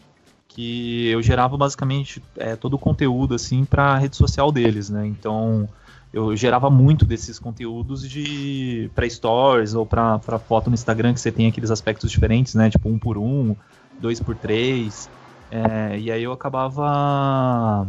que 0.49 1.09
eu 1.09 1.23
gerava 1.23 1.57
basicamente 1.57 2.23
é, 2.37 2.57
todo 2.57 2.75
o 2.75 2.79
conteúdo 2.79 3.35
assim 3.35 3.65
para 3.65 3.93
a 3.95 3.99
rede 3.99 4.17
social 4.17 4.51
deles, 4.53 4.89
né? 4.91 5.07
Então 5.07 5.69
eu 6.13 6.35
gerava 6.37 6.71
muito 6.71 7.05
desses 7.05 7.39
conteúdos 7.39 8.09
de 8.09 8.91
para 8.95 9.09
stories 9.09 9.75
ou 9.75 9.85
para 9.87 10.39
foto 10.39 10.71
no 10.71 10.75
Instagram 10.75 11.13
que 11.15 11.21
você 11.21 11.31
tem 11.33 11.47
aqueles 11.47 11.71
aspectos 11.71 12.11
diferentes, 12.11 12.55
né? 12.55 12.71
Tipo 12.71 12.89
um 12.89 12.99
por 12.99 13.19
um, 13.19 13.55
dois 14.01 14.21
por 14.21 14.37
três, 14.37 15.11
é, 15.51 15.99
e 15.99 16.11
aí 16.11 16.23
eu 16.23 16.33
acabava 16.33 17.87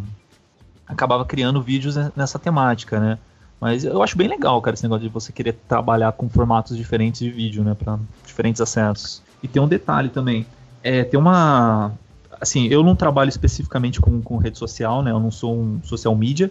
acabava 0.87 1.25
criando 1.25 1.61
vídeos 1.61 1.95
ne- 1.95 2.11
nessa 2.15 2.39
temática, 2.39 2.99
né? 2.99 3.19
Mas 3.59 3.83
eu 3.83 4.01
acho 4.01 4.17
bem 4.17 4.27
legal, 4.27 4.61
cara, 4.61 4.73
esse 4.73 4.83
negócio 4.83 5.07
de 5.07 5.13
você 5.13 5.33
querer 5.33 5.53
trabalhar 5.67 6.13
com 6.13 6.29
formatos 6.29 6.77
diferentes 6.77 7.19
de 7.19 7.29
vídeo, 7.29 7.63
né, 7.63 7.75
para 7.75 7.99
diferentes 8.25 8.61
acessos. 8.61 9.21
E 9.43 9.47
tem 9.49 9.61
um 9.61 9.67
detalhe 9.67 10.09
também, 10.09 10.45
é, 10.81 11.03
tem 11.03 11.19
uma, 11.19 11.91
assim, 12.39 12.67
eu 12.67 12.83
não 12.83 12.95
trabalho 12.95 13.27
especificamente 13.27 13.99
com, 13.99 14.21
com 14.21 14.37
rede 14.37 14.57
social, 14.57 15.03
né, 15.03 15.11
eu 15.11 15.19
não 15.19 15.29
sou 15.29 15.53
um 15.59 15.83
social 15.83 16.15
media, 16.15 16.49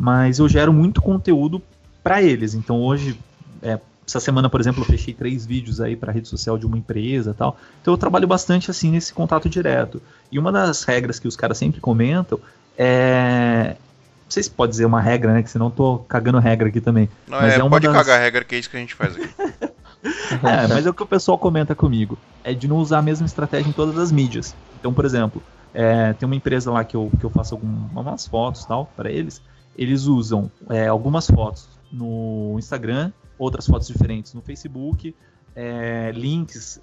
mas 0.00 0.38
eu 0.38 0.48
gero 0.48 0.72
muito 0.72 1.02
conteúdo 1.02 1.60
para 2.02 2.22
eles. 2.22 2.54
Então 2.54 2.80
hoje, 2.80 3.20
é, 3.60 3.78
essa 4.08 4.18
semana, 4.18 4.48
por 4.48 4.58
exemplo, 4.58 4.80
eu 4.80 4.86
fechei 4.86 5.12
três 5.12 5.44
vídeos 5.44 5.78
aí 5.78 5.94
para 5.94 6.10
rede 6.10 6.26
social 6.26 6.56
de 6.56 6.64
uma 6.64 6.78
empresa, 6.78 7.34
tal. 7.34 7.58
Então 7.82 7.92
eu 7.92 7.98
trabalho 7.98 8.26
bastante 8.26 8.70
assim 8.70 8.90
nesse 8.90 9.12
contato 9.12 9.46
direto. 9.46 10.00
E 10.32 10.38
uma 10.38 10.50
das 10.50 10.84
regras 10.84 11.18
que 11.18 11.28
os 11.28 11.36
caras 11.36 11.58
sempre 11.58 11.82
comentam 11.82 12.40
é 12.78 13.76
não 14.24 14.32
sei 14.32 14.42
se 14.44 14.50
pode 14.50 14.70
dizer 14.70 14.86
uma 14.86 15.00
regra, 15.02 15.34
né? 15.34 15.42
Que 15.42 15.50
senão 15.50 15.66
eu 15.66 15.70
tô 15.72 15.98
cagando 15.98 16.38
regra 16.38 16.68
aqui 16.68 16.80
também. 16.80 17.10
Não, 17.28 17.38
Mas 17.38 17.54
é, 17.54 17.58
é 17.58 17.62
uma 17.62 17.70
pode 17.70 17.86
das- 17.86 17.96
cagar 17.96 18.20
regra 18.20 18.42
que 18.44 18.54
é 18.54 18.58
isso 18.58 18.70
que 18.70 18.76
a 18.76 18.80
gente 18.80 18.94
faz 18.94 19.16
aqui. 19.16 19.28
É, 20.02 20.66
mas 20.66 20.86
é 20.86 20.90
o 20.90 20.94
que 20.94 21.02
o 21.02 21.06
pessoal 21.06 21.36
comenta 21.36 21.74
comigo. 21.74 22.16
É 22.42 22.54
de 22.54 22.66
não 22.66 22.76
usar 22.76 22.98
a 23.00 23.02
mesma 23.02 23.26
estratégia 23.26 23.68
em 23.68 23.72
todas 23.72 23.98
as 23.98 24.10
mídias. 24.10 24.56
Então, 24.78 24.94
por 24.94 25.04
exemplo, 25.04 25.42
é, 25.74 26.14
tem 26.14 26.24
uma 26.26 26.34
empresa 26.36 26.70
lá 26.70 26.82
que 26.84 26.96
eu, 26.96 27.12
que 27.18 27.26
eu 27.26 27.28
faço 27.28 27.54
algumas 27.54 28.26
fotos 28.26 28.64
tal 28.64 28.86
para 28.96 29.10
eles. 29.10 29.42
Eles 29.76 30.04
usam 30.06 30.50
é, 30.68 30.86
algumas 30.86 31.26
fotos 31.26 31.68
no 31.90 32.56
Instagram, 32.58 33.12
outras 33.38 33.66
fotos 33.66 33.88
diferentes 33.88 34.34
no 34.34 34.40
Facebook, 34.40 35.14
é, 35.54 36.12
links 36.14 36.80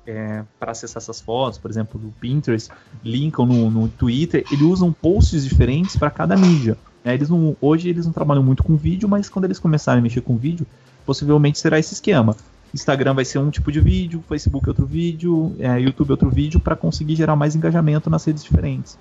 para 0.59 0.71
acessar 0.71 1.01
essas 1.01 1.21
fotos, 1.21 1.57
por 1.57 1.71
exemplo, 1.71 1.99
do 1.99 2.09
Pinterest, 2.19 2.69
linkam 3.03 3.45
no, 3.45 3.69
no 3.71 3.87
Twitter. 3.87 4.43
Eles 4.51 4.63
usam 4.63 4.91
posts 4.91 5.43
diferentes 5.43 5.95
para 5.95 6.09
cada 6.09 6.35
mídia. 6.35 6.77
né? 7.03 7.13
Eles 7.13 7.29
não, 7.29 7.55
hoje 7.61 7.89
eles 7.89 8.05
não 8.05 8.13
trabalham 8.13 8.43
muito 8.43 8.63
com 8.63 8.75
vídeo, 8.75 9.07
mas 9.07 9.29
quando 9.29 9.45
eles 9.45 9.59
começarem 9.59 9.99
a 9.99 10.03
mexer 10.03 10.21
com 10.21 10.35
vídeo, 10.35 10.65
possivelmente 11.05 11.59
será 11.59 11.79
esse 11.79 11.93
esquema. 11.93 12.35
Instagram 12.73 13.13
vai 13.13 13.23
ser 13.23 13.39
um 13.39 13.49
tipo 13.49 13.71
de 13.71 13.79
vídeo, 13.79 14.23
Facebook 14.27 14.67
outro 14.67 14.85
vídeo, 14.85 15.55
é, 15.59 15.79
YouTube 15.79 16.11
outro 16.11 16.29
vídeo, 16.29 16.59
para 16.59 16.75
conseguir 16.75 17.15
gerar 17.15 17.35
mais 17.35 17.55
engajamento 17.55 18.09
nas 18.09 18.25
redes 18.25 18.43
diferentes. 18.43 18.97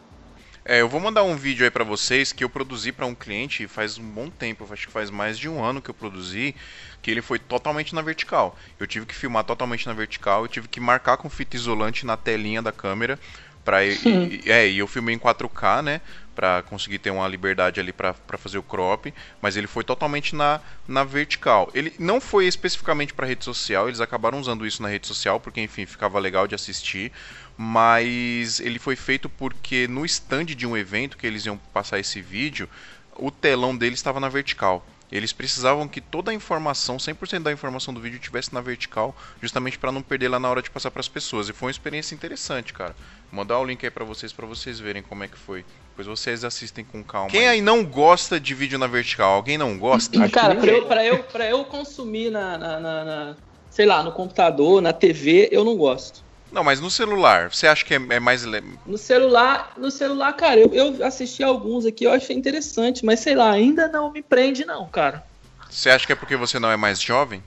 É, 0.69 0.81
eu 0.81 0.89
vou 0.89 0.99
mandar 0.99 1.23
um 1.23 1.37
vídeo 1.37 1.63
aí 1.63 1.71
pra 1.71 1.85
vocês 1.85 2.33
que 2.33 2.43
eu 2.43 2.51
produzi 2.51 2.91
pra 2.91 3.07
um 3.07 3.15
cliente 3.15 3.69
faz 3.69 3.99
um 3.99 4.11
bom 4.11 4.29
tempo, 4.29 4.67
acho 4.73 4.89
que 4.89 4.93
faz 4.93 5.11
mais 5.11 5.39
de 5.39 5.49
um 5.49 5.63
ano 5.63 5.81
que 5.81 5.89
eu 5.89 5.95
produzi, 5.95 6.57
que 7.01 7.09
ele 7.09 7.23
foi 7.23 7.39
totalmente 7.39 7.95
na 7.95 8.03
vertical. 8.03 8.59
Eu 8.81 8.85
tive 8.85 9.07
que 9.07 9.15
filmar 9.15 9.45
totalmente 9.45 9.87
na 9.87 9.93
vertical, 9.93 10.43
eu 10.43 10.49
tive 10.49 10.67
que 10.67 10.81
marcar 10.81 11.19
com 11.19 11.31
fita 11.31 11.55
isolante 11.55 12.05
na 12.05 12.17
telinha 12.17 12.61
da 12.61 12.73
câmera 12.73 13.17
para 13.65 13.85
e, 13.85 14.43
é, 14.47 14.67
e 14.69 14.79
eu 14.79 14.89
filmei 14.89 15.15
em 15.15 15.19
4K, 15.19 15.83
né, 15.83 16.01
Pra 16.35 16.63
conseguir 16.63 16.99
ter 16.99 17.11
uma 17.11 17.27
liberdade 17.27 17.81
ali 17.81 17.93
pra 17.93 18.13
pra 18.13 18.37
fazer 18.37 18.59
o 18.59 18.63
crop, 18.63 19.15
mas 19.41 19.57
ele 19.57 19.67
foi 19.67 19.83
totalmente 19.83 20.37
na, 20.37 20.61
na 20.87 21.03
vertical. 21.03 21.71
Ele 21.73 21.95
não 21.99 22.21
foi 22.21 22.47
especificamente 22.47 23.15
pra 23.15 23.27
rede 23.27 23.43
social, 23.43 23.89
eles 23.89 24.03
acabaram 24.03 24.39
usando 24.39 24.67
isso 24.67 24.83
na 24.83 24.89
rede 24.89 25.07
social 25.07 25.41
porque 25.41 25.63
enfim, 25.63 25.87
ficava 25.87 26.19
legal 26.19 26.47
de 26.47 26.55
assistir, 26.55 27.11
mas 27.57 28.61
ele 28.61 28.79
foi 28.79 28.97
feito 28.97 29.29
porque 29.29 29.89
no 29.89 30.05
stand 30.05 30.47
de 30.47 30.67
um 30.67 30.77
evento 30.77 31.17
que 31.17 31.27
eles 31.27 31.45
iam 31.47 31.57
passar 31.73 31.99
esse 31.99 32.21
vídeo, 32.21 32.69
o 33.17 33.31
telão 33.31 33.77
dele 33.77 33.95
estava 33.95 34.21
na 34.21 34.29
vertical. 34.29 34.87
Eles 35.11 35.33
precisavam 35.33 35.87
que 35.87 36.01
toda 36.01 36.33
a 36.33 36.35
informação, 36.35 36.97
100% 36.97 37.45
da 37.45 37.53
informação 37.53 37.95
do 37.95 38.01
vídeo 38.01 38.19
tivesse 38.19 38.53
na 38.53 38.61
vertical, 38.61 39.17
justamente 39.41 39.79
para 39.79 39.93
não 39.93 40.03
perder 40.03 40.27
lá 40.29 40.41
na 40.41 40.51
hora 40.51 40.61
de 40.61 40.69
passar 40.69 40.91
para 40.91 40.99
as 40.99 41.07
pessoas. 41.09 41.49
E 41.49 41.53
foi 41.53 41.67
uma 41.69 41.71
experiência 41.71 42.13
interessante, 42.13 42.73
cara. 42.73 42.95
Vou 43.31 43.39
mandar 43.39 43.59
o 43.61 43.65
link 43.65 43.85
aí 43.85 43.91
para 43.91 44.05
vocês 44.05 44.33
para 44.33 44.45
vocês 44.47 44.81
verem 44.81 45.03
como 45.03 45.23
é 45.23 45.29
que 45.29 45.39
foi. 45.39 45.65
Depois 45.91 46.09
vocês 46.09 46.43
assistem 46.45 46.85
com 46.85 47.05
calma. 47.05 47.31
Quem 47.31 47.47
aí 47.47 47.61
não 47.61 47.85
gosta 47.85 48.41
de 48.41 48.53
vídeo 48.53 48.81
na 48.81 48.89
vertical? 48.89 49.35
Alguém 49.35 49.57
não 49.57 49.79
gosta? 49.79 50.29
Cara, 50.29 50.57
pra 50.57 50.73
eu, 50.73 50.87
pra, 50.87 51.05
eu, 51.05 51.23
pra 51.23 51.47
eu 51.49 51.65
consumir 51.65 52.31
na, 52.33 52.59
na, 52.59 52.81
na- 52.81 53.05
na- 53.05 53.37
sei 53.71 53.87
lá, 53.87 54.03
no 54.03 54.11
computador, 54.11 54.83
na 54.83 54.93
TV, 54.93 55.49
eu 55.53 55.65
não 55.65 55.77
gosto. 55.77 56.26
Não, 56.57 56.65
mas 56.65 56.81
no 56.81 56.91
celular, 56.91 57.53
você 57.53 57.67
acha 57.67 57.85
que 57.85 57.93
é, 57.93 58.01
é 58.09 58.19
mais 58.19 58.47
No 58.87 58.97
celular, 58.97 59.73
no 59.77 59.91
celular, 59.91 60.33
cara, 60.33 60.59
eu, 60.59 60.73
eu 60.73 61.05
assisti 61.05 61.43
alguns 61.43 61.85
aqui, 61.85 62.05
eu 62.05 62.13
achei 62.13 62.35
interessante, 62.35 63.05
mas 63.05 63.21
sei 63.21 63.35
lá, 63.35 63.51
ainda 63.51 63.89
não 63.89 64.11
me 64.11 64.23
prende 64.23 64.65
não, 64.65 64.89
cara. 64.89 65.23
Você 65.69 65.91
acha 65.91 66.07
que 66.07 66.15
é 66.15 66.17
porque 66.17 66.35
você 66.35 66.59
não 66.59 66.71
é 66.71 66.77
mais 66.79 66.99
jovem? 66.99 67.45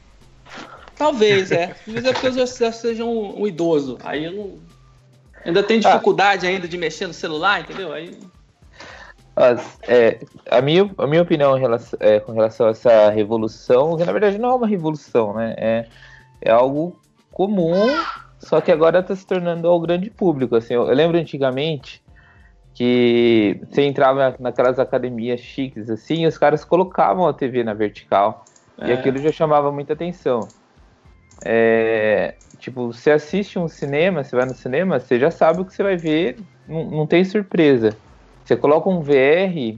Talvez, 0.95 1.52
é. 1.52 1.74
Talvez 1.84 2.06
é 2.06 2.13
porque 2.13 2.28
eu 2.28 2.34
já, 2.48 2.72
seja 2.72 3.04
um, 3.04 3.41
um 3.41 3.48
idoso. 3.48 3.98
Aí 4.04 4.26
eu 4.26 4.32
não. 4.32 4.60
Ainda 5.43 5.63
tenho 5.63 5.80
dificuldade 5.80 6.46
ainda 6.46 6.67
de 6.67 6.77
mexer 6.77 7.08
no 7.08 7.13
celular, 7.13 7.62
entendeu? 7.62 7.92
Aí. 7.92 8.15
As- 9.36 9.79
é, 9.88 10.19
a, 10.52 10.62
minha, 10.62 10.88
a 11.00 11.08
minha 11.08 11.23
opinião 11.23 11.58
em 11.58 11.60
relação- 11.60 11.98
é, 12.00 12.19
com 12.19 12.31
relação 12.31 12.67
a 12.67 12.69
essa 12.69 13.10
revolução, 13.10 13.98
que 13.98 14.06
na 14.06 14.12
verdade 14.12 14.38
não 14.38 14.52
é 14.52 14.56
uma 14.56 14.67
revolução, 14.67 15.33
né? 15.33 15.56
É, 15.58 15.88
é 16.44 16.52
algo 16.52 16.96
comum, 17.31 17.88
só 18.40 18.62
que 18.62 18.71
agora 18.71 19.00
está 19.00 19.15
se 19.15 19.27
tornando 19.27 19.67
ao 19.67 19.79
grande 19.79 20.10
público. 20.10 20.56
Assim, 20.56 20.73
eu, 20.73 20.87
eu 20.87 20.96
lembro 20.96 21.17
antigamente 21.17 22.02
que 22.73 23.60
você 23.69 23.83
entrava 23.83 24.35
naquelas 24.40 24.79
academias 24.79 25.42
chiques 25.42 25.90
assim, 25.90 26.23
e 26.23 26.27
os 26.27 26.37
caras 26.37 26.63
colocavam 26.63 27.27
a 27.27 27.33
TV 27.33 27.63
na 27.63 27.73
vertical. 27.73 28.48
E 28.81 28.92
É. 28.92 28.94
aquilo 28.94 29.19
já 29.19 29.31
chamava 29.31 29.71
muita 29.71 29.94
atenção. 29.94 30.48
É, 31.42 32.35
tipo, 32.58 32.92
você 32.92 33.12
assiste 33.12 33.60
um 33.60 33.67
cinema, 33.67 34.23
você 34.23 34.35
vai 34.35 34.46
no 34.46 34.54
cinema, 34.54 35.00
você 35.00 35.19
já 35.19 35.29
sabe 35.29 35.62
o 35.62 35.65
que 35.65 35.73
você 35.73 35.83
vai 35.83 35.98
ver, 35.98 36.37
não, 36.67 36.85
não 36.85 37.08
tem 37.08 37.23
surpresa. 37.23 37.98
Você 38.46 38.56
coloca 38.56 38.90
um 38.90 39.02
VR, 39.02 39.77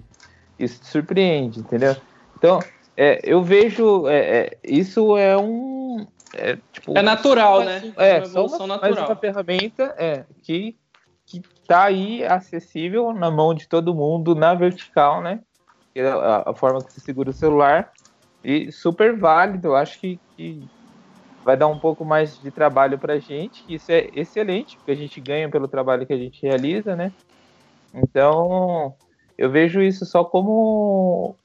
isso 0.59 0.80
te 0.82 0.88
surpreende, 0.88 1.59
entendeu? 1.59 1.95
Então, 2.38 2.59
é, 2.95 3.20
eu 3.24 3.41
vejo, 3.41 4.07
é, 4.07 4.18
é, 4.18 4.57
isso 4.64 5.18
é 5.18 5.38
um... 5.38 6.05
É, 6.36 6.57
tipo, 6.71 6.97
É 6.97 7.01
natural, 7.01 7.63
né? 7.63 7.82
é, 7.97 8.17
uma 8.19 8.25
só 8.25 8.65
uma, 8.65 8.77
mais 8.77 8.95
natural. 8.95 9.09
uma 9.09 9.15
ferramenta 9.15 9.95
é, 9.97 10.25
que, 10.43 10.77
que 11.25 11.41
tá 11.67 11.86
aí 11.86 12.23
acessível 12.23 13.13
na 13.13 13.29
mão 13.29 13.53
de 13.53 13.67
todo 13.67 13.95
mundo, 13.95 14.36
na 14.36 14.53
vertical, 14.53 15.21
né? 15.21 15.41
Que 15.93 15.99
é 16.01 16.07
A, 16.09 16.43
a 16.47 16.53
forma 16.55 16.84
que 16.84 16.91
você 16.91 17.01
segura 17.01 17.29
o 17.29 17.34
celular. 17.34 17.91
E 18.43 18.71
super 18.71 19.17
válido, 19.17 19.69
eu 19.69 19.75
acho 19.75 19.99
que, 19.99 20.19
que 20.36 20.65
vai 21.43 21.55
dar 21.55 21.67
um 21.67 21.79
pouco 21.79 22.03
mais 22.03 22.39
de 22.39 22.49
trabalho 22.51 22.97
pra 22.97 23.19
gente, 23.19 23.63
que 23.65 23.75
isso 23.75 23.91
é 23.91 24.09
excelente, 24.13 24.77
porque 24.77 24.91
a 24.91 24.95
gente 24.95 25.19
ganha 25.21 25.49
pelo 25.49 25.67
trabalho 25.67 26.05
que 26.05 26.13
a 26.13 26.17
gente 26.17 26.41
realiza, 26.41 26.95
né? 26.95 27.11
Então, 27.93 28.95
eu 29.38 29.51
vejo 29.51 29.82
isso 29.82 30.05
só 30.05 30.23
como 30.23 31.36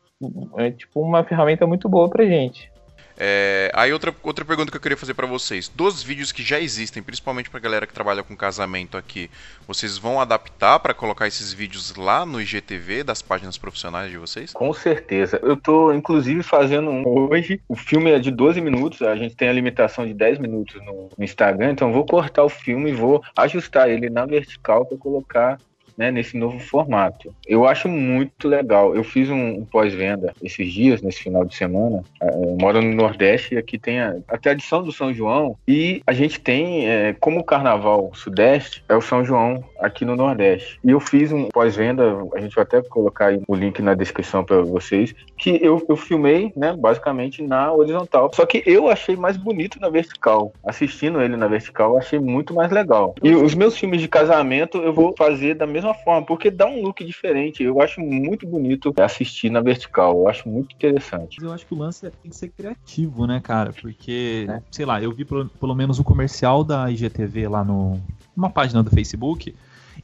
é, 0.57 0.70
tipo 0.70 1.01
uma 1.01 1.24
ferramenta 1.24 1.66
muito 1.66 1.89
boa 1.89 2.09
pra 2.09 2.24
gente. 2.24 2.70
É, 3.19 3.71
aí 3.75 3.93
outra, 3.93 4.14
outra 4.23 4.45
pergunta 4.45 4.71
que 4.71 4.77
eu 4.77 4.81
queria 4.81 4.97
fazer 4.97 5.14
pra 5.14 5.27
vocês. 5.27 5.69
Dos 5.69 6.03
vídeos 6.03 6.33
que 6.33 6.43
já 6.43 6.61
existem, 6.61 7.03
principalmente 7.03 7.49
pra 7.49 7.59
galera 7.59 7.87
que 7.87 7.93
trabalha 7.93 8.23
com 8.23 8.37
casamento 8.37 8.97
aqui, 8.97 9.31
vocês 9.67 9.97
vão 9.97 10.21
adaptar 10.21 10.79
pra 10.81 10.93
colocar 10.93 11.27
esses 11.27 11.53
vídeos 11.53 11.95
lá 11.97 12.27
no 12.27 12.41
IGTV 12.41 13.03
das 13.03 13.23
páginas 13.23 13.57
profissionais 13.57 14.11
de 14.11 14.19
vocês? 14.19 14.53
Com 14.53 14.73
certeza. 14.73 15.41
Eu 15.43 15.57
tô, 15.57 15.93
inclusive, 15.93 16.43
fazendo 16.43 16.91
um 16.91 17.07
hoje. 17.07 17.61
O 17.69 17.77
filme 17.77 18.11
é 18.11 18.19
de 18.19 18.31
12 18.31 18.61
minutos, 18.61 19.03
a 19.03 19.17
gente 19.17 19.35
tem 19.35 19.49
a 19.49 19.53
limitação 19.53 20.07
de 20.07 20.12
10 20.12 20.39
minutos 20.39 20.85
no, 20.85 21.09
Instagram, 21.19 21.73
então 21.73 21.93
vou 21.93 22.05
cortar 22.05 22.45
o 22.45 22.49
filme 22.49 22.91
e 22.91 22.95
vou 22.95 23.23
ajustar 23.37 23.89
ele 23.89 24.11
na 24.11 24.27
vertical 24.27 24.85
para 24.85 24.99
colocar 24.99 25.59
né, 25.97 26.11
nesse 26.11 26.37
novo 26.37 26.59
formato. 26.59 27.35
Eu 27.47 27.67
acho 27.67 27.89
muito 27.89 28.49
legal. 28.49 28.95
Eu 28.95 29.05
fiz 29.05 29.31
um, 29.31 29.59
um 29.59 29.65
pós-venda 29.65 30.35
esses 30.43 30.73
dias, 30.73 31.03
nesse 31.03 31.23
final 31.23 31.45
de 31.45 31.55
semana. 31.55 32.03
Eh, 32.21 32.31
Eu 32.35 32.57
moro 32.61 32.83
no 32.83 32.95
Nordeste 32.95 33.55
e 33.55 33.59
aqui 33.59 33.79
tem 33.79 34.01
a, 34.01 34.17
a 34.29 34.37
tradição 34.37 34.83
do 34.83 34.93
São 34.93 35.13
João. 35.13 35.57
E 35.67 36.03
a 36.07 36.13
gente 36.13 36.41
tem, 36.41 36.89
eh, 36.89 37.15
como 37.19 37.41
o 37.41 37.45
carnaval 37.45 38.11
Sudeste, 38.15 38.85
é 38.89 38.95
o 38.95 39.01
São 39.01 39.25
João 39.25 39.65
aqui 39.81 40.05
no 40.05 40.17
Nordeste. 40.17 40.79
E 40.85 40.91
eu 40.91 41.01
fiz 41.01 41.33
um 41.33 41.49
pós-venda, 41.49 42.05
a 42.35 42.41
gente 42.41 42.55
vai 42.55 42.65
até 42.65 42.83
colocar 42.83 43.33
o 43.47 43.55
link 43.55 43.81
na 43.81 43.95
descrição 43.95 44.45
para 44.45 44.61
vocês, 44.63 45.15
que 45.37 45.59
eu, 45.63 45.85
eu 45.89 45.97
filmei, 45.97 46.53
né, 46.57 46.75
basicamente 46.77 47.43
na 47.43 47.73
horizontal. 47.73 48.31
Só 48.35 48.45
que 48.47 48.63
eu 48.67 48.89
achei 48.89 49.17
mais 49.17 49.37
bonito 49.37 49.81
na 49.81 49.89
vertical. 49.89 50.53
Assistindo 50.65 51.21
ele 51.21 51.37
na 51.37 51.47
vertical, 51.49 51.93
eu 51.93 51.99
achei 51.99 52.19
muito 52.19 52.55
mais 52.55 52.71
legal. 52.71 53.15
E 53.23 53.35
os 53.35 53.55
meus 53.55 53.77
filmes 53.77 54.01
de 54.01 54.09
casamento 54.09 54.79
eu 54.79 54.93
vou 54.93 55.15
fazer 55.17 55.55
da 55.55 55.67
mesma 55.67 55.86
forma, 55.95 56.26
porque 56.26 56.51
dá 56.51 56.66
um 56.66 56.82
look 56.82 57.05
diferente. 57.05 57.62
Eu 57.62 57.80
acho 57.80 58.01
muito 58.01 58.47
bonito 58.47 58.95
assistir 59.01 59.51
na 59.51 59.61
vertical. 59.61 60.18
Eu 60.20 60.28
acho 60.28 60.49
muito 60.49 60.74
interessante. 60.74 61.43
Eu 61.43 61.53
acho 61.53 61.66
que 61.66 61.74
o 61.74 61.78
lance 61.78 62.07
é- 62.07 62.11
tem 62.11 62.30
que 62.30 62.37
ser 62.37 62.49
criativo, 62.49 63.26
né, 63.26 63.41
cara? 63.41 63.72
Porque, 63.72 64.47
sei 64.70 64.84
lá, 64.84 65.03
eu 65.03 65.12
vi 65.12 65.24
pelo, 65.24 65.49
pelo 65.49 65.74
menos 65.74 65.99
o 65.99 66.05
comercial 66.05 66.62
da 66.64 66.91
IGTV 66.91 67.49
lá 67.49 67.64
no, 67.64 68.01
numa 68.37 68.51
página 68.51 68.82
do 68.82 68.91
Facebook. 68.91 69.55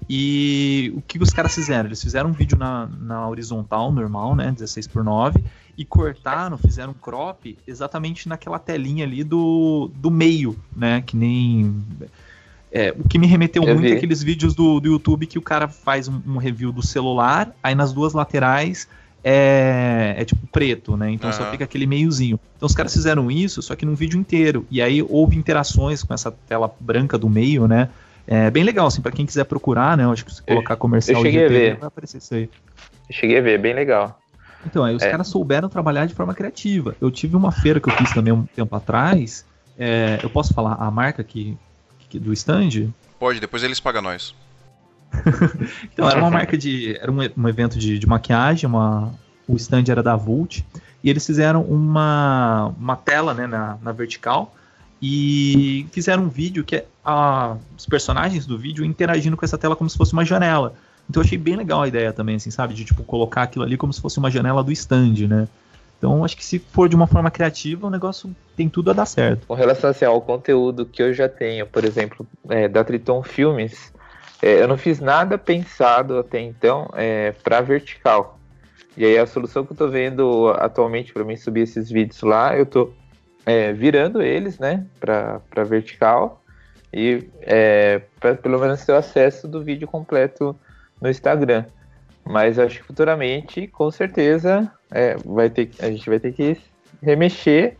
E 0.08 0.92
o 0.96 1.02
que 1.02 1.22
os 1.22 1.30
caras 1.30 1.54
fizeram? 1.54 1.88
Eles 1.88 2.02
fizeram 2.02 2.30
um 2.30 2.32
vídeo 2.32 2.58
na, 2.58 2.86
na 3.00 3.28
horizontal, 3.28 3.92
normal, 3.92 4.34
né? 4.34 4.50
16 4.50 4.86
por 4.88 5.04
9 5.04 5.42
e 5.76 5.84
cortaram, 5.84 6.58
fizeram 6.58 6.90
um 6.90 6.94
crop 6.94 7.56
exatamente 7.66 8.28
naquela 8.28 8.58
telinha 8.58 9.04
ali 9.04 9.22
do, 9.24 9.90
do 9.94 10.10
meio, 10.10 10.56
né? 10.74 11.02
Que 11.02 11.16
nem. 11.16 11.82
É, 12.72 12.94
o 12.98 13.06
que 13.06 13.18
me 13.18 13.26
remeteu 13.26 13.62
Eu 13.62 13.74
muito 13.74 13.86
vi. 13.86 13.92
é 13.92 13.96
aqueles 13.96 14.22
vídeos 14.22 14.54
do, 14.54 14.80
do 14.80 14.88
YouTube 14.88 15.26
que 15.26 15.38
o 15.38 15.42
cara 15.42 15.68
faz 15.68 16.08
um, 16.08 16.20
um 16.26 16.36
review 16.38 16.72
do 16.72 16.84
celular, 16.84 17.52
aí 17.62 17.74
nas 17.74 17.92
duas 17.92 18.12
laterais 18.14 18.88
é, 19.24 20.14
é 20.18 20.24
tipo 20.24 20.46
preto, 20.48 20.96
né? 20.96 21.10
Então 21.10 21.32
só 21.32 21.42
Aham. 21.42 21.50
fica 21.52 21.64
aquele 21.64 21.86
meiozinho. 21.86 22.38
Então 22.56 22.66
os 22.66 22.74
caras 22.74 22.92
fizeram 22.92 23.30
isso, 23.30 23.62
só 23.62 23.76
que 23.76 23.84
num 23.86 23.94
vídeo 23.94 24.18
inteiro. 24.18 24.66
E 24.70 24.82
aí 24.82 25.02
houve 25.08 25.36
interações 25.36 26.02
com 26.02 26.12
essa 26.12 26.30
tela 26.30 26.72
branca 26.80 27.16
do 27.16 27.28
meio, 27.28 27.68
né? 27.68 27.88
É 28.26 28.50
bem 28.50 28.62
legal, 28.64 28.86
assim, 28.86 29.00
pra 29.02 29.10
quem 29.12 29.26
quiser 29.26 29.44
procurar, 29.44 29.96
né? 29.96 30.04
Eu 30.04 30.12
acho 30.12 30.24
que 30.24 30.32
se 30.34 30.42
colocar 30.42 30.76
comercial 30.76 31.20
eu 31.20 31.24
cheguei 31.24 31.44
a 31.44 31.48
ver. 31.48 31.76
vai 31.76 31.88
aparecer 31.88 32.18
isso 32.18 32.34
aí. 32.34 32.48
Eu 33.08 33.14
cheguei 33.14 33.38
a 33.38 33.42
ver, 33.42 33.58
bem 33.60 33.74
legal. 33.74 34.18
Então, 34.64 34.84
aí 34.84 34.94
os 34.94 35.02
É. 35.02 35.10
caras 35.10 35.26
souberam 35.26 35.68
trabalhar 35.68 36.06
de 36.06 36.14
forma 36.14 36.32
criativa. 36.34 36.94
Eu 37.00 37.10
tive 37.10 37.34
uma 37.36 37.50
feira 37.50 37.80
que 37.80 37.88
eu 37.88 37.92
fiz 37.92 38.12
também 38.12 38.32
um 38.32 38.44
tempo 38.44 38.74
atrás. 38.76 39.44
é, 39.78 40.20
eu 40.22 40.28
posso 40.28 40.52
falar 40.52 40.74
a 40.74 40.90
marca 40.90 41.24
que- 41.24 41.56
do 42.18 42.32
stand? 42.32 42.90
Pode, 43.18 43.40
depois 43.40 43.62
eles 43.62 43.80
pagam 43.80 44.02
nós. 44.02 44.34
Então, 45.92 46.08
era 46.08 46.18
uma 46.18 46.30
marca 46.30 46.56
de. 46.56 46.96
Era 46.96 47.12
um, 47.12 47.18
um 47.36 47.48
evento 47.48 47.78
de, 47.78 47.98
de 47.98 48.06
maquiagem, 48.06 48.68
uma, 48.68 49.12
o 49.46 49.56
stand 49.56 49.84
era 49.88 50.02
da 50.02 50.16
Vult, 50.16 50.64
e 51.04 51.10
eles 51.10 51.24
fizeram 51.26 51.62
uma, 51.62 52.72
uma 52.78 52.96
tela 52.96 53.34
né, 53.34 53.46
na, 53.46 53.76
na 53.82 53.92
vertical 53.92 54.54
e 55.00 55.86
fizeram 55.90 56.24
um 56.24 56.28
vídeo 56.28 56.62
que 56.62 56.76
é 56.76 56.86
a, 57.04 57.56
os 57.76 57.84
personagens 57.86 58.46
do 58.46 58.56
vídeo 58.56 58.84
interagindo 58.84 59.36
com 59.36 59.44
essa 59.44 59.58
tela 59.58 59.74
como 59.74 59.90
se 59.90 59.98
fosse 59.98 60.12
uma 60.12 60.24
janela. 60.24 60.74
Então 61.10 61.20
eu 61.20 61.26
achei 61.26 61.36
bem 61.36 61.56
legal 61.56 61.82
a 61.82 61.88
ideia 61.88 62.12
também, 62.12 62.36
assim, 62.36 62.50
sabe? 62.50 62.72
De 62.72 62.84
tipo 62.84 63.02
colocar 63.02 63.42
aquilo 63.42 63.64
ali 63.64 63.76
como 63.76 63.92
se 63.92 64.00
fosse 64.00 64.18
uma 64.18 64.30
janela 64.30 64.62
do 64.62 64.70
stand, 64.70 65.26
né? 65.28 65.48
Então 66.02 66.24
acho 66.24 66.36
que 66.36 66.44
se 66.44 66.58
for 66.58 66.88
de 66.88 66.96
uma 66.96 67.06
forma 67.06 67.30
criativa, 67.30 67.86
o 67.86 67.90
negócio 67.90 68.34
tem 68.56 68.68
tudo 68.68 68.90
a 68.90 68.92
dar 68.92 69.06
certo. 69.06 69.46
Com 69.46 69.54
relação 69.54 69.88
assim, 69.88 70.04
ao 70.04 70.20
conteúdo 70.20 70.84
que 70.84 71.00
eu 71.00 71.14
já 71.14 71.28
tenho, 71.28 71.64
por 71.64 71.84
exemplo, 71.84 72.26
é, 72.48 72.66
da 72.66 72.82
Triton 72.82 73.22
Filmes, 73.22 73.92
é, 74.42 74.60
eu 74.60 74.66
não 74.66 74.76
fiz 74.76 74.98
nada 74.98 75.38
pensado 75.38 76.18
até 76.18 76.40
então 76.40 76.90
é, 76.94 77.30
para 77.30 77.60
vertical. 77.60 78.36
E 78.96 79.04
aí 79.04 79.16
a 79.16 79.26
solução 79.26 79.64
que 79.64 79.74
eu 79.74 79.76
tô 79.76 79.88
vendo 79.88 80.48
atualmente 80.58 81.12
para 81.12 81.22
mim 81.22 81.36
subir 81.36 81.60
esses 81.60 81.88
vídeos 81.88 82.20
lá, 82.22 82.58
eu 82.58 82.66
tô 82.66 82.92
é, 83.46 83.72
virando 83.72 84.20
eles, 84.20 84.58
né, 84.58 84.84
para 84.98 85.62
vertical 85.64 86.42
e 86.92 87.28
é, 87.42 88.02
para 88.18 88.34
pelo 88.34 88.58
menos 88.58 88.84
ter 88.84 88.90
o 88.90 88.96
acesso 88.96 89.46
do 89.46 89.62
vídeo 89.62 89.86
completo 89.86 90.56
no 91.00 91.08
Instagram. 91.08 91.64
Mas 92.24 92.58
eu 92.58 92.66
acho 92.66 92.78
que 92.78 92.86
futuramente, 92.86 93.66
com 93.66 93.90
certeza, 93.90 94.70
é, 94.90 95.16
vai 95.24 95.50
ter, 95.50 95.70
a 95.80 95.86
gente 95.86 96.08
vai 96.08 96.20
ter 96.20 96.32
que 96.32 96.56
remexer 97.02 97.76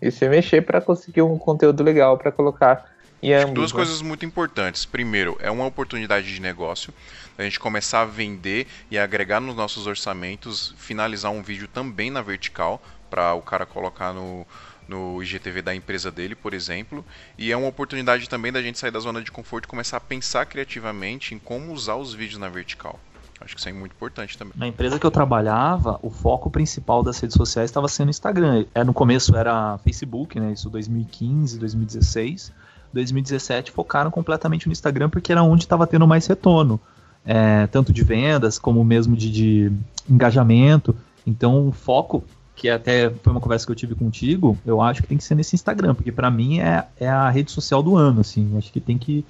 e 0.00 0.10
se 0.10 0.28
mexer 0.28 0.62
para 0.62 0.80
conseguir 0.80 1.22
um 1.22 1.38
conteúdo 1.38 1.82
legal 1.82 2.16
para 2.16 2.32
colocar 2.32 2.90
em 3.22 3.32
ambos. 3.32 3.54
Duas 3.54 3.72
né? 3.72 3.76
coisas 3.76 4.02
muito 4.02 4.24
importantes. 4.24 4.84
Primeiro, 4.84 5.36
é 5.40 5.50
uma 5.50 5.66
oportunidade 5.66 6.34
de 6.34 6.40
negócio. 6.40 6.92
A 7.38 7.42
gente 7.42 7.60
começar 7.60 8.00
a 8.00 8.04
vender 8.04 8.66
e 8.90 8.98
agregar 8.98 9.40
nos 9.40 9.54
nossos 9.54 9.86
orçamentos, 9.86 10.74
finalizar 10.76 11.30
um 11.30 11.42
vídeo 11.42 11.68
também 11.68 12.10
na 12.10 12.20
vertical, 12.20 12.82
para 13.08 13.34
o 13.34 13.42
cara 13.42 13.66
colocar 13.66 14.12
no, 14.12 14.46
no 14.88 15.22
IGTV 15.22 15.62
da 15.62 15.74
empresa 15.74 16.10
dele, 16.10 16.34
por 16.34 16.54
exemplo. 16.54 17.04
E 17.38 17.52
é 17.52 17.56
uma 17.56 17.68
oportunidade 17.68 18.28
também 18.28 18.50
da 18.50 18.62
gente 18.62 18.78
sair 18.78 18.90
da 18.90 19.00
zona 19.00 19.22
de 19.22 19.30
conforto 19.30 19.66
e 19.66 19.68
começar 19.68 19.98
a 19.98 20.00
pensar 20.00 20.46
criativamente 20.46 21.34
em 21.34 21.38
como 21.38 21.72
usar 21.72 21.96
os 21.96 22.14
vídeos 22.14 22.40
na 22.40 22.48
vertical. 22.48 22.98
Acho 23.44 23.54
que 23.54 23.60
isso 23.60 23.68
é 23.68 23.72
muito 23.72 23.92
importante 23.92 24.38
também. 24.38 24.54
Na 24.56 24.66
empresa 24.66 24.98
que 24.98 25.06
eu 25.06 25.10
trabalhava, 25.10 25.98
o 26.02 26.10
foco 26.10 26.50
principal 26.50 27.02
das 27.02 27.18
redes 27.18 27.36
sociais 27.36 27.70
estava 27.70 27.88
sendo 27.88 28.10
Instagram. 28.10 28.64
É, 28.74 28.84
no 28.84 28.94
começo 28.94 29.36
era 29.36 29.78
Facebook, 29.78 30.38
né? 30.38 30.52
Isso 30.52 30.70
2015, 30.70 31.58
2016. 31.58 32.52
2017 32.92 33.70
focaram 33.70 34.10
completamente 34.10 34.66
no 34.66 34.72
Instagram 34.72 35.08
porque 35.08 35.32
era 35.32 35.42
onde 35.42 35.64
estava 35.64 35.86
tendo 35.86 36.06
mais 36.06 36.26
retorno. 36.26 36.80
É, 37.24 37.66
tanto 37.68 37.92
de 37.92 38.02
vendas 38.02 38.58
como 38.58 38.84
mesmo 38.84 39.16
de, 39.16 39.30
de 39.30 39.72
engajamento. 40.08 40.94
Então 41.26 41.68
o 41.68 41.72
foco, 41.72 42.24
que 42.54 42.68
até 42.68 43.10
foi 43.10 43.32
uma 43.32 43.40
conversa 43.40 43.64
que 43.64 43.72
eu 43.72 43.76
tive 43.76 43.94
contigo, 43.94 44.58
eu 44.66 44.80
acho 44.80 45.02
que 45.02 45.08
tem 45.08 45.18
que 45.18 45.24
ser 45.24 45.34
nesse 45.34 45.54
Instagram, 45.54 45.94
porque 45.94 46.12
para 46.12 46.30
mim 46.30 46.58
é, 46.58 46.84
é 46.98 47.08
a 47.08 47.30
rede 47.30 47.50
social 47.50 47.82
do 47.82 47.96
ano, 47.96 48.20
assim. 48.20 48.56
Acho 48.58 48.72
que 48.72 48.80
tem 48.80 48.98
que 48.98 49.24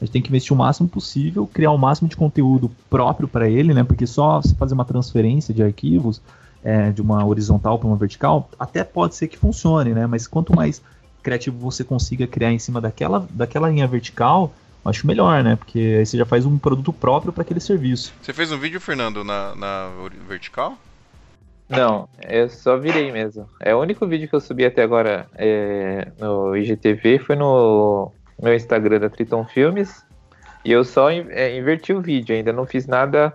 a 0.00 0.04
gente 0.04 0.12
tem 0.12 0.22
que 0.22 0.28
investir 0.28 0.52
o 0.52 0.56
máximo 0.56 0.88
possível, 0.88 1.46
criar 1.46 1.70
o 1.70 1.78
máximo 1.78 2.08
de 2.08 2.16
conteúdo 2.16 2.70
próprio 2.90 3.26
para 3.26 3.48
ele, 3.48 3.72
né? 3.72 3.82
Porque 3.82 4.06
só 4.06 4.42
se 4.42 4.54
fazer 4.54 4.74
uma 4.74 4.84
transferência 4.84 5.54
de 5.54 5.62
arquivos 5.62 6.20
é, 6.62 6.90
de 6.90 7.00
uma 7.00 7.24
horizontal 7.24 7.78
para 7.78 7.86
uma 7.88 7.96
vertical, 7.96 8.50
até 8.58 8.84
pode 8.84 9.14
ser 9.14 9.28
que 9.28 9.38
funcione, 9.38 9.94
né? 9.94 10.06
Mas 10.06 10.26
quanto 10.26 10.54
mais 10.54 10.82
criativo 11.22 11.58
você 11.58 11.82
consiga 11.82 12.26
criar 12.26 12.52
em 12.52 12.58
cima 12.58 12.80
daquela, 12.80 13.26
daquela 13.30 13.70
linha 13.70 13.86
vertical, 13.86 14.52
eu 14.84 14.90
acho 14.90 15.06
melhor, 15.06 15.42
né? 15.42 15.56
Porque 15.56 15.78
aí 15.78 16.04
você 16.04 16.18
já 16.18 16.26
faz 16.26 16.44
um 16.44 16.58
produto 16.58 16.92
próprio 16.92 17.32
para 17.32 17.42
aquele 17.42 17.60
serviço. 17.60 18.12
Você 18.20 18.32
fez 18.32 18.52
um 18.52 18.58
vídeo, 18.58 18.80
Fernando, 18.80 19.24
na, 19.24 19.54
na 19.54 19.90
vertical? 20.28 20.76
Não, 21.68 22.08
eu 22.22 22.48
só 22.48 22.76
virei 22.76 23.10
mesmo. 23.10 23.48
É 23.60 23.74
o 23.74 23.80
único 23.80 24.06
vídeo 24.06 24.28
que 24.28 24.34
eu 24.34 24.40
subi 24.40 24.64
até 24.64 24.82
agora 24.82 25.26
é, 25.34 26.12
no 26.18 26.56
IGTV 26.56 27.18
foi 27.18 27.34
no 27.34 28.12
meu 28.42 28.54
Instagram 28.54 29.00
da 29.00 29.10
Triton 29.10 29.44
Filmes. 29.46 30.04
E 30.64 30.72
eu 30.72 30.84
só 30.84 31.10
in- 31.12 31.26
é, 31.30 31.56
inverti 31.56 31.92
o 31.92 32.00
vídeo, 32.00 32.34
ainda 32.34 32.52
não 32.52 32.66
fiz 32.66 32.86
nada 32.86 33.32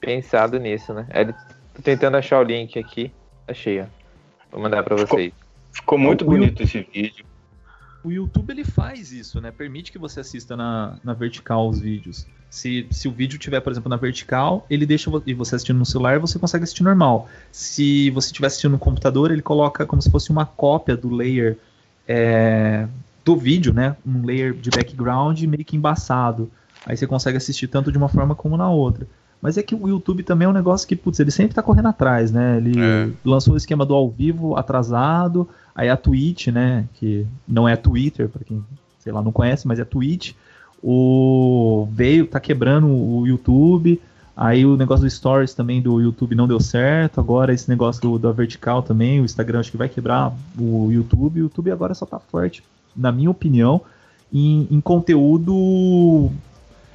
pensado 0.00 0.58
nisso, 0.58 0.92
né? 0.92 1.06
É, 1.10 1.24
tô 1.24 1.82
tentando 1.82 2.16
achar 2.16 2.40
o 2.40 2.42
link 2.42 2.78
aqui. 2.78 3.12
Achei, 3.46 3.80
ó. 3.80 3.84
Vou 4.50 4.60
mandar 4.60 4.82
pra 4.82 4.96
Ficou- 4.96 5.16
vocês. 5.18 5.32
Ficou 5.72 5.98
muito 5.98 6.22
O 6.22 6.24
bonito 6.26 6.62
esse 6.62 6.80
vídeo. 6.92 7.24
O 8.02 8.10
YouTube 8.10 8.50
ele 8.50 8.64
faz 8.64 9.12
isso, 9.12 9.40
né? 9.40 9.50
Permite 9.50 9.90
que 9.92 9.98
você 9.98 10.20
assista 10.20 10.56
na, 10.56 10.96
na 11.04 11.12
vertical 11.12 11.68
os 11.68 11.80
vídeos. 11.80 12.26
Se, 12.48 12.86
se 12.90 13.06
o 13.06 13.10
vídeo 13.12 13.38
tiver, 13.38 13.60
por 13.60 13.70
exemplo, 13.70 13.90
na 13.90 13.96
vertical, 13.96 14.64
ele 14.70 14.86
deixa 14.86 15.10
e 15.26 15.34
você 15.34 15.56
assistindo 15.56 15.78
no 15.78 15.84
celular, 15.84 16.18
você 16.18 16.38
consegue 16.38 16.64
assistir 16.64 16.82
normal. 16.82 17.28
Se 17.52 18.08
você 18.10 18.28
estiver 18.28 18.46
assistindo 18.46 18.72
no 18.72 18.78
computador, 18.78 19.30
ele 19.30 19.42
coloca 19.42 19.84
como 19.84 20.00
se 20.00 20.10
fosse 20.10 20.30
uma 20.30 20.46
cópia 20.46 20.96
do 20.96 21.10
layer 21.10 21.58
é, 22.06 22.86
do 23.28 23.36
vídeo, 23.36 23.72
né? 23.72 23.96
Um 24.06 24.24
layer 24.24 24.54
de 24.54 24.70
background 24.70 25.40
meio 25.42 25.64
que 25.64 25.76
embaçado. 25.76 26.50
Aí 26.86 26.96
você 26.96 27.06
consegue 27.06 27.36
assistir 27.36 27.68
tanto 27.68 27.92
de 27.92 27.98
uma 27.98 28.08
forma 28.08 28.34
como 28.34 28.56
na 28.56 28.70
outra. 28.70 29.06
Mas 29.40 29.56
é 29.56 29.62
que 29.62 29.74
o 29.74 29.86
YouTube 29.86 30.22
também 30.22 30.46
é 30.46 30.48
um 30.48 30.52
negócio 30.54 30.88
que, 30.88 30.96
putz, 30.96 31.20
ele 31.20 31.30
sempre 31.30 31.54
tá 31.54 31.62
correndo 31.62 31.86
atrás, 31.88 32.32
né? 32.32 32.56
Ele 32.56 32.80
É. 32.80 33.08
lançou 33.24 33.54
o 33.54 33.56
esquema 33.56 33.84
do 33.86 33.94
ao 33.94 34.08
vivo 34.10 34.56
atrasado, 34.56 35.48
aí 35.74 35.88
a 35.88 35.96
Twitch, 35.96 36.48
né? 36.48 36.86
Que 36.94 37.26
não 37.46 37.68
é 37.68 37.76
Twitter, 37.76 38.28
pra 38.28 38.42
quem, 38.44 38.64
sei 38.98 39.12
lá, 39.12 39.22
não 39.22 39.30
conhece, 39.30 39.66
mas 39.68 39.78
é 39.78 39.84
Twitch. 39.84 40.32
O 40.82 41.86
veio, 41.92 42.26
tá 42.26 42.40
quebrando 42.40 42.88
o 42.88 43.26
YouTube. 43.26 44.00
Aí 44.36 44.64
o 44.64 44.76
negócio 44.76 45.04
do 45.04 45.10
Stories 45.10 45.52
também 45.52 45.82
do 45.82 46.00
YouTube 46.00 46.34
não 46.34 46.48
deu 46.48 46.60
certo. 46.60 47.20
Agora 47.20 47.52
esse 47.52 47.68
negócio 47.68 48.00
do, 48.00 48.18
da 48.18 48.32
vertical 48.32 48.82
também, 48.82 49.20
o 49.20 49.24
Instagram 49.24 49.60
acho 49.60 49.70
que 49.70 49.76
vai 49.76 49.88
quebrar 49.88 50.32
o 50.58 50.88
YouTube. 50.90 51.40
O 51.40 51.44
YouTube 51.44 51.70
agora 51.70 51.92
só 51.94 52.06
tá 52.06 52.18
forte, 52.18 52.62
na 52.98 53.12
minha 53.12 53.30
opinião, 53.30 53.80
em, 54.32 54.66
em 54.70 54.80
conteúdo, 54.80 56.30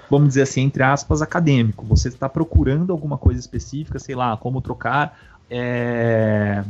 vamos 0.10 0.28
dizer 0.30 0.44
assim, 0.44 0.62
entre 0.62 0.84
aspas, 0.84 1.22
acadêmico. 1.22 1.86
Você 1.86 2.10
está 2.10 2.28
procurando 2.30 2.92
alguma 2.92 3.18
coisa 3.18 3.40
específica, 3.40 3.98
sei 4.00 4.16
lá, 4.16 4.36
como 4.38 4.62
trocar 4.62 5.18
é, 5.50 6.64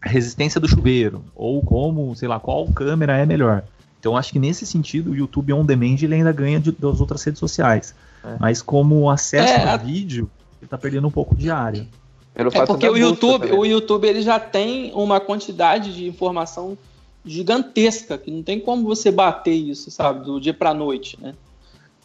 a 0.00 0.08
resistência 0.08 0.60
do 0.60 0.68
chuveiro, 0.68 1.22
ou 1.34 1.62
como, 1.62 2.14
sei 2.16 2.28
lá, 2.28 2.40
qual 2.40 2.66
câmera 2.68 3.16
é 3.16 3.26
melhor. 3.26 3.62
Então 4.00 4.16
acho 4.16 4.32
que 4.32 4.38
nesse 4.38 4.66
sentido 4.66 5.12
o 5.12 5.14
YouTube 5.14 5.52
on 5.52 5.64
demand 5.64 5.96
ele 6.02 6.14
ainda 6.14 6.32
ganha 6.32 6.58
de- 6.58 6.72
das 6.72 7.00
outras 7.00 7.22
redes 7.22 7.38
sociais. 7.38 7.94
É. 8.24 8.36
Mas 8.40 8.60
como 8.62 9.08
acesso 9.10 9.52
É, 9.52 9.64
a 9.64 9.74
a- 9.74 9.76
vídeo, 9.76 10.28
ele 10.60 10.68
tá 10.68 10.76
perdendo 10.78 11.06
um 11.06 11.10
pouco 11.10 11.34
de 11.36 11.50
área. 11.50 11.86
Pelo 12.34 12.48
É 12.48 12.52
fato 12.52 12.66
porque 12.68 12.88
o 12.88 12.96
YouTube, 12.96 13.42
também. 13.42 13.58
o 13.58 13.64
YouTube 13.64 14.08
ele 14.08 14.22
já 14.22 14.40
tem 14.40 14.90
uma 14.94 15.20
quantidade 15.20 15.94
de 15.94 16.06
informação 16.08 16.76
gigantesca, 17.24 18.18
que 18.18 18.30
não 18.30 18.42
tem 18.42 18.58
como 18.60 18.84
você 18.84 19.10
bater 19.10 19.52
isso, 19.54 19.90
sabe, 19.90 20.24
do 20.24 20.40
dia 20.40 20.54
pra 20.54 20.74
noite, 20.74 21.18
né? 21.20 21.34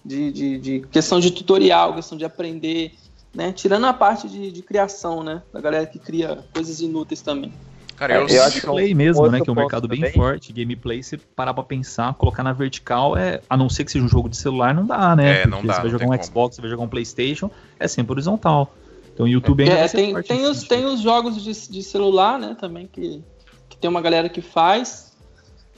De, 0.05 0.31
de, 0.31 0.57
de 0.57 0.79
questão 0.91 1.19
de 1.19 1.31
tutorial, 1.31 1.93
questão 1.93 2.17
de 2.17 2.23
aprender, 2.23 2.93
né? 3.33 3.51
Tirando 3.51 3.85
a 3.85 3.93
parte 3.93 4.27
de, 4.29 4.51
de 4.51 4.61
criação, 4.61 5.23
né? 5.23 5.41
Da 5.51 5.59
galera 5.59 5.85
que 5.85 5.99
cria 5.99 6.45
coisas 6.53 6.79
inúteis 6.79 7.21
também. 7.21 7.51
Cara, 7.97 8.13
É, 8.13 8.17
eu, 8.17 8.27
eu 8.27 8.43
acho 8.43 8.61
que 8.61 8.65
é 8.65 8.69
um- 8.69 8.75
Gameplay 8.75 8.93
mesmo, 8.93 9.27
né? 9.27 9.41
Que 9.41 9.49
é 9.49 9.51
um 9.51 9.55
mercado 9.55 9.87
bem 9.87 9.99
também. 9.99 10.13
forte. 10.13 10.53
Gameplay, 10.53 11.01
você 11.01 11.17
parar 11.17 11.53
pra 11.53 11.63
pensar, 11.63 12.13
colocar 12.13 12.43
na 12.43 12.53
vertical, 12.53 13.17
é, 13.17 13.41
a 13.49 13.57
não 13.57 13.67
ser 13.69 13.83
que 13.85 13.91
seja 13.91 14.05
um 14.05 14.07
jogo 14.07 14.29
de 14.29 14.37
celular, 14.37 14.73
não 14.73 14.85
dá, 14.85 15.15
né? 15.15 15.41
É, 15.41 15.47
não 15.47 15.57
Porque 15.57 15.67
dá, 15.67 15.73
Você 15.73 15.81
vai 15.81 15.89
jogar 15.89 16.05
um 16.05 16.09
como. 16.09 16.23
Xbox, 16.23 16.55
você 16.55 16.61
vai 16.61 16.69
jogar 16.69 16.83
um 16.83 16.87
Playstation, 16.87 17.49
é 17.79 17.87
sempre 17.87 18.11
horizontal. 18.13 18.71
Então 19.13 19.25
o 19.25 19.29
YouTube 19.29 19.63
ainda 19.63 19.75
É, 19.79 19.87
ser 19.87 19.97
tem, 19.97 20.21
tem, 20.21 20.45
os, 20.45 20.63
tem 20.63 20.85
os 20.85 21.01
jogos 21.01 21.43
de, 21.43 21.51
de 21.71 21.81
celular, 21.83 22.37
né? 22.39 22.55
Também 22.57 22.85
que, 22.87 23.21
que 23.67 23.75
tem 23.77 23.89
uma 23.89 23.99
galera 23.99 24.29
que 24.29 24.41
faz, 24.41 25.06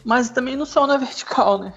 mas 0.10 0.30
também 0.32 0.56
não 0.56 0.66
são 0.66 0.88
na 0.88 0.98
vertical, 0.98 1.60
né? 1.60 1.72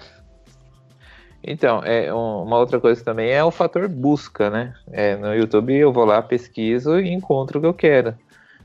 Então, 1.43 1.83
é, 1.83 2.11
um- 2.13 2.43
uma 2.43 2.57
outra 2.57 2.79
coisa 2.79 3.03
também 3.03 3.29
é 3.29 3.43
o 3.43 3.51
fator 3.51 3.87
busca, 3.87 4.49
né? 4.49 4.73
É, 4.91 5.15
no 5.15 5.33
YouTube 5.35 5.73
eu 5.75 5.91
vou 5.93 6.05
lá, 6.05 6.21
pesquiso 6.21 6.99
e 6.99 7.09
encontro 7.11 7.59
o 7.59 7.61
que 7.61 7.67
eu 7.67 7.73
quero. 7.73 8.15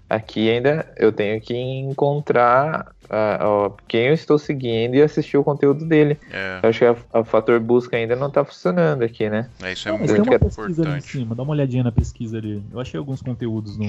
Aqui 0.09 0.49
ainda 0.49 0.91
eu 0.97 1.13
tenho 1.13 1.39
que 1.41 1.55
encontrar 1.55 2.93
ah, 3.11 3.39
ó, 3.43 3.71
quem 3.87 4.07
eu 4.07 4.15
estou 4.15 4.39
seguindo 4.39 4.95
e 4.95 5.03
assistir 5.03 5.37
o 5.37 5.45
conteúdo 5.45 5.85
dele. 5.85 6.19
é, 6.31 6.61
Eu 6.63 6.71
acho 6.71 6.79
que 6.79 7.19
o 7.19 7.25
fator 7.25 7.59
busca 7.61 7.97
ainda 7.97 8.17
não 8.17 8.29
está 8.29 8.43
funcionando 8.45 9.03
aqui, 9.03 9.29
né? 9.29 9.51
é, 9.63 9.73
isso 9.73 9.87
é 9.89 9.93
Não, 9.93 9.99
tem 9.99 10.09
muito 10.09 10.31
uma 10.31 10.39
pesquisa 10.39 10.83
ali 10.83 10.91
em 10.93 10.95
importante. 10.95 11.13
cima, 11.13 11.35
dá 11.35 11.43
uma 11.43 11.53
olhadinha 11.53 11.83
na 11.85 11.93
pesquisa 11.93 12.39
ali. 12.39 12.63
Eu 12.73 12.81
achei 12.81 12.97
alguns 12.99 13.21
conteúdos 13.21 13.77
no. 13.77 13.85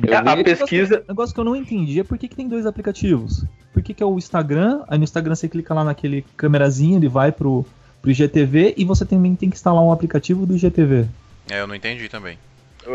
Vi- 0.00 0.08
Um 0.40 0.44
pesquisa- 0.44 0.90
negócio- 0.94 1.04
negócio 1.08 1.34
que 1.34 1.40
eu 1.40 1.44
não 1.44 1.56
entendi 1.56 2.00
é 2.00 2.04
por 2.04 2.16
que, 2.18 2.28
que 2.28 2.36
tem 2.36 2.48
dois 2.48 2.66
aplicativos. 2.66 3.44
Por 3.72 3.82
que, 3.82 3.92
que 3.94 4.02
é 4.02 4.06
o 4.06 4.16
Instagram, 4.18 4.82
aí 4.88 4.98
no 4.98 5.04
Instagram 5.04 5.34
você 5.34 5.48
clica 5.48 5.72
lá 5.74 5.82
naquele 5.82 6.24
câmerazinho, 6.36 6.98
ele 6.98 7.08
vai 7.08 7.32
pro, 7.32 7.64
pro 8.00 8.10
IGTV 8.10 8.74
e 8.76 8.84
você 8.84 9.04
também 9.04 9.34
tem 9.34 9.48
que 9.50 9.56
instalar 9.56 9.82
um 9.82 9.90
aplicativo 9.92 10.46
do 10.46 10.54
IGTV. 10.54 11.06
É, 11.50 11.60
eu 11.60 11.66
não 11.66 11.74
entendi 11.74 12.08
também. 12.08 12.38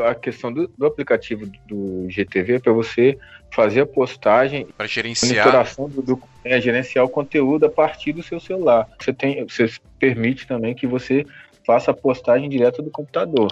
A 0.06 0.14
questão 0.14 0.52
do, 0.52 0.70
do 0.78 0.86
aplicativo 0.86 1.46
do 1.68 2.06
GTV 2.10 2.56
é 2.56 2.60
para 2.60 2.74
você 2.74 3.18
fazer 3.54 3.82
a 3.82 3.86
postagem 3.86 4.68
Para 4.78 4.86
gerenciar. 4.86 5.46
monitoração 5.46 5.90
do, 5.90 6.02
do 6.02 6.22
é, 6.44 6.60
gerenciar 6.60 7.06
o 7.06 7.10
conteúdo 7.10 7.66
a 7.66 7.70
partir 7.70 8.12
do 8.14 8.22
seu 8.22 8.40
celular. 8.40 8.88
Você 9.00 9.14
tem, 9.14 9.46
você 9.46 9.70
permite 9.98 10.46
também 10.46 10.76
que 10.76 10.86
você 10.86 11.26
faça 11.66 11.92
a 11.92 11.94
postagem 11.94 12.50
direto 12.50 12.82
do 12.82 12.90
computador. 12.92 13.48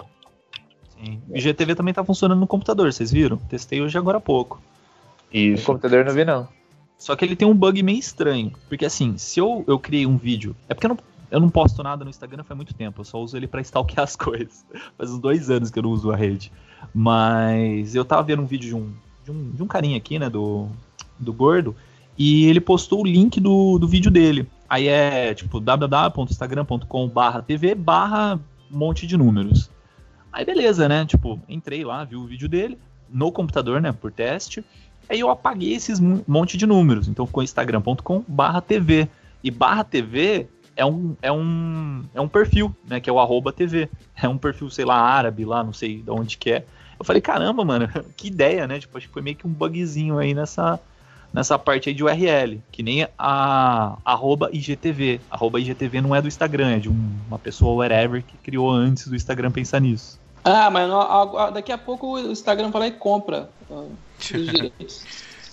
Sim. 1.02 1.20
O 1.28 1.36
IGTV 1.36 1.74
também 1.74 1.94
tá 1.94 2.04
funcionando 2.04 2.40
no 2.40 2.46
computador, 2.46 2.92
vocês 2.92 3.10
viram? 3.10 3.36
Testei 3.36 3.80
hoje 3.80 3.96
agora 3.98 4.18
há 4.18 4.20
pouco. 4.20 4.60
No 5.32 5.38
Isso. 5.38 5.66
computador 5.66 6.00
eu 6.00 6.04
não 6.06 6.12
vi, 6.12 6.24
não. 6.24 6.48
Só 6.98 7.14
que 7.14 7.24
ele 7.24 7.36
tem 7.36 7.46
um 7.46 7.54
bug 7.54 7.82
meio 7.82 7.98
estranho. 7.98 8.52
Porque 8.68 8.84
assim, 8.86 9.16
se 9.18 9.38
eu, 9.38 9.64
eu 9.66 9.78
criei 9.78 10.06
um 10.06 10.16
vídeo. 10.16 10.56
É 10.68 10.74
porque 10.74 10.86
eu 10.86 10.90
não, 10.90 10.98
eu 11.30 11.40
não 11.40 11.50
posto 11.50 11.82
nada 11.82 12.04
no 12.04 12.10
Instagram 12.10 12.42
faz 12.42 12.56
muito 12.56 12.74
tempo. 12.74 13.00
Eu 13.00 13.04
só 13.04 13.20
uso 13.20 13.36
ele 13.36 13.46
pra 13.46 13.60
stalkear 13.60 14.04
as 14.04 14.16
coisas. 14.16 14.64
Faz 14.96 15.10
uns 15.10 15.18
dois 15.18 15.50
anos 15.50 15.70
que 15.70 15.78
eu 15.78 15.82
não 15.82 15.90
uso 15.90 16.10
a 16.10 16.16
rede. 16.16 16.50
Mas 16.94 17.94
eu 17.94 18.04
tava 18.04 18.22
vendo 18.22 18.42
um 18.42 18.46
vídeo 18.46 18.68
de 18.68 18.74
um, 18.74 18.90
de 19.24 19.30
um, 19.30 19.50
de 19.50 19.62
um 19.62 19.66
carinha 19.66 19.96
aqui, 19.96 20.18
né? 20.18 20.30
Do, 20.30 20.68
do 21.18 21.32
gordo. 21.32 21.76
E 22.16 22.46
ele 22.46 22.60
postou 22.60 23.02
o 23.02 23.06
link 23.06 23.38
do, 23.40 23.78
do 23.78 23.86
vídeo 23.86 24.10
dele. 24.10 24.48
Aí 24.68 24.88
é 24.88 25.34
tipo 25.34 25.60
www.instagram.com/barra 25.60 27.42
TV 27.42 27.74
barra 27.74 28.40
um 28.72 28.78
monte 28.78 29.06
de 29.06 29.16
números. 29.16 29.70
Aí 30.36 30.44
beleza, 30.44 30.86
né? 30.86 31.06
Tipo, 31.06 31.40
entrei 31.48 31.82
lá, 31.82 32.04
vi 32.04 32.14
o 32.14 32.26
vídeo 32.26 32.46
dele 32.48 32.78
no 33.08 33.32
computador, 33.32 33.80
né? 33.80 33.90
Por 33.90 34.12
teste. 34.12 34.62
Aí 35.08 35.18
eu 35.20 35.30
apaguei 35.30 35.72
esses 35.72 35.98
mon- 35.98 36.20
monte 36.28 36.58
de 36.58 36.66
números. 36.66 37.08
Então 37.08 37.26
ficou 37.26 37.42
instagram.com 37.42 38.22
barra 38.28 38.60
TV. 38.60 39.08
E 39.42 39.50
barra 39.50 39.82
TV 39.82 40.46
é 40.76 40.84
um, 40.84 41.16
é 41.22 41.32
um, 41.32 42.02
é 42.14 42.20
um 42.20 42.28
perfil, 42.28 42.74
né? 42.86 43.00
Que 43.00 43.08
é 43.08 43.12
o 43.12 43.18
arroba 43.18 43.50
TV. 43.50 43.88
É 44.22 44.28
um 44.28 44.36
perfil, 44.36 44.68
sei 44.68 44.84
lá, 44.84 44.98
árabe 45.00 45.44
lá, 45.46 45.64
não 45.64 45.72
sei 45.72 46.02
de 46.02 46.10
onde 46.10 46.36
que 46.36 46.50
é. 46.50 46.64
Eu 46.98 47.04
falei, 47.04 47.22
caramba, 47.22 47.64
mano, 47.64 47.88
que 48.16 48.28
ideia, 48.28 48.66
né? 48.66 48.78
Tipo, 48.78 48.98
acho 48.98 49.06
que 49.06 49.12
foi 49.14 49.22
meio 49.22 49.36
que 49.36 49.46
um 49.46 49.50
bugzinho 49.50 50.18
aí 50.18 50.34
nessa, 50.34 50.78
nessa 51.32 51.58
parte 51.58 51.88
aí 51.88 51.94
de 51.94 52.04
URL. 52.04 52.60
Que 52.70 52.82
nem 52.82 53.06
a 53.18 53.96
arroba 54.04 54.50
IGTV. 54.52 55.20
Arroba 55.30 55.60
IGTV 55.60 56.00
não 56.02 56.14
é 56.14 56.20
do 56.20 56.28
Instagram, 56.28 56.72
é 56.72 56.78
de 56.78 56.90
um- 56.90 57.10
uma 57.28 57.38
pessoa 57.38 57.74
whatever 57.76 58.22
que 58.22 58.36
criou 58.38 58.70
antes 58.70 59.06
do 59.08 59.16
Instagram 59.16 59.50
pensar 59.50 59.80
nisso. 59.80 60.18
Ah, 60.46 60.70
mas 60.70 60.88
não- 60.88 61.00
a- 61.00 61.46
a- 61.46 61.50
daqui 61.50 61.72
a 61.72 61.78
pouco 61.78 62.14
o 62.14 62.18
Instagram 62.30 62.70
vai 62.70 62.80
lá 62.82 62.86
e 62.88 62.92
compra 62.92 63.50
ah, 63.70 63.84
os 64.18 64.26
direitos. 64.28 65.04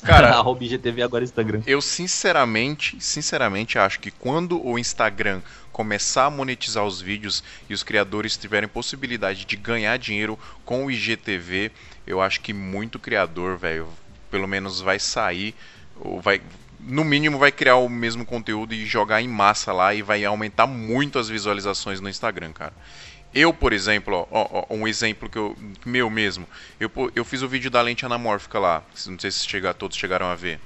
Cara, 0.04 0.30
arroba 0.38 0.64
IGTV 0.64 1.02
agora 1.02 1.24
Instagram. 1.24 1.62
eu 1.66 1.82
sinceramente, 1.82 2.98
sinceramente 3.00 3.80
acho 3.80 4.00
que 4.00 4.12
quando 4.12 4.64
o 4.66 4.78
Instagram 4.78 5.42
começar 5.72 6.26
a 6.26 6.30
monetizar 6.30 6.86
os 6.86 7.02
vídeos 7.02 7.44
e 7.68 7.74
os 7.74 7.82
criadores 7.82 8.38
tiverem 8.38 8.70
possibilidade 8.70 9.46
de 9.46 9.56
ganhar 9.56 9.98
dinheiro 9.98 10.38
com 10.64 10.86
o 10.86 10.92
IGTV, 10.92 11.72
eu 12.06 12.22
acho 12.22 12.42
que 12.42 12.54
muito 12.54 13.00
criador, 13.00 13.58
velho, 13.58 13.88
pelo 14.30 14.48
menos 14.48 14.80
vai 14.82 15.00
sair 15.00 15.56
ou 16.00 16.22
vai 16.22 16.42
no 16.80 17.04
mínimo 17.04 17.40
vai 17.40 17.52
criar 17.52 17.78
o 17.78 17.88
mesmo 17.88 18.26
conteúdo 18.26 18.74
e 18.74 18.86
jogar 18.86 19.22
em 19.22 19.28
massa 19.28 19.72
lá 19.72 19.96
e 19.96 20.02
vai 20.02 20.26
aumentar 20.26 20.68
muito 20.68 21.18
as 21.18 21.30
visualizações 21.30 22.02
no 22.02 22.10
Instagram, 22.10 22.52
cara. 22.52 22.74
Eu, 23.34 23.54
por 23.54 23.74
exemplo, 23.74 24.28
ó, 24.30 24.66
ó, 24.70 24.74
um 24.74 24.88
exemplo 24.88 25.30
que 25.30 25.38
eu 25.38 25.58
meu 25.86 26.10
mesmo, 26.10 26.48
eu, 26.80 26.92
eu 27.16 27.26
fiz 27.26 27.42
o 27.42 27.48
vídeo 27.48 27.72
da 27.72 27.82
lente 27.82 28.06
anamórfica 28.06 28.60
lá, 28.60 28.84
não 29.08 29.18
sei 29.18 29.32
se 29.32 29.48
chegar, 29.48 29.74
todos 29.74 29.98
chegaram 29.98 30.28
a 30.28 30.36
ver. 30.36 30.60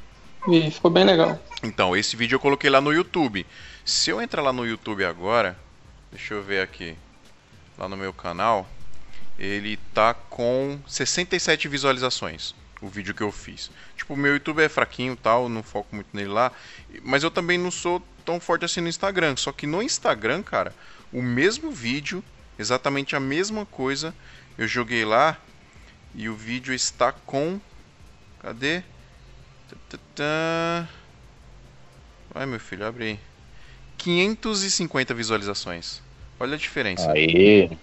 E 0.48 0.70
ficou 0.70 0.92
bem 0.92 1.04
legal. 1.04 1.42
Então, 1.64 1.96
esse 1.96 2.16
vídeo 2.16 2.36
eu 2.36 2.40
coloquei 2.40 2.70
lá 2.70 2.80
no 2.80 2.94
YouTube. 2.94 3.46
Se 3.86 4.10
eu 4.10 4.22
entrar 4.22 4.42
lá 4.42 4.52
no 4.52 4.66
YouTube 4.66 5.04
agora, 5.04 5.58
deixa 6.12 6.34
eu 6.34 6.44
ver 6.44 6.62
aqui, 6.62 6.96
lá 7.78 7.88
no 7.88 7.96
meu 7.96 8.12
canal, 8.12 8.68
ele 9.40 9.78
tá 9.94 10.14
com 10.14 10.80
67 10.88 11.68
visualizações, 11.68 12.54
o 12.82 12.88
vídeo 12.88 13.14
que 13.14 13.24
eu 13.24 13.32
fiz. 13.32 13.72
Tipo, 13.96 14.14
o 14.14 14.18
meu 14.18 14.34
YouTube 14.34 14.62
é 14.62 14.70
fraquinho 14.70 15.14
e 15.14 15.18
tal, 15.18 15.48
não 15.48 15.64
foco 15.64 15.96
muito 15.96 16.10
nele 16.14 16.30
lá, 16.30 16.52
mas 17.04 17.24
eu 17.24 17.32
também 17.32 17.58
não 17.58 17.72
sou 17.72 18.02
tão 18.26 18.40
forte 18.40 18.66
assim 18.66 18.82
no 18.82 18.90
Instagram. 18.90 19.36
Só 19.38 19.52
que 19.52 19.66
no 19.66 19.82
Instagram, 19.82 20.44
cara, 20.44 20.74
o 21.14 21.22
mesmo 21.22 21.72
vídeo, 21.72 22.24
exatamente 22.58 23.16
a 23.16 23.20
mesma 23.20 23.66
coisa, 23.66 24.14
eu 24.58 24.68
joguei 24.68 25.06
lá 25.06 25.38
e 26.16 26.30
o 26.30 26.36
vídeo 26.36 26.74
está 26.74 27.12
com. 27.12 27.60
Cadê? 28.40 28.84
Vai, 32.34 32.46
meu 32.46 32.60
filho, 32.60 32.86
abre 32.86 33.04
aí. 33.04 33.20
550 33.98 35.14
visualizações. 35.14 36.02
Olha 36.40 36.56
a 36.56 36.58
diferença. 36.58 37.12
Aí. 37.12 37.78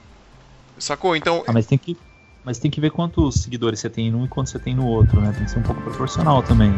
Sacou? 0.79 1.17
Então, 1.17 1.45
Ah, 1.47 1.53
mas 1.53 1.67
tem 1.67 1.79
que. 1.79 1.97
Mas 2.45 2.59
tem 2.59 2.71
que 2.71 2.81
ver 2.81 2.91
quantos 2.91 3.37
seguidores 3.37 3.81
você 3.81 3.89
tem 3.89 4.09
em 4.09 4.15
um 4.15 4.27
e 4.27 4.29
quantos 4.29 4.53
você 4.53 4.59
tem 4.59 4.75
no 4.75 4.87
outro, 4.87 5.21
né? 5.21 5.33
Tem 5.33 5.45
que 5.45 5.51
ser 5.51 5.59
um 5.59 5.63
pouco 5.63 5.81
proporcional 5.81 6.43
também. 6.43 6.73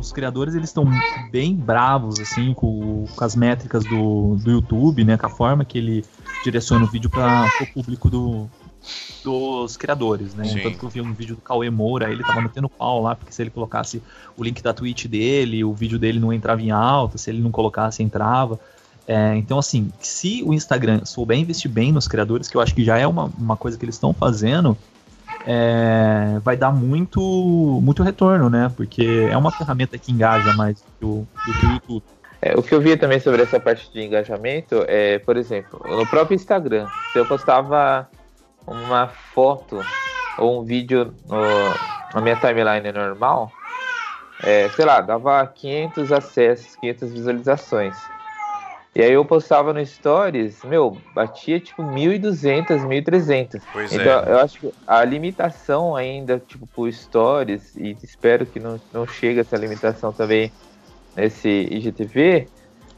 Os 0.00 0.12
criadores 0.12 0.54
eles 0.54 0.70
estão 0.70 0.84
bem 1.30 1.54
bravos 1.54 2.18
assim 2.18 2.54
com, 2.54 3.04
com 3.14 3.24
as 3.24 3.36
métricas 3.36 3.84
do, 3.84 4.36
do 4.36 4.50
YouTube, 4.50 5.04
né, 5.04 5.16
com 5.16 5.26
a 5.26 5.30
forma 5.30 5.64
que 5.64 5.78
ele 5.78 6.04
direciona 6.42 6.84
o 6.84 6.88
vídeo 6.88 7.10
para 7.10 7.48
o 7.60 7.66
público 7.66 8.08
do, 8.08 8.48
dos 9.22 9.76
criadores, 9.76 10.34
né? 10.34 10.44
Sim. 10.44 10.60
Tanto 10.60 10.78
que 10.78 10.84
eu 10.84 10.88
vi 10.88 11.00
um 11.00 11.12
vídeo 11.12 11.36
do 11.36 11.42
Cauê 11.42 11.68
Moura, 11.70 12.10
ele 12.10 12.22
tava 12.22 12.40
metendo 12.40 12.68
pau 12.68 13.02
lá, 13.02 13.14
porque 13.14 13.32
se 13.32 13.42
ele 13.42 13.50
colocasse 13.50 14.02
o 14.36 14.42
link 14.42 14.62
da 14.62 14.72
Twitch 14.72 15.06
dele, 15.06 15.62
o 15.62 15.72
vídeo 15.74 15.98
dele 15.98 16.18
não 16.18 16.32
entrava 16.32 16.62
em 16.62 16.70
alta, 16.70 17.18
se 17.18 17.30
ele 17.30 17.40
não 17.40 17.50
colocasse, 17.50 18.02
entrava. 18.02 18.58
É, 19.06 19.36
então, 19.36 19.58
assim, 19.58 19.90
se 20.00 20.42
o 20.44 20.54
Instagram 20.54 21.04
souber 21.04 21.38
investir 21.38 21.70
bem 21.70 21.92
nos 21.92 22.06
criadores, 22.06 22.48
que 22.48 22.56
eu 22.56 22.60
acho 22.60 22.74
que 22.74 22.84
já 22.84 22.96
é 22.96 23.06
uma, 23.06 23.30
uma 23.36 23.56
coisa 23.56 23.76
que 23.76 23.84
eles 23.84 23.96
estão 23.96 24.12
fazendo, 24.12 24.76
é, 25.46 26.38
vai 26.42 26.56
dar 26.56 26.70
muito, 26.72 27.20
muito 27.82 28.02
retorno, 28.02 28.50
né? 28.50 28.70
Porque 28.76 29.28
é 29.30 29.36
uma 29.36 29.50
ferramenta 29.50 29.98
que 29.98 30.12
engaja 30.12 30.52
mais 30.52 30.84
do 31.00 31.26
do 31.46 31.54
que 31.54 31.66
o 31.66 31.70
YouTube. 31.72 32.02
É, 32.42 32.54
o 32.58 32.62
que 32.62 32.74
eu 32.74 32.80
via 32.80 32.96
também 32.96 33.20
sobre 33.20 33.42
essa 33.42 33.60
parte 33.60 33.92
de 33.92 34.02
engajamento 34.02 34.84
é, 34.88 35.18
por 35.18 35.36
exemplo, 35.36 35.78
no 35.84 36.06
próprio 36.06 36.34
Instagram, 36.34 36.86
se 37.12 37.18
eu 37.18 37.26
postava 37.26 38.08
uma 38.66 39.08
foto 39.34 39.84
ou 40.38 40.60
um 40.60 40.64
vídeo 40.64 41.12
no- 41.28 41.74
na 42.14 42.20
minha 42.20 42.36
timeline 42.36 42.90
normal, 42.92 43.52
é, 44.42 44.68
sei 44.70 44.84
lá, 44.86 45.00
dava 45.02 45.46
500 45.46 46.12
acessos, 46.12 46.76
500 46.76 47.12
visualizações. 47.12 47.96
E 48.94 49.02
aí 49.02 49.12
eu 49.12 49.24
postava 49.24 49.72
no 49.72 49.84
Stories, 49.84 50.64
meu, 50.64 50.96
batia 51.14 51.60
tipo 51.60 51.80
1.200, 51.82 52.84
1.300. 52.84 53.62
pois 53.72 53.92
Então, 53.92 54.24
é. 54.24 54.32
eu 54.32 54.38
acho 54.40 54.58
que 54.58 54.72
a 54.84 55.04
limitação 55.04 55.94
ainda, 55.94 56.42
tipo, 56.44 56.66
por 56.66 56.92
stories, 56.92 57.76
e 57.76 57.96
espero 58.02 58.44
que 58.44 58.58
não, 58.58 58.80
não 58.92 59.06
chegue 59.06 59.38
essa 59.38 59.56
limitação 59.56 60.12
também 60.12 60.50
nesse 61.16 61.48
IGTV, 61.70 62.48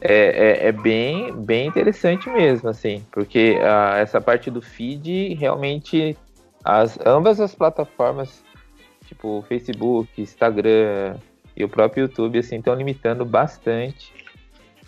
é, 0.00 0.64
é, 0.64 0.68
é 0.68 0.72
bem, 0.72 1.32
bem 1.32 1.68
interessante 1.68 2.28
mesmo, 2.30 2.70
assim, 2.70 3.04
porque 3.12 3.58
ah, 3.62 3.98
essa 3.98 4.20
parte 4.20 4.50
do 4.50 4.62
feed, 4.62 5.34
realmente, 5.34 6.16
as, 6.64 6.98
ambas 7.04 7.38
as 7.38 7.54
plataformas, 7.54 8.42
tipo, 9.06 9.44
Facebook, 9.46 10.20
Instagram 10.20 11.16
e 11.54 11.62
o 11.62 11.68
próprio 11.68 12.04
YouTube, 12.04 12.38
assim, 12.38 12.56
estão 12.56 12.74
limitando 12.74 13.26
bastante. 13.26 14.12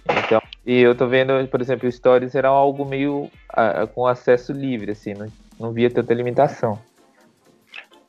Então, 0.05 0.43
e 0.67 0.81
eu 0.81 0.95
tô 0.95 1.07
vendo, 1.07 1.47
por 1.49 1.61
exemplo, 1.61 1.89
o 1.89 1.93
Stories 1.93 2.35
era 2.35 2.49
algo 2.49 2.85
meio 2.85 3.31
ah, 3.51 3.87
com 3.87 4.07
acesso 4.07 4.53
livre, 4.53 4.93
assim, 4.93 5.15
não, 5.15 5.27
não 5.59 5.73
via 5.73 5.91
tanta 5.91 6.15
limitação. 6.15 6.79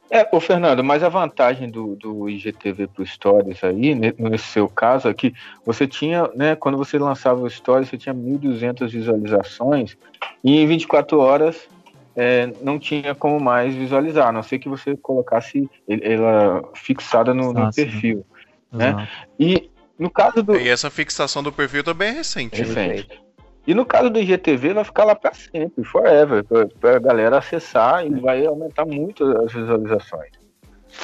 É, 0.10 0.28
ô 0.32 0.40
Fernando, 0.40 0.84
mas 0.84 1.04
a 1.04 1.10
vantagem 1.10 1.70
do, 1.70 1.96
do 1.96 2.30
IGTV 2.30 2.88
pro 2.88 3.06
Stories 3.06 3.64
aí, 3.64 3.96
ne- 3.96 4.14
nesse 4.18 4.46
seu 4.46 4.70
caso, 4.70 5.10
é 5.10 5.14
que 5.14 5.34
você 5.66 5.88
tinha, 5.88 6.30
né, 6.36 6.56
quando 6.56 6.78
você 6.78 6.98
lançava 7.00 7.42
o 7.42 7.50
Stories, 7.50 7.90
você 7.90 7.98
tinha 7.98 8.14
1.200 8.14 8.92
visualizações 8.94 9.98
e 10.44 10.60
em 10.60 10.68
24 10.68 11.20
horas 11.20 11.68
é, 12.16 12.48
não 12.62 12.80
tinha 12.80 13.14
como 13.16 13.40
mais 13.40 13.74
visualizar, 13.76 14.28
a 14.28 14.32
não 14.32 14.44
ser 14.44 14.60
que 14.60 14.70
você 14.70 14.96
colocasse 14.96 15.70
ela 15.88 16.62
fixada 16.76 17.34
no, 17.34 17.52
no 17.52 17.64
Ah, 17.64 17.72
sim. 17.72 17.84
perfil. 17.84 18.26
Né? 18.72 18.90
Exato. 18.90 19.10
E 19.40 19.72
no 19.98 20.10
caso 20.10 20.44
do, 20.44 20.56
E 20.56 20.70
essa 20.70 20.90
fixação 20.90 21.42
do 21.42 21.52
perfil 21.52 21.84
também 21.84 22.10
é 22.10 22.12
recente. 22.12 22.62
né? 22.62 22.68
Recente. 22.68 23.26
E 23.68 23.74
no 23.74 23.86
caso 23.86 24.10
do 24.10 24.20
IGTV 24.20 24.74
vai 24.74 24.84
ficar 24.84 25.06
lá 25.06 25.16
para 25.16 25.34
sempre, 25.34 25.84
forever, 25.84 26.44
para 26.80 26.98
a 26.98 27.00
galera 27.00 27.38
acessar 27.40 28.06
e 28.06 28.10
vai 28.20 28.46
aumentar 28.46 28.86
muito 28.86 29.26
as 29.42 29.52
visualizações. 29.52 30.32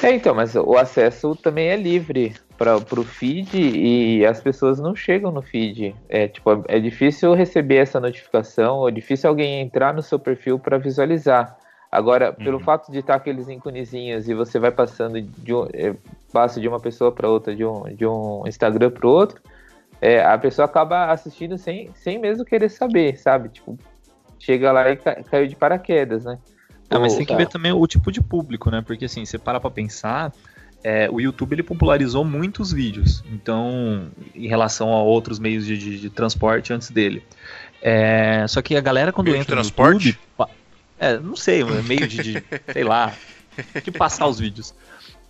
É, 0.02 0.14
então, 0.14 0.34
mas 0.34 0.54
o 0.54 0.76
acesso 0.76 1.34
também 1.36 1.68
é 1.68 1.76
livre 1.76 2.34
para 2.56 2.76
o 2.76 3.02
feed 3.02 3.58
e 3.58 4.24
as 4.24 4.40
pessoas 4.40 4.78
não 4.78 4.94
chegam 4.94 5.32
no 5.32 5.42
feed. 5.42 5.94
É, 6.08 6.28
tipo, 6.28 6.64
é 6.68 6.78
difícil 6.78 7.34
receber 7.34 7.76
essa 7.76 7.98
notificação, 7.98 8.78
ou 8.78 8.88
é 8.88 8.92
difícil 8.92 9.28
alguém 9.28 9.60
entrar 9.60 9.92
no 9.92 10.02
seu 10.02 10.18
perfil 10.18 10.58
para 10.58 10.78
visualizar. 10.78 11.58
Agora, 11.92 12.32
pelo 12.32 12.56
Uhum. 12.56 12.64
fato 12.64 12.90
de 12.90 13.00
estar 13.00 13.14
aqueles 13.16 13.46
íconezinhos 13.48 14.26
e 14.26 14.32
você 14.34 14.58
vai 14.58 14.70
passando 14.72 15.20
de 15.20 15.52
um, 15.54 15.66
é, 15.74 15.94
passa 16.32 16.58
de 16.58 16.66
uma 16.66 16.80
pessoa 16.80 17.12
para 17.12 17.28
outra, 17.28 17.54
de 17.54 17.64
um, 17.66 17.82
de 17.94 18.06
um 18.06 18.44
Instagram 18.46 18.90
para 18.90 19.06
outro, 19.06 19.42
é, 20.00 20.24
a 20.24 20.38
pessoa 20.38 20.64
acaba 20.64 21.12
assistindo 21.12 21.58
sem, 21.58 21.90
sem 21.94 22.18
mesmo 22.18 22.46
querer 22.46 22.70
saber, 22.70 23.18
sabe? 23.18 23.50
Tipo, 23.50 23.78
chega 24.38 24.72
lá 24.72 24.90
e 24.90 24.96
ca- 24.96 25.22
caiu 25.22 25.46
de 25.46 25.54
paraquedas, 25.54 26.24
né? 26.24 26.38
Ah, 26.88 26.98
mas 26.98 27.14
tem 27.14 27.26
que 27.26 27.36
ver 27.36 27.48
também 27.48 27.72
o 27.72 27.86
tipo 27.86 28.10
de 28.10 28.22
público, 28.22 28.70
né? 28.70 28.82
Porque 28.86 29.04
assim, 29.04 29.24
você 29.26 29.38
para 29.38 29.60
pra 29.60 29.70
pensar, 29.70 30.32
é, 30.82 31.08
o 31.10 31.20
YouTube 31.20 31.52
ele 31.52 31.62
popularizou 31.62 32.24
muitos 32.24 32.72
vídeos, 32.72 33.22
então, 33.30 34.08
em 34.34 34.48
relação 34.48 34.92
a 34.94 35.02
outros 35.02 35.38
meios 35.38 35.66
de, 35.66 35.76
de- 35.76 36.00
de 36.00 36.08
transporte 36.10 36.72
antes 36.72 36.90
dele. 36.90 37.22
É, 37.82 38.46
só 38.48 38.62
que 38.62 38.76
a 38.76 38.80
galera 38.80 39.12
quando 39.12 39.26
Meio 39.26 39.36
de 39.36 39.42
entra 39.42 39.56
no 39.56 39.62
transporte? 39.62 40.08
YouTube, 40.08 40.20
pa- 40.38 40.48
é, 41.02 41.18
não 41.18 41.34
sei, 41.34 41.62
é 41.62 41.82
meio 41.82 42.06
de, 42.06 42.22
de, 42.22 42.44
sei 42.72 42.84
lá, 42.84 43.12
de 43.82 43.90
passar 43.90 44.28
os 44.28 44.38
vídeos. 44.38 44.72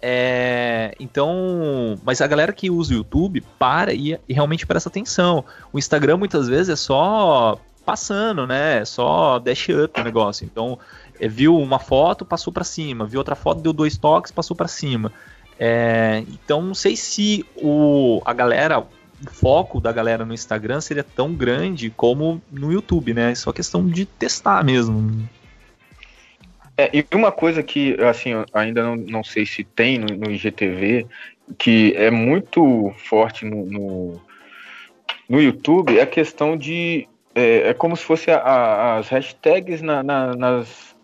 É, 0.02 0.94
então, 1.00 1.98
mas 2.04 2.20
a 2.20 2.26
galera 2.26 2.52
que 2.52 2.68
usa 2.68 2.92
o 2.92 2.96
YouTube 2.98 3.40
para 3.58 3.94
e, 3.94 4.18
e 4.28 4.34
realmente 4.34 4.66
presta 4.66 4.90
atenção. 4.90 5.42
O 5.72 5.78
Instagram 5.78 6.18
muitas 6.18 6.46
vezes 6.46 6.68
é 6.68 6.76
só 6.76 7.58
passando, 7.86 8.46
né? 8.46 8.80
É 8.80 8.84
só 8.84 9.38
dash 9.38 9.68
up 9.70 9.98
o 9.98 10.04
negócio. 10.04 10.44
Então, 10.44 10.78
é, 11.18 11.26
viu 11.26 11.56
uma 11.56 11.78
foto, 11.78 12.22
passou 12.22 12.52
para 12.52 12.64
cima, 12.64 13.06
viu 13.06 13.18
outra 13.20 13.34
foto, 13.34 13.62
deu 13.62 13.72
dois 13.72 13.96
toques, 13.96 14.30
passou 14.30 14.54
para 14.54 14.68
cima. 14.68 15.10
É, 15.58 16.22
então, 16.28 16.60
não 16.60 16.74
sei 16.74 16.96
se 16.96 17.46
o, 17.56 18.20
a 18.26 18.34
galera, 18.34 18.80
o 18.80 18.86
foco 19.30 19.80
da 19.80 19.90
galera 19.90 20.26
no 20.26 20.34
Instagram 20.34 20.82
seria 20.82 21.04
tão 21.04 21.32
grande 21.32 21.88
como 21.88 22.42
no 22.50 22.70
YouTube, 22.70 23.14
né? 23.14 23.30
É 23.30 23.34
só 23.34 23.52
questão 23.52 23.86
de 23.86 24.04
testar 24.04 24.62
mesmo. 24.62 25.26
É, 26.82 26.90
e 26.92 27.06
uma 27.14 27.30
coisa 27.30 27.62
que, 27.62 27.94
assim, 28.02 28.30
ainda 28.52 28.82
não, 28.82 28.96
não 28.96 29.22
sei 29.22 29.46
se 29.46 29.62
tem 29.62 29.98
no, 29.98 30.06
no 30.16 30.32
IGTV, 30.32 31.06
que 31.56 31.94
é 31.96 32.10
muito 32.10 32.92
forte 32.96 33.44
no, 33.44 33.64
no, 33.66 34.20
no 35.28 35.40
YouTube, 35.40 35.96
é 35.96 36.02
a 36.02 36.06
questão 36.06 36.56
de. 36.56 37.06
É, 37.34 37.68
é 37.68 37.74
como 37.74 37.96
se 37.96 38.02
fosse 38.04 38.30
a- 38.32 38.38
a- 38.38 38.96
as 38.98 39.08
hashtags 39.08 39.80
na- 39.80 40.02
na- 40.02 40.34
nas, 40.34 40.96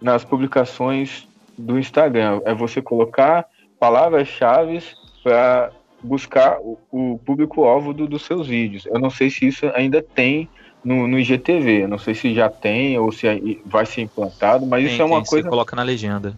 nas 0.00 0.24
publicações 0.24 1.28
do 1.58 1.78
Instagram. 1.78 2.40
É 2.46 2.54
você 2.54 2.80
colocar 2.80 3.44
palavras-chave 3.78 4.82
para 5.22 5.70
buscar 6.02 6.58
o, 6.60 6.78
o 6.90 7.18
público-alvo 7.18 7.92
do- 7.92 8.06
dos 8.08 8.24
seus 8.24 8.46
vídeos. 8.48 8.86
Eu 8.86 8.98
não 8.98 9.10
sei 9.10 9.28
se 9.28 9.46
isso 9.46 9.70
ainda 9.74 10.00
tem 10.02 10.48
no, 10.84 11.06
no 11.06 11.18
IGTV. 11.18 11.86
Não 11.86 11.98
sei 11.98 12.14
se 12.14 12.34
já 12.34 12.48
tem 12.48 12.98
ou 12.98 13.10
se 13.12 13.60
vai 13.66 13.86
ser 13.86 14.02
implantado, 14.02 14.66
mas 14.66 14.84
Tem, 14.84 14.92
isso 14.92 15.02
é 15.02 15.04
uma 15.04 15.16
tem, 15.16 15.24
você 15.24 15.30
coisa 15.30 15.48
coloca 15.48 15.76
na 15.76 15.82
legenda. 15.82 16.34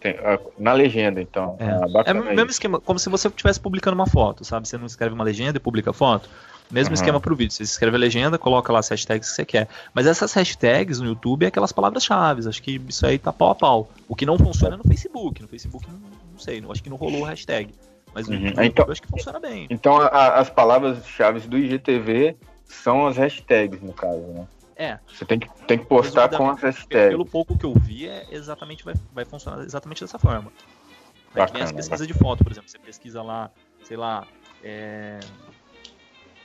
tem- 0.00 0.16
na 0.58 0.72
legenda, 0.72 1.20
então. 1.20 1.56
É. 1.58 1.64
Ah, 1.66 2.02
É 2.06 2.12
o 2.12 2.16
mesmo 2.16 2.34
isso. 2.42 2.50
esquema, 2.52 2.80
como 2.80 2.98
se 2.98 3.08
você 3.08 3.28
estivesse 3.28 3.58
publicando 3.60 3.94
uma 3.94 4.06
foto, 4.06 4.44
sabe? 4.44 4.68
Você 4.68 4.76
não 4.78 4.86
escreve 4.86 5.14
uma 5.14 5.24
legenda 5.24 5.56
e 5.56 5.60
publica 5.60 5.90
a 5.90 5.94
foto. 5.94 6.28
Mesmo 6.70 6.88
Aham. 6.88 6.94
esquema 6.94 7.20
pro 7.20 7.36
vídeo. 7.36 7.52
Você 7.52 7.62
escreve 7.62 7.94
a 7.96 7.98
legenda, 8.00 8.38
coloca 8.38 8.72
lá 8.72 8.78
as 8.78 8.88
hashtags 8.88 9.28
que 9.28 9.34
você 9.36 9.44
quer. 9.44 9.68
Mas 9.92 10.06
essas 10.06 10.32
hashtags 10.32 10.98
no 10.98 11.06
YouTube 11.06 11.44
é 11.44 11.48
aquelas 11.48 11.72
palavras-chave. 11.72 12.48
Acho 12.48 12.62
que 12.62 12.80
isso 12.88 13.06
aí 13.06 13.18
tá 13.18 13.30
pau 13.32 13.50
a 13.50 13.54
pau. 13.54 13.90
O 14.08 14.16
que 14.16 14.24
não 14.24 14.38
funciona 14.38 14.74
é 14.74 14.78
no 14.78 14.84
Facebook. 14.84 15.42
No 15.42 15.48
Facebook, 15.48 15.86
não, 15.86 15.98
não 16.32 16.38
sei. 16.38 16.62
Não, 16.62 16.72
acho 16.72 16.82
que 16.82 16.88
não 16.88 16.96
rolou 16.96 17.20
o 17.20 17.24
hashtag. 17.24 17.68
Mas 18.14 18.28
no 18.28 18.34
Uhum. 18.36 18.44
YouTube 18.46 18.64
Então- 18.66 18.86
acho 18.90 19.02
que 19.02 19.08
funciona 19.08 19.38
bem. 19.38 19.66
Então 19.68 19.96
a- 20.00 20.06
a- 20.06 20.40
as 20.40 20.48
palavras-chave 20.48 21.40
do 21.40 21.58
IGTV 21.58 22.34
são 22.74 23.06
as 23.06 23.16
hashtags, 23.16 23.80
no 23.80 23.92
caso, 23.92 24.20
né? 24.20 24.46
É, 24.76 24.98
Você 25.06 25.24
tem 25.24 25.38
que, 25.38 25.48
tem 25.66 25.78
que 25.78 25.86
postar 25.86 26.28
com 26.28 26.50
as 26.50 26.60
hashtags. 26.60 27.10
pelo 27.10 27.24
pouco 27.24 27.56
que 27.56 27.64
eu 27.64 27.74
vi, 27.74 28.08
é 28.08 28.26
exatamente, 28.30 28.84
vai, 28.84 28.94
vai 29.12 29.24
funcionar 29.24 29.62
exatamente 29.62 30.02
dessa 30.02 30.18
forma. 30.18 30.50
Que 30.50 31.36
nem 31.36 31.44
as 31.44 31.50
Bacana, 31.50 31.72
pesquisas 31.74 32.06
de 32.06 32.14
foto, 32.14 32.42
por 32.42 32.52
exemplo. 32.52 32.68
Você 32.68 32.78
pesquisa 32.78 33.22
lá, 33.22 33.50
sei 33.84 33.96
lá, 33.96 34.26
é, 34.62 35.20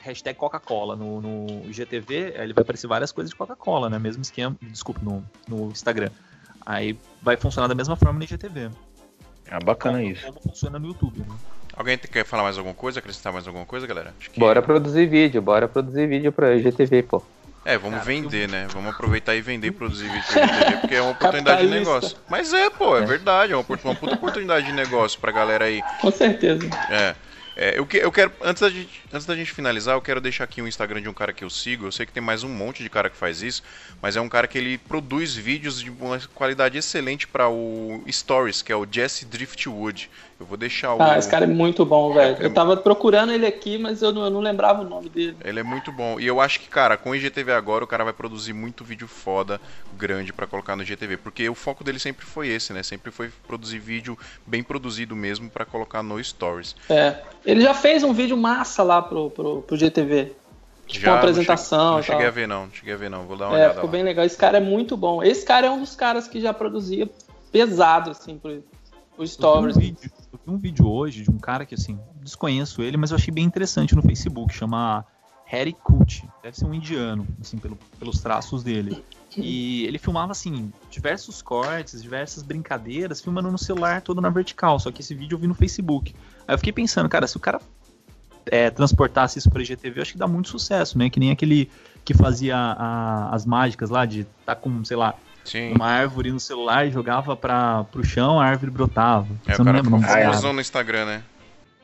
hashtag 0.00 0.38
Coca-Cola 0.38 0.96
no, 0.96 1.20
no 1.20 1.70
IGTV, 1.70 2.34
aí 2.36 2.44
ele 2.44 2.52
vai 2.52 2.62
aparecer 2.62 2.86
várias 2.86 3.12
coisas 3.12 3.30
de 3.30 3.36
Coca-Cola, 3.36 3.88
né? 3.90 3.98
Mesmo 3.98 4.22
esquema, 4.22 4.56
desculpa, 4.62 5.00
no, 5.02 5.24
no 5.48 5.68
Instagram. 5.70 6.10
Aí 6.64 6.98
vai 7.22 7.36
funcionar 7.36 7.68
da 7.68 7.74
mesma 7.74 7.96
forma 7.96 8.18
no 8.18 8.24
IGTV. 8.24 8.70
Ah, 9.50 9.58
bacana 9.58 9.98
como, 9.98 10.10
isso. 10.10 10.26
como 10.26 10.40
funciona 10.40 10.78
no 10.78 10.88
YouTube. 10.88 11.20
Né? 11.20 11.36
Alguém 11.80 11.96
quer 11.96 12.26
falar 12.26 12.42
mais 12.42 12.58
alguma 12.58 12.74
coisa? 12.74 12.98
Acrescentar 12.98 13.32
mais 13.32 13.46
alguma 13.46 13.64
coisa, 13.64 13.86
galera? 13.86 14.12
Acho 14.20 14.30
que- 14.30 14.38
Bora 14.38 14.60
produzir 14.60 15.06
vídeo, 15.06 15.40
bora 15.40 15.66
produzir 15.66 16.06
vídeo 16.06 16.30
pra 16.30 16.54
IGTV, 16.54 17.02
pô. 17.04 17.22
É, 17.64 17.78
vamos 17.78 18.04
vender, 18.04 18.46
né? 18.50 18.66
Vamos 18.70 18.92
aproveitar 18.92 19.34
e 19.34 19.40
vender 19.40 19.68
e 19.68 19.70
produzir 19.70 20.06
vídeo 20.10 20.22
pra 20.30 20.46
TV, 20.46 20.76
porque 20.76 20.94
é 20.96 21.00
uma 21.00 21.12
oportunidade 21.12 21.62
de 21.62 21.68
negócio. 21.68 22.18
Mas 22.28 22.52
é, 22.52 22.68
pô, 22.68 22.98
é 22.98 23.00
verdade, 23.06 23.54
é 23.54 23.56
uma, 23.56 23.64
uma 23.82 23.94
puta 23.94 24.14
oportunidade 24.14 24.66
de 24.66 24.72
negócio 24.72 25.18
pra 25.20 25.32
galera 25.32 25.64
aí. 25.64 25.82
Com 26.02 26.10
certeza. 26.10 26.68
É. 26.90 27.14
É, 27.62 27.78
eu, 27.78 27.84
que- 27.84 27.98
eu 27.98 28.10
quero, 28.10 28.32
antes 28.40 28.62
da, 28.62 28.70
gente, 28.70 29.02
antes 29.12 29.26
da 29.26 29.36
gente 29.36 29.52
finalizar, 29.52 29.94
eu 29.94 30.00
quero 30.00 30.18
deixar 30.18 30.44
aqui 30.44 30.62
o 30.62 30.66
Instagram 30.66 31.02
de 31.02 31.10
um 31.10 31.12
cara 31.12 31.30
que 31.30 31.44
eu 31.44 31.50
sigo. 31.50 31.84
Eu 31.84 31.92
sei 31.92 32.06
que 32.06 32.12
tem 32.12 32.22
mais 32.22 32.42
um 32.42 32.48
monte 32.48 32.82
de 32.82 32.88
cara 32.88 33.10
que 33.10 33.16
faz 33.18 33.42
isso, 33.42 33.62
mas 34.00 34.16
é 34.16 34.20
um 34.20 34.30
cara 34.30 34.46
que 34.48 34.56
ele 34.56 34.78
produz 34.78 35.34
vídeos 35.36 35.78
de 35.82 35.90
uma 35.90 36.18
qualidade 36.34 36.78
excelente 36.78 37.28
para 37.28 37.50
o 37.50 38.02
Stories, 38.10 38.62
que 38.62 38.72
é 38.72 38.76
o 38.76 38.86
Jesse 38.90 39.26
Driftwood. 39.26 40.08
Eu 40.40 40.46
vou 40.46 40.56
deixar 40.56 40.94
o. 40.94 41.02
Ah, 41.02 41.18
esse 41.18 41.28
cara 41.28 41.44
é 41.44 41.46
muito 41.46 41.84
bom, 41.84 42.14
velho. 42.14 42.34
É- 42.40 42.46
Eu 42.46 42.54
tava 42.54 42.74
procurando 42.74 43.30
ele 43.30 43.44
aqui, 43.44 43.76
mas 43.76 44.00
eu 44.00 44.10
não, 44.10 44.24
eu 44.24 44.30
não 44.30 44.40
lembrava 44.40 44.80
o 44.80 44.88
nome 44.88 45.10
dele. 45.10 45.36
Ele 45.44 45.60
é 45.60 45.62
muito 45.62 45.92
bom. 45.92 46.18
E 46.18 46.26
eu 46.26 46.40
acho 46.40 46.60
que, 46.60 46.66
cara, 46.66 46.96
com 46.96 47.10
o 47.10 47.14
IGTV 47.14 47.52
agora, 47.52 47.84
o 47.84 47.86
cara 47.86 48.04
vai 48.04 48.14
produzir 48.14 48.54
muito 48.54 48.82
vídeo 48.82 49.06
foda, 49.06 49.60
grande 49.98 50.32
pra 50.32 50.46
colocar 50.46 50.74
no 50.76 50.82
IGTV. 50.82 51.18
Porque 51.18 51.46
o 51.46 51.54
foco 51.54 51.84
dele 51.84 51.98
sempre 51.98 52.24
foi 52.24 52.48
esse, 52.48 52.72
né? 52.72 52.82
Sempre 52.82 53.10
foi 53.12 53.28
produzir 53.46 53.78
vídeo 53.80 54.18
bem 54.46 54.62
produzido 54.62 55.14
mesmo 55.14 55.50
pra 55.50 55.66
colocar 55.66 56.02
no 56.02 56.22
Stories. 56.24 56.74
É. 56.88 57.18
Ele 57.50 57.60
já 57.62 57.74
fez 57.74 58.02
um 58.02 58.12
vídeo 58.12 58.36
massa 58.36 58.82
lá 58.82 59.00
pro, 59.02 59.30
pro, 59.30 59.62
pro 59.62 59.76
GTV. 59.76 60.32
Tipo 60.86 61.04
Já 61.04 61.10
uma 61.10 61.16
não 61.16 61.18
apresentação 61.22 61.92
Não 61.92 62.00
e 62.00 62.02
cheguei 62.02 62.18
tal. 62.20 62.28
a 62.28 62.30
ver, 62.30 62.48
não. 62.48 62.64
Não 62.66 62.72
cheguei 62.72 62.94
a 62.94 62.96
ver, 62.96 63.10
não. 63.10 63.24
Vou 63.26 63.36
dar 63.36 63.46
uma 63.48 63.54
É, 63.54 63.58
olhada 63.58 63.74
ficou 63.74 63.86
lá. 63.86 63.92
bem 63.92 64.02
legal. 64.02 64.24
Esse 64.24 64.36
cara 64.36 64.58
é 64.58 64.60
muito 64.60 64.96
bom. 64.96 65.22
Esse 65.22 65.44
cara 65.44 65.66
é 65.66 65.70
um 65.70 65.80
dos 65.80 65.94
caras 65.94 66.26
que 66.28 66.40
já 66.40 66.52
produzia 66.52 67.08
pesado, 67.52 68.10
assim, 68.10 68.38
pro, 68.38 68.62
pro 69.14 69.22
Eu 69.22 69.26
Stories. 69.26 69.76
vi, 69.76 69.82
um 69.82 69.86
vídeo, 69.86 70.10
eu 70.32 70.38
vi 70.46 70.50
um 70.52 70.58
vídeo 70.58 70.88
hoje 70.88 71.22
de 71.22 71.30
um 71.30 71.38
cara 71.38 71.64
que, 71.66 71.74
assim, 71.74 71.98
desconheço 72.22 72.82
ele, 72.82 72.96
mas 72.96 73.10
eu 73.10 73.16
achei 73.16 73.32
bem 73.32 73.44
interessante 73.44 73.94
no 73.94 74.02
Facebook, 74.02 74.52
chama 74.54 75.04
Harry 75.46 75.72
Kuti. 75.72 76.28
Deve 76.42 76.56
ser 76.56 76.64
um 76.66 76.74
indiano, 76.74 77.26
assim, 77.40 77.56
pelo- 77.58 77.78
pelos 77.98 78.20
traços 78.20 78.62
dele. 78.62 79.04
E 79.36 79.84
ele 79.86 79.96
filmava, 79.98 80.32
assim, 80.32 80.72
diversos 80.90 81.40
cortes, 81.40 82.02
diversas 82.02 82.42
brincadeiras, 82.42 83.20
filmando 83.20 83.48
no 83.50 83.58
celular 83.58 84.02
todo 84.02 84.20
na 84.20 84.28
vertical. 84.28 84.78
Só 84.80 84.90
que 84.90 85.02
esse 85.02 85.14
vídeo 85.14 85.36
eu 85.36 85.38
vi 85.38 85.46
no 85.46 85.54
Facebook. 85.54 86.14
Aí 86.46 86.54
eu 86.54 86.58
fiquei 86.58 86.72
pensando, 86.72 87.08
cara, 87.08 87.26
se 87.26 87.36
o 87.36 87.40
cara 87.40 87.60
é, 88.46 88.70
transportasse 88.70 89.38
isso 89.38 89.50
pra 89.50 89.62
IGTV, 89.62 89.98
eu 89.98 90.02
acho 90.02 90.12
que 90.12 90.18
dá 90.18 90.26
muito 90.26 90.48
sucesso, 90.48 90.98
né? 90.98 91.08
Que 91.10 91.20
nem 91.20 91.30
aquele 91.30 91.70
que 92.04 92.14
fazia 92.14 92.56
a- 92.56 93.28
as 93.34 93.44
mágicas 93.46 93.90
lá, 93.90 94.04
de 94.06 94.26
tá 94.44 94.54
com, 94.54 94.84
sei 94.84 94.96
lá, 94.96 95.14
Sim. 95.44 95.72
uma 95.74 95.86
árvore 95.86 96.32
no 96.32 96.40
celular 96.40 96.86
e 96.86 96.90
jogava 96.90 97.36
pra, 97.36 97.84
pro 97.84 98.04
chão, 98.04 98.40
a 98.40 98.44
árvore 98.46 98.70
brotava. 98.70 99.28
É, 99.46 99.54
Se 99.54 99.60
o 99.60 99.64
cara 99.64 99.82
ficou 99.84 99.98
desse 99.98 100.10
cara. 100.12 100.24
famosão 100.24 100.52
no 100.52 100.60
Instagram, 100.60 101.04
né? 101.04 101.22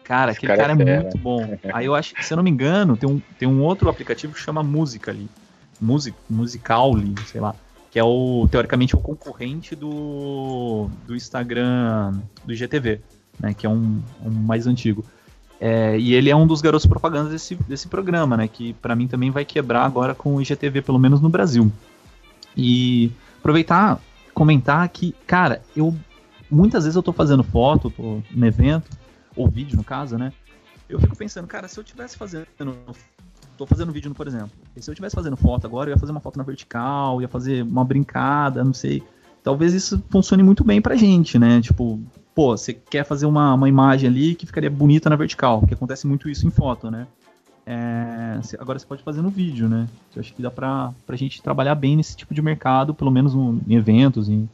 Cara, 0.02 0.30
Esse 0.30 0.38
aquele 0.38 0.56
cara 0.56 0.76
cara, 0.76 0.90
é 0.90 0.94
é 0.96 1.00
muito 1.02 1.18
bom. 1.18 1.58
Aí 1.72 1.84
eu 1.86 1.94
acho, 1.94 2.14
se 2.22 2.32
eu 2.32 2.36
não 2.36 2.44
me 2.44 2.50
engano, 2.50 2.96
tem 2.96 3.08
um, 3.10 3.20
tem 3.38 3.48
um 3.48 3.60
outro 3.62 3.88
aplicativo 3.88 4.32
que 4.34 4.40
chama 4.40 4.62
Musical.ly. 4.62 5.28
Music, 5.80 6.16
Musical.ly, 6.30 7.14
sei 7.26 7.40
lá. 7.40 7.54
Que 7.90 7.98
é 7.98 8.04
o, 8.04 8.46
teoricamente, 8.50 8.94
o 8.94 9.00
concorrente 9.00 9.74
do, 9.74 10.88
do 11.06 11.14
Instagram 11.16 12.12
do 12.44 12.52
IGTV, 12.52 13.00
né? 13.38 13.54
Que 13.54 13.66
é 13.66 13.70
um, 13.70 14.02
um 14.24 14.30
mais 14.30 14.66
antigo. 14.66 15.04
É, 15.58 15.98
e 15.98 16.12
ele 16.12 16.28
é 16.28 16.36
um 16.36 16.46
dos 16.46 16.60
garotos 16.60 16.86
propagandas 16.86 17.32
desse, 17.32 17.54
desse 17.54 17.88
programa, 17.88 18.36
né? 18.36 18.48
Que 18.48 18.74
pra 18.74 18.94
mim 18.94 19.08
também 19.08 19.30
vai 19.30 19.44
quebrar 19.44 19.84
agora 19.84 20.14
com 20.14 20.36
o 20.36 20.42
IGTV, 20.42 20.82
pelo 20.82 20.98
menos 20.98 21.20
no 21.20 21.28
Brasil. 21.28 21.72
E 22.56 23.10
aproveitar, 23.38 24.00
comentar 24.34 24.88
que, 24.88 25.14
cara, 25.26 25.62
eu 25.74 25.94
muitas 26.50 26.84
vezes 26.84 26.96
eu 26.96 27.02
tô 27.02 27.12
fazendo 27.12 27.42
foto, 27.42 27.90
tô 27.90 28.20
no 28.30 28.46
evento, 28.46 28.90
ou 29.34 29.48
vídeo 29.48 29.76
no 29.76 29.84
caso, 29.84 30.16
né? 30.16 30.32
Eu 30.88 31.00
fico 31.00 31.16
pensando, 31.16 31.46
cara, 31.46 31.68
se 31.68 31.78
eu 31.78 31.84
tivesse 31.84 32.16
fazendo. 32.16 32.46
Tô 33.56 33.66
fazendo 33.66 33.90
vídeo, 33.90 34.14
por 34.14 34.26
exemplo. 34.26 34.50
E 34.76 34.82
se 34.82 34.90
eu 34.90 34.94
tivesse 34.94 35.14
fazendo 35.14 35.36
foto 35.36 35.66
agora, 35.66 35.90
eu 35.90 35.94
ia 35.94 35.98
fazer 35.98 36.12
uma 36.12 36.20
foto 36.20 36.36
na 36.36 36.44
vertical, 36.44 37.20
ia 37.22 37.28
fazer 37.28 37.62
uma 37.62 37.84
brincada, 37.84 38.62
não 38.62 38.74
sei. 38.74 39.02
Talvez 39.42 39.72
isso 39.72 40.02
funcione 40.10 40.42
muito 40.42 40.62
bem 40.62 40.80
pra 40.80 40.94
gente, 40.94 41.38
né? 41.38 41.60
Tipo, 41.60 41.98
pô, 42.36 42.56
você 42.56 42.74
quer 42.74 43.04
fazer 43.04 43.26
uma, 43.26 43.54
uma 43.54 43.68
imagem 43.68 44.08
ali 44.08 44.34
que 44.36 44.46
ficaria 44.46 44.70
bonita 44.70 45.10
na 45.10 45.16
vertical, 45.16 45.58
porque 45.60 45.74
acontece 45.74 46.06
muito 46.06 46.28
isso 46.28 46.46
em 46.46 46.50
foto, 46.50 46.90
né? 46.90 47.08
É, 47.66 48.38
agora 48.60 48.78
você 48.78 48.86
pode 48.86 49.02
fazer 49.02 49.22
no 49.22 49.30
vídeo, 49.30 49.68
né? 49.68 49.88
Eu 50.14 50.20
acho 50.20 50.32
que 50.34 50.42
dá 50.42 50.50
pra, 50.50 50.94
pra 51.04 51.16
gente 51.16 51.42
trabalhar 51.42 51.74
bem 51.74 51.96
nesse 51.96 52.16
tipo 52.16 52.32
de 52.34 52.42
mercado, 52.42 52.94
pelo 52.94 53.10
menos 53.10 53.34
no- 53.34 53.60
em 53.66 53.74
eventos, 53.74 54.28
em, 54.28 54.48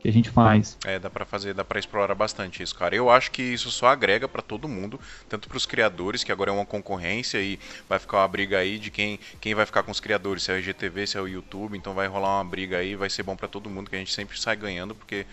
que 0.00 0.08
a 0.08 0.12
gente 0.12 0.30
faz. 0.30 0.78
É, 0.86 0.98
dá 0.98 1.10
pra 1.10 1.24
fazer, 1.26 1.52
dá 1.52 1.64
para 1.64 1.78
explorar 1.78 2.14
bastante 2.14 2.62
isso, 2.62 2.74
cara. 2.74 2.94
Eu 2.94 3.10
acho 3.10 3.30
que 3.30 3.42
isso 3.42 3.70
só 3.70 3.88
agrega 3.88 4.28
pra 4.28 4.40
todo 4.40 4.68
mundo, 4.68 4.98
tanto 5.28 5.48
pros 5.48 5.66
criadores, 5.66 6.24
que 6.24 6.32
agora 6.32 6.50
é 6.50 6.54
uma 6.54 6.64
concorrência 6.64 7.38
e 7.42 7.58
vai 7.88 7.98
ficar 7.98 8.18
uma 8.18 8.28
briga 8.28 8.58
aí 8.58 8.78
de 8.78 8.90
quem, 8.90 9.18
quem 9.40 9.54
vai 9.54 9.66
ficar 9.66 9.82
com 9.82 9.90
os 9.90 10.00
criadores, 10.00 10.42
se 10.44 10.50
é 10.50 10.54
o 10.54 10.58
IGTV, 10.58 11.06
se 11.06 11.18
é 11.18 11.20
o 11.20 11.28
YouTube, 11.28 11.76
então 11.76 11.92
vai 11.92 12.06
rolar 12.06 12.38
uma 12.38 12.44
briga 12.44 12.78
aí, 12.78 12.94
vai 12.94 13.10
ser 13.10 13.22
bom 13.22 13.36
pra 13.36 13.48
todo 13.48 13.68
mundo, 13.68 13.90
que 13.90 13.96
a 13.96 13.98
gente 13.98 14.14
sempre 14.14 14.38
sai 14.40 14.56
ganhando, 14.56 14.94
porque 14.94 15.26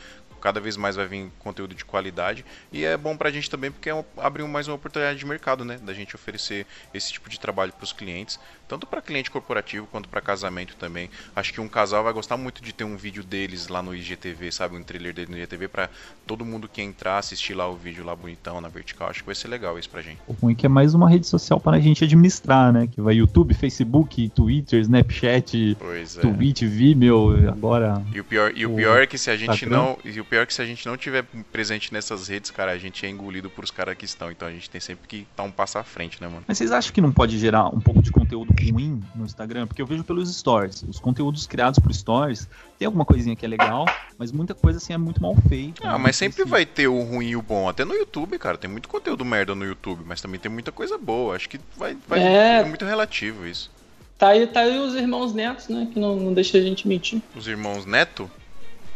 cada 0.44 0.60
vez 0.60 0.76
mais 0.76 0.98
vai 0.98 1.08
vir 1.08 1.32
conteúdo 1.40 1.74
de 1.74 1.86
qualidade 1.86 2.44
e 2.70 2.84
é 2.84 2.98
bom 2.98 3.16
pra 3.16 3.32
gente 3.32 3.50
também 3.50 3.72
porque 3.72 3.90
é 3.90 3.96
um, 3.96 4.04
abre 4.18 4.44
mais 4.44 4.68
uma 4.68 4.76
oportunidade 4.76 5.18
de 5.18 5.26
mercado, 5.26 5.64
né, 5.64 5.80
da 5.82 5.94
gente 5.94 6.18
oferecer 6.18 6.68
esse 6.94 7.14
tipo 7.14 7.30
de 7.30 7.40
trabalho 7.40 7.72
pros 7.72 7.94
clientes, 7.94 8.38
tanto 8.68 8.86
pra 8.86 9.02
cliente 9.02 9.32
corporativo 9.32 9.88
quanto 9.88 10.10
pra 10.10 10.20
casamento 10.20 10.76
também. 10.76 11.10
Acho 11.34 11.54
que 11.54 11.62
um 11.62 11.68
casal 11.70 12.04
vai 12.04 12.12
gostar 12.12 12.36
muito 12.36 12.62
de 12.62 12.74
ter 12.74 12.84
um 12.84 12.98
vídeo 12.98 13.24
deles 13.24 13.70
lá 13.70 13.82
no 13.82 13.96
IGTV, 13.96 14.52
sabe, 14.52 14.76
um 14.76 14.84
trailer 14.84 15.14
dele 15.14 15.32
no 15.32 15.38
IGTV 15.38 15.70
pra 15.70 15.90
todo 16.28 16.44
mundo 16.44 16.68
que 16.68 16.82
entrar 16.82 17.20
assistir 17.20 17.54
lá 17.54 17.66
o 17.70 17.76
vídeo 17.78 18.04
lá 18.04 18.14
bonitão 18.14 18.60
na 18.60 18.68
vertical. 18.68 19.10
Acho 19.10 19.22
que 19.22 19.26
vai 19.26 19.36
ser 19.36 19.48
legal 19.48 19.80
isso 19.80 19.90
pra 19.90 20.02
gente. 20.02 20.20
O 20.28 20.34
ruim 20.34 20.52
é 20.52 20.56
que 20.56 20.66
é 20.66 20.70
mais 20.70 20.94
uma 20.94 21.10
rede 21.10 21.26
social 21.26 21.58
para 21.58 21.78
a 21.78 21.80
gente 21.80 22.04
administrar, 22.04 22.74
né? 22.74 22.88
Que 22.88 23.00
vai 23.00 23.16
YouTube, 23.16 23.54
Facebook, 23.54 24.28
Twitter, 24.30 24.82
Snapchat, 24.82 25.78
Pois 25.80 26.18
é. 26.18 26.22
Twitch, 26.22 26.64
Vimeo, 26.64 27.50
agora. 27.50 28.04
E 28.14 28.20
o 28.20 28.24
pior, 28.26 28.52
e 28.54 28.66
o 28.66 28.74
o 28.74 28.76
pior 28.76 29.02
é 29.02 29.08
que 29.08 29.18
se 29.18 29.30
a 29.30 29.38
gente 29.38 29.52
Instagram. 29.52 29.78
não, 29.78 29.98
e 30.04 30.20
o 30.20 30.26
pior 30.34 30.42
é 30.42 30.46
que 30.48 30.54
se 30.54 30.62
a 30.64 30.66
gente 30.66 30.84
não 30.88 30.98
tiver 30.98 31.24
presente 31.52 31.94
nessas 31.94 32.28
redes, 32.28 32.50
cara, 32.50 32.72
a 32.72 32.78
gente 32.80 33.06
é 33.06 33.10
engolido 33.10 33.52
por 33.52 33.64
os 33.64 33.70
caras 33.70 33.96
que 33.96 34.04
estão. 34.04 34.32
Então 34.32 34.48
a 34.48 34.52
gente 34.52 34.68
tem 34.68 34.82
sempre 34.82 35.08
que 35.08 35.28
dar 35.38 35.44
um 35.44 35.52
passo 35.52 35.78
à 35.78 35.84
frente, 35.84 36.20
né, 36.20 36.28
mano? 36.28 36.44
Mas 36.48 36.58
vocês 36.58 36.72
acham 36.72 36.92
que 36.92 37.00
não 37.00 37.12
pode 37.12 37.38
gerar 37.38 37.68
um 37.68 37.80
pouco 37.80 38.02
de 38.02 38.10
conteúdo 38.12 38.52
ruim 38.60 39.00
no 39.14 39.26
Instagram? 39.26 39.68
Porque 39.68 39.80
eu 39.80 39.86
vejo 39.86 40.04
pelos 40.04 40.36
stories. 40.36 40.84
Os 40.90 41.00
conteúdos 41.00 41.46
criados 41.46 41.78
por 41.78 41.94
stories 41.94 42.50
tem 42.80 42.88
alguma 42.88 43.06
coisinha 43.06 43.36
que 43.36 43.46
é 43.46 43.48
legal, 43.48 43.86
mas 44.18 44.32
muita 44.32 44.56
coisa 44.56 44.80
assim 44.80 44.92
é 44.92 44.98
muito 44.98 45.22
mal 45.22 45.36
feita. 45.48 45.88
Ah, 45.88 45.92
né? 45.94 45.98
mas 46.00 46.16
sempre 46.16 46.42
se- 46.44 46.50
vai 46.50 46.66
ter 46.66 46.88
o 46.88 47.00
ruim 47.04 47.28
e 47.28 47.36
o 47.36 47.42
bom. 47.44 47.70
Até 47.70 47.86
no 47.86 47.94
YouTube, 47.94 48.40
cara, 48.40 48.58
tem 48.58 48.68
muito 48.68 48.90
conteúdo 48.90 49.24
merda 49.24 49.54
no 49.54 49.64
YouTube, 49.64 50.02
mas 50.04 50.20
também 50.20 50.40
tem 50.40 50.52
muita 50.52 50.72
coisa 50.72 50.98
boa. 50.98 51.36
Acho 51.36 51.48
que 51.48 51.60
vai, 51.78 51.96
vai 52.08 52.20
É. 52.20 52.62
é 52.62 52.64
muito 52.66 52.86
relativo 52.86 53.46
isso. 53.46 53.70
Tá 54.18 54.30
aí, 54.30 54.48
tá 54.48 54.62
aí 54.62 54.80
os 54.80 54.96
irmãos 54.96 55.32
netos, 55.32 55.68
né? 55.68 55.88
Que 55.94 56.00
não, 56.00 56.16
não 56.16 56.34
deixa 56.34 56.58
a 56.58 56.62
gente 56.62 56.88
mentir. 56.88 57.22
Os 57.36 57.48
irmãos 57.48 57.86
Neto, 57.86 58.32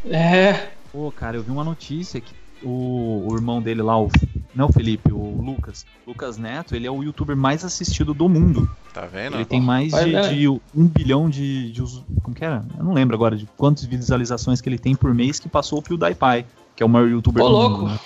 É. 0.09 0.69
Pô, 0.91 1.11
cara, 1.11 1.38
eu 1.38 1.43
vi 1.43 1.51
uma 1.51 1.63
notícia 1.63 2.19
que 2.21 2.33
o, 2.63 3.27
o 3.29 3.35
irmão 3.35 3.61
dele 3.61 3.81
lá, 3.81 4.01
o, 4.01 4.09
não 4.55 4.67
o 4.67 4.71
Felipe, 4.73 5.11
o 5.11 5.41
Lucas, 5.41 5.85
Lucas 6.05 6.38
Neto, 6.38 6.75
ele 6.75 6.88
é 6.88 6.91
o 6.91 7.03
youtuber 7.03 7.35
mais 7.35 7.63
assistido 7.63 8.13
do 8.13 8.27
mundo. 8.27 8.69
tá 8.93 9.01
vendo? 9.05 9.35
Ele 9.35 9.45
tem 9.45 9.61
mais 9.61 9.91
Vai 9.91 10.05
de, 10.05 10.39
de 10.39 10.47
um 10.49 10.88
bilhão 10.88 11.29
de, 11.29 11.71
de 11.71 11.81
Como 12.23 12.35
que 12.35 12.43
era? 12.43 12.65
Eu 12.77 12.83
não 12.83 12.93
lembro 12.93 13.15
agora 13.15 13.35
de 13.35 13.47
quantas 13.57 13.85
visualizações 13.85 14.59
que 14.61 14.67
ele 14.69 14.79
tem 14.79 14.95
por 14.95 15.13
mês 15.13 15.39
que 15.39 15.47
passou 15.49 15.79
o 15.79 15.81
PewDiePie, 15.81 16.45
que 16.75 16.81
é 16.81 16.85
o 16.85 16.89
maior 16.89 17.07
youtuber 17.09 17.43
Ô, 17.43 17.47
do 17.47 17.53
louco. 17.53 17.77
mundo. 17.81 17.91
né? 17.91 17.99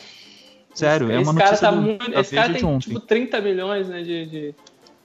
Sério, 0.73 1.11
é 1.11 1.15
esse 1.21 1.29
uma 1.29 1.33
cara 1.33 1.49
notícia 1.51 1.69
tá 1.69 1.75
do, 1.75 1.81
muito. 1.81 2.19
Esse 2.19 2.35
cara 2.35 2.53
tem 2.53 2.63
ontem. 2.65 2.87
tipo 2.89 2.99
30 3.01 3.41
milhões 3.41 3.87
né, 3.89 4.01
de, 4.03 4.25
de, 4.25 4.55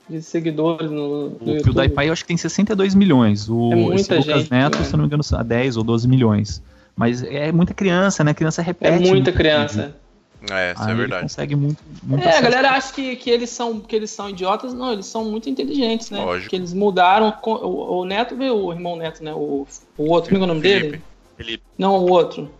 de 0.08 0.22
seguidores 0.22 0.90
no, 0.90 1.30
no 1.30 1.36
O 1.40 1.50
YouTube. 1.56 1.74
PewDiePie 1.74 2.06
eu 2.06 2.12
acho 2.12 2.22
que 2.22 2.28
tem 2.28 2.36
62 2.36 2.94
milhões. 2.94 3.48
O 3.48 3.72
É 3.72 3.74
Lucas 3.76 4.24
gente, 4.24 4.50
Neto, 4.50 4.78
né? 4.78 4.84
se 4.84 4.92
eu 4.92 4.96
não 4.96 5.04
me 5.04 5.06
engano, 5.06 5.22
a 5.32 5.42
10 5.42 5.76
ou 5.76 5.84
12 5.84 6.08
milhões. 6.08 6.62
Mas 6.96 7.22
é 7.22 7.52
muita 7.52 7.74
criança, 7.74 8.24
né? 8.24 8.30
A 8.30 8.34
criança 8.34 8.62
É 8.62 8.64
repete. 8.64 8.92
muita 8.98 9.08
muito 9.10 9.32
criança. 9.32 9.82
vídeo. 9.82 10.06
É, 10.50 10.72
isso 10.72 10.82
Aí 10.82 10.88
é 10.88 10.90
ele 10.90 10.98
verdade. 10.98 11.22
consegue 11.22 11.56
muito, 11.56 11.82
muito 12.02 12.22
É, 12.26 12.36
a 12.36 12.40
galera 12.40 12.70
acha 12.70 12.92
que, 12.92 13.16
que, 13.16 13.30
eles 13.30 13.50
são, 13.50 13.80
que 13.80 13.94
eles 13.96 14.10
são 14.10 14.30
idiotas. 14.30 14.72
Não, 14.72 14.92
eles 14.92 15.06
são 15.06 15.24
muito 15.24 15.50
inteligentes, 15.50 16.10
né? 16.10 16.20
Lógico. 16.24 16.50
Que 16.50 16.56
eles 16.56 16.72
mudaram. 16.72 17.34
O, 17.44 18.00
o 18.00 18.04
Neto 18.04 18.36
veio, 18.36 18.54
o 18.56 18.72
irmão 18.72 18.96
Neto, 18.96 19.22
né? 19.24 19.32
O, 19.34 19.66
o 19.98 20.10
outro, 20.10 20.30
como 20.30 20.42
é 20.42 20.44
o 20.44 20.48
nome 20.48 20.60
Felipe. 20.60 20.90
dele? 20.90 21.02
Felipe. 21.36 21.64
Não, 21.76 21.96
o 21.96 22.10
outro. 22.10 22.50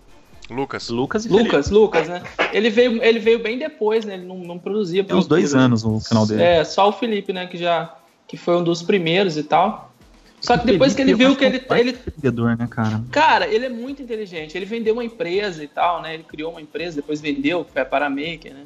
Lucas. 0.50 0.88
Lucas 0.88 1.24
e 1.24 1.28
Felipe. 1.28 1.44
Lucas, 1.44 1.70
Lucas, 1.70 2.08
né? 2.08 2.22
Ele 2.52 2.70
veio, 2.70 3.02
ele 3.02 3.18
veio 3.18 3.38
bem 3.38 3.58
depois, 3.58 4.04
né? 4.04 4.14
Ele 4.14 4.26
não, 4.26 4.38
não 4.38 4.58
produzia. 4.58 5.04
Tem 5.04 5.16
uns 5.16 5.26
dois 5.26 5.54
anos 5.54 5.82
no 5.82 6.00
canal 6.00 6.26
dele. 6.26 6.42
É, 6.42 6.64
só 6.64 6.88
o 6.88 6.92
Felipe, 6.92 7.32
né? 7.32 7.46
Que 7.46 7.56
já 7.58 7.94
que 8.26 8.36
foi 8.36 8.56
um 8.56 8.64
dos 8.64 8.82
primeiros 8.82 9.36
e 9.36 9.42
tal. 9.44 9.92
Só 10.40 10.56
que 10.58 10.66
depois 10.66 10.94
que 10.94 11.02
ele 11.02 11.14
viu 11.14 11.34
que 11.34 11.44
ele, 11.44 11.64
é 11.68 11.80
ele. 11.80 11.90
empreendedor, 11.90 12.56
né, 12.56 12.68
cara? 12.70 13.02
Cara, 13.10 13.48
ele 13.48 13.66
é 13.66 13.68
muito 13.68 14.02
inteligente. 14.02 14.56
Ele 14.56 14.66
vendeu 14.66 14.94
uma 14.94 15.04
empresa 15.04 15.64
e 15.64 15.68
tal, 15.68 16.02
né? 16.02 16.14
Ele 16.14 16.22
criou 16.22 16.50
uma 16.52 16.60
empresa, 16.60 16.96
depois 16.96 17.20
vendeu, 17.20 17.64
que 17.64 17.72
foi 17.72 17.82
a 17.82 17.86
Paramaker, 17.86 18.54
né? 18.54 18.64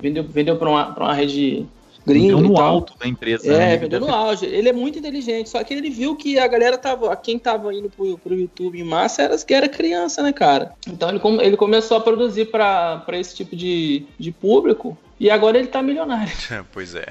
Vendeu, 0.00 0.24
vendeu 0.24 0.56
pra, 0.56 0.68
uma, 0.68 0.92
pra 0.92 1.04
uma 1.04 1.14
rede 1.14 1.66
gringo 2.06 2.36
Vendeu 2.36 2.50
no 2.50 2.60
alto 2.60 2.94
da 2.98 3.06
empresa. 3.06 3.52
É, 3.52 3.58
né? 3.58 3.76
vendeu 3.76 4.00
no 4.00 4.12
auge. 4.12 4.46
Ele 4.46 4.68
é 4.68 4.72
muito 4.72 4.98
inteligente, 4.98 5.48
só 5.48 5.62
que 5.62 5.74
ele 5.74 5.90
viu 5.90 6.16
que 6.16 6.38
a 6.38 6.46
galera 6.46 6.78
tava. 6.78 7.14
Quem 7.16 7.38
tava 7.38 7.72
indo 7.74 7.90
pro, 7.90 8.18
pro 8.18 8.34
YouTube 8.34 8.78
em 8.78 8.84
massa 8.84 9.22
era, 9.22 9.38
que 9.38 9.54
era 9.54 9.68
criança, 9.68 10.22
né, 10.22 10.32
cara? 10.32 10.72
Então 10.88 11.08
ele, 11.10 11.20
ele 11.42 11.56
começou 11.56 11.96
a 11.96 12.00
produzir 12.00 12.46
pra 12.46 12.98
pra 12.98 13.18
esse 13.18 13.34
tipo 13.34 13.54
de, 13.54 14.04
de 14.18 14.32
público 14.32 14.96
e 15.20 15.30
agora 15.30 15.58
ele 15.58 15.68
tá 15.68 15.82
milionário. 15.82 16.32
pois 16.72 16.94
é. 16.94 17.06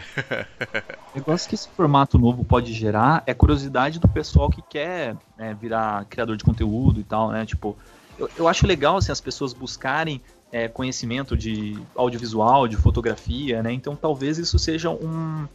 O 1.13 1.17
negócio 1.19 1.47
que 1.47 1.53
esse 1.53 1.69
formato 1.69 2.17
novo 2.17 2.43
pode 2.43 2.73
gerar 2.73 3.21
é 3.27 3.35
curiosidade 3.35 3.99
do 3.99 4.07
pessoal 4.07 4.49
que 4.49 4.63
quer 4.63 5.15
né, 5.37 5.55
virar 5.61 6.05
criador 6.05 6.35
de 6.35 6.43
conteúdo 6.43 6.99
e 6.99 7.03
tal, 7.03 7.29
né? 7.29 7.45
Tipo, 7.45 7.77
eu, 8.17 8.27
eu 8.35 8.47
acho 8.47 8.65
legal 8.65 8.97
assim, 8.97 9.11
as 9.11 9.21
pessoas 9.21 9.53
buscarem 9.53 10.19
é, 10.51 10.67
conhecimento 10.67 11.37
de 11.37 11.79
audiovisual, 11.95 12.67
de 12.67 12.75
fotografia, 12.75 13.61
né? 13.61 13.71
Então 13.71 13.95
talvez 13.95 14.39
isso 14.39 14.57
seja 14.57 14.89
um, 14.89 15.47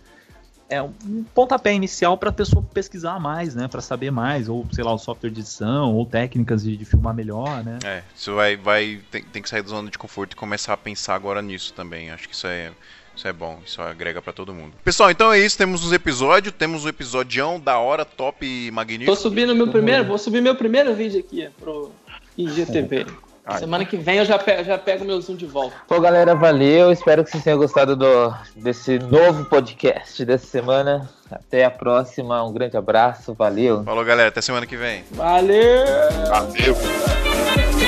é, 0.69 0.83
um 0.83 1.25
pontapé 1.35 1.73
inicial 1.73 2.17
para 2.17 2.31
a 2.31 2.33
pessoa 2.33 2.65
pesquisar 2.73 3.19
mais, 3.21 3.55
né? 3.55 3.69
Para 3.69 3.81
saber 3.81 4.11
mais, 4.11 4.49
ou 4.49 4.67
sei 4.73 4.83
lá, 4.83 4.93
o 4.93 4.99
software 4.99 5.31
de 5.31 5.41
edição, 5.41 5.95
ou 5.95 6.07
técnicas 6.07 6.63
de, 6.63 6.77
de 6.77 6.85
filmar 6.85 7.15
melhor, 7.15 7.63
né? 7.63 7.79
É, 7.85 8.03
isso 8.15 8.35
vai, 8.35 8.57
vai 8.57 9.01
tem, 9.11 9.23
tem 9.23 9.43
que 9.43 9.49
sair 9.49 9.63
da 9.63 9.69
zona 9.69 9.91
de 9.91 9.99
conforto 9.99 10.33
e 10.33 10.37
começar 10.37 10.73
a 10.73 10.77
pensar 10.77 11.15
agora 11.15 11.43
nisso 11.43 11.73
também. 11.73 12.11
Acho 12.11 12.29
que 12.29 12.35
isso 12.35 12.47
é, 12.47 12.73
isso 13.15 13.29
é 13.29 13.33
bom, 13.33 13.61
isso 13.65 13.81
agrega 13.83 14.23
pra 14.23 14.33
todo 14.33 14.55
mundo. 14.55 14.73
Pessoal, 14.83 15.11
então 15.11 15.33
é 15.33 15.39
isso, 15.39 15.57
temos 15.57 15.85
os 15.85 15.93
episódios, 15.93 16.55
temos 16.57 16.85
o 16.85 16.89
episodião 16.89 17.61
da 17.61 17.79
hora, 17.79 18.05
top 18.05 18.45
e 18.45 18.69
Tô 18.69 18.75
magnífico. 18.75 19.17
subindo 19.17 19.55
meu 19.55 19.69
primeiro, 19.69 20.05
vou 20.05 20.19
subir 20.19 20.41
meu 20.41 20.55
primeiro 20.57 20.95
vídeo 20.95 21.21
aqui 21.21 21.49
pro 21.59 21.93
IGTV. 22.37 23.07
Ai. 23.47 23.59
Semana 23.59 23.85
que 23.85 23.97
vem 23.99 24.17
eu 24.19 24.25
já 24.25 24.39
pego, 24.39 24.65
já 24.65 24.79
pego 24.79 25.05
meu 25.05 25.21
zoom 25.21 25.37
de 25.37 25.45
volta. 25.45 25.77
Pô, 25.87 26.01
galera, 26.01 26.35
valeu. 26.35 26.91
Espero 26.91 27.23
que 27.23 27.31
vocês 27.31 27.45
tenham 27.45 27.59
gostado 27.59 27.95
do, 27.95 28.35
desse 28.57 28.99
novo 28.99 29.45
podcast 29.45 30.25
dessa 30.25 30.47
semana. 30.47 31.09
Até 31.31 31.65
a 31.65 31.71
próxima. 31.71 32.43
Um 32.43 32.53
grande 32.53 32.77
abraço. 32.77 33.35
Valeu. 33.35 33.85
Falou, 33.85 34.05
galera, 34.05 34.31
até 34.31 34.41
semana 34.41 34.67
que 34.67 34.77
vem. 34.77 35.05
Valeu! 35.13 35.85
Valeu. 36.29 37.84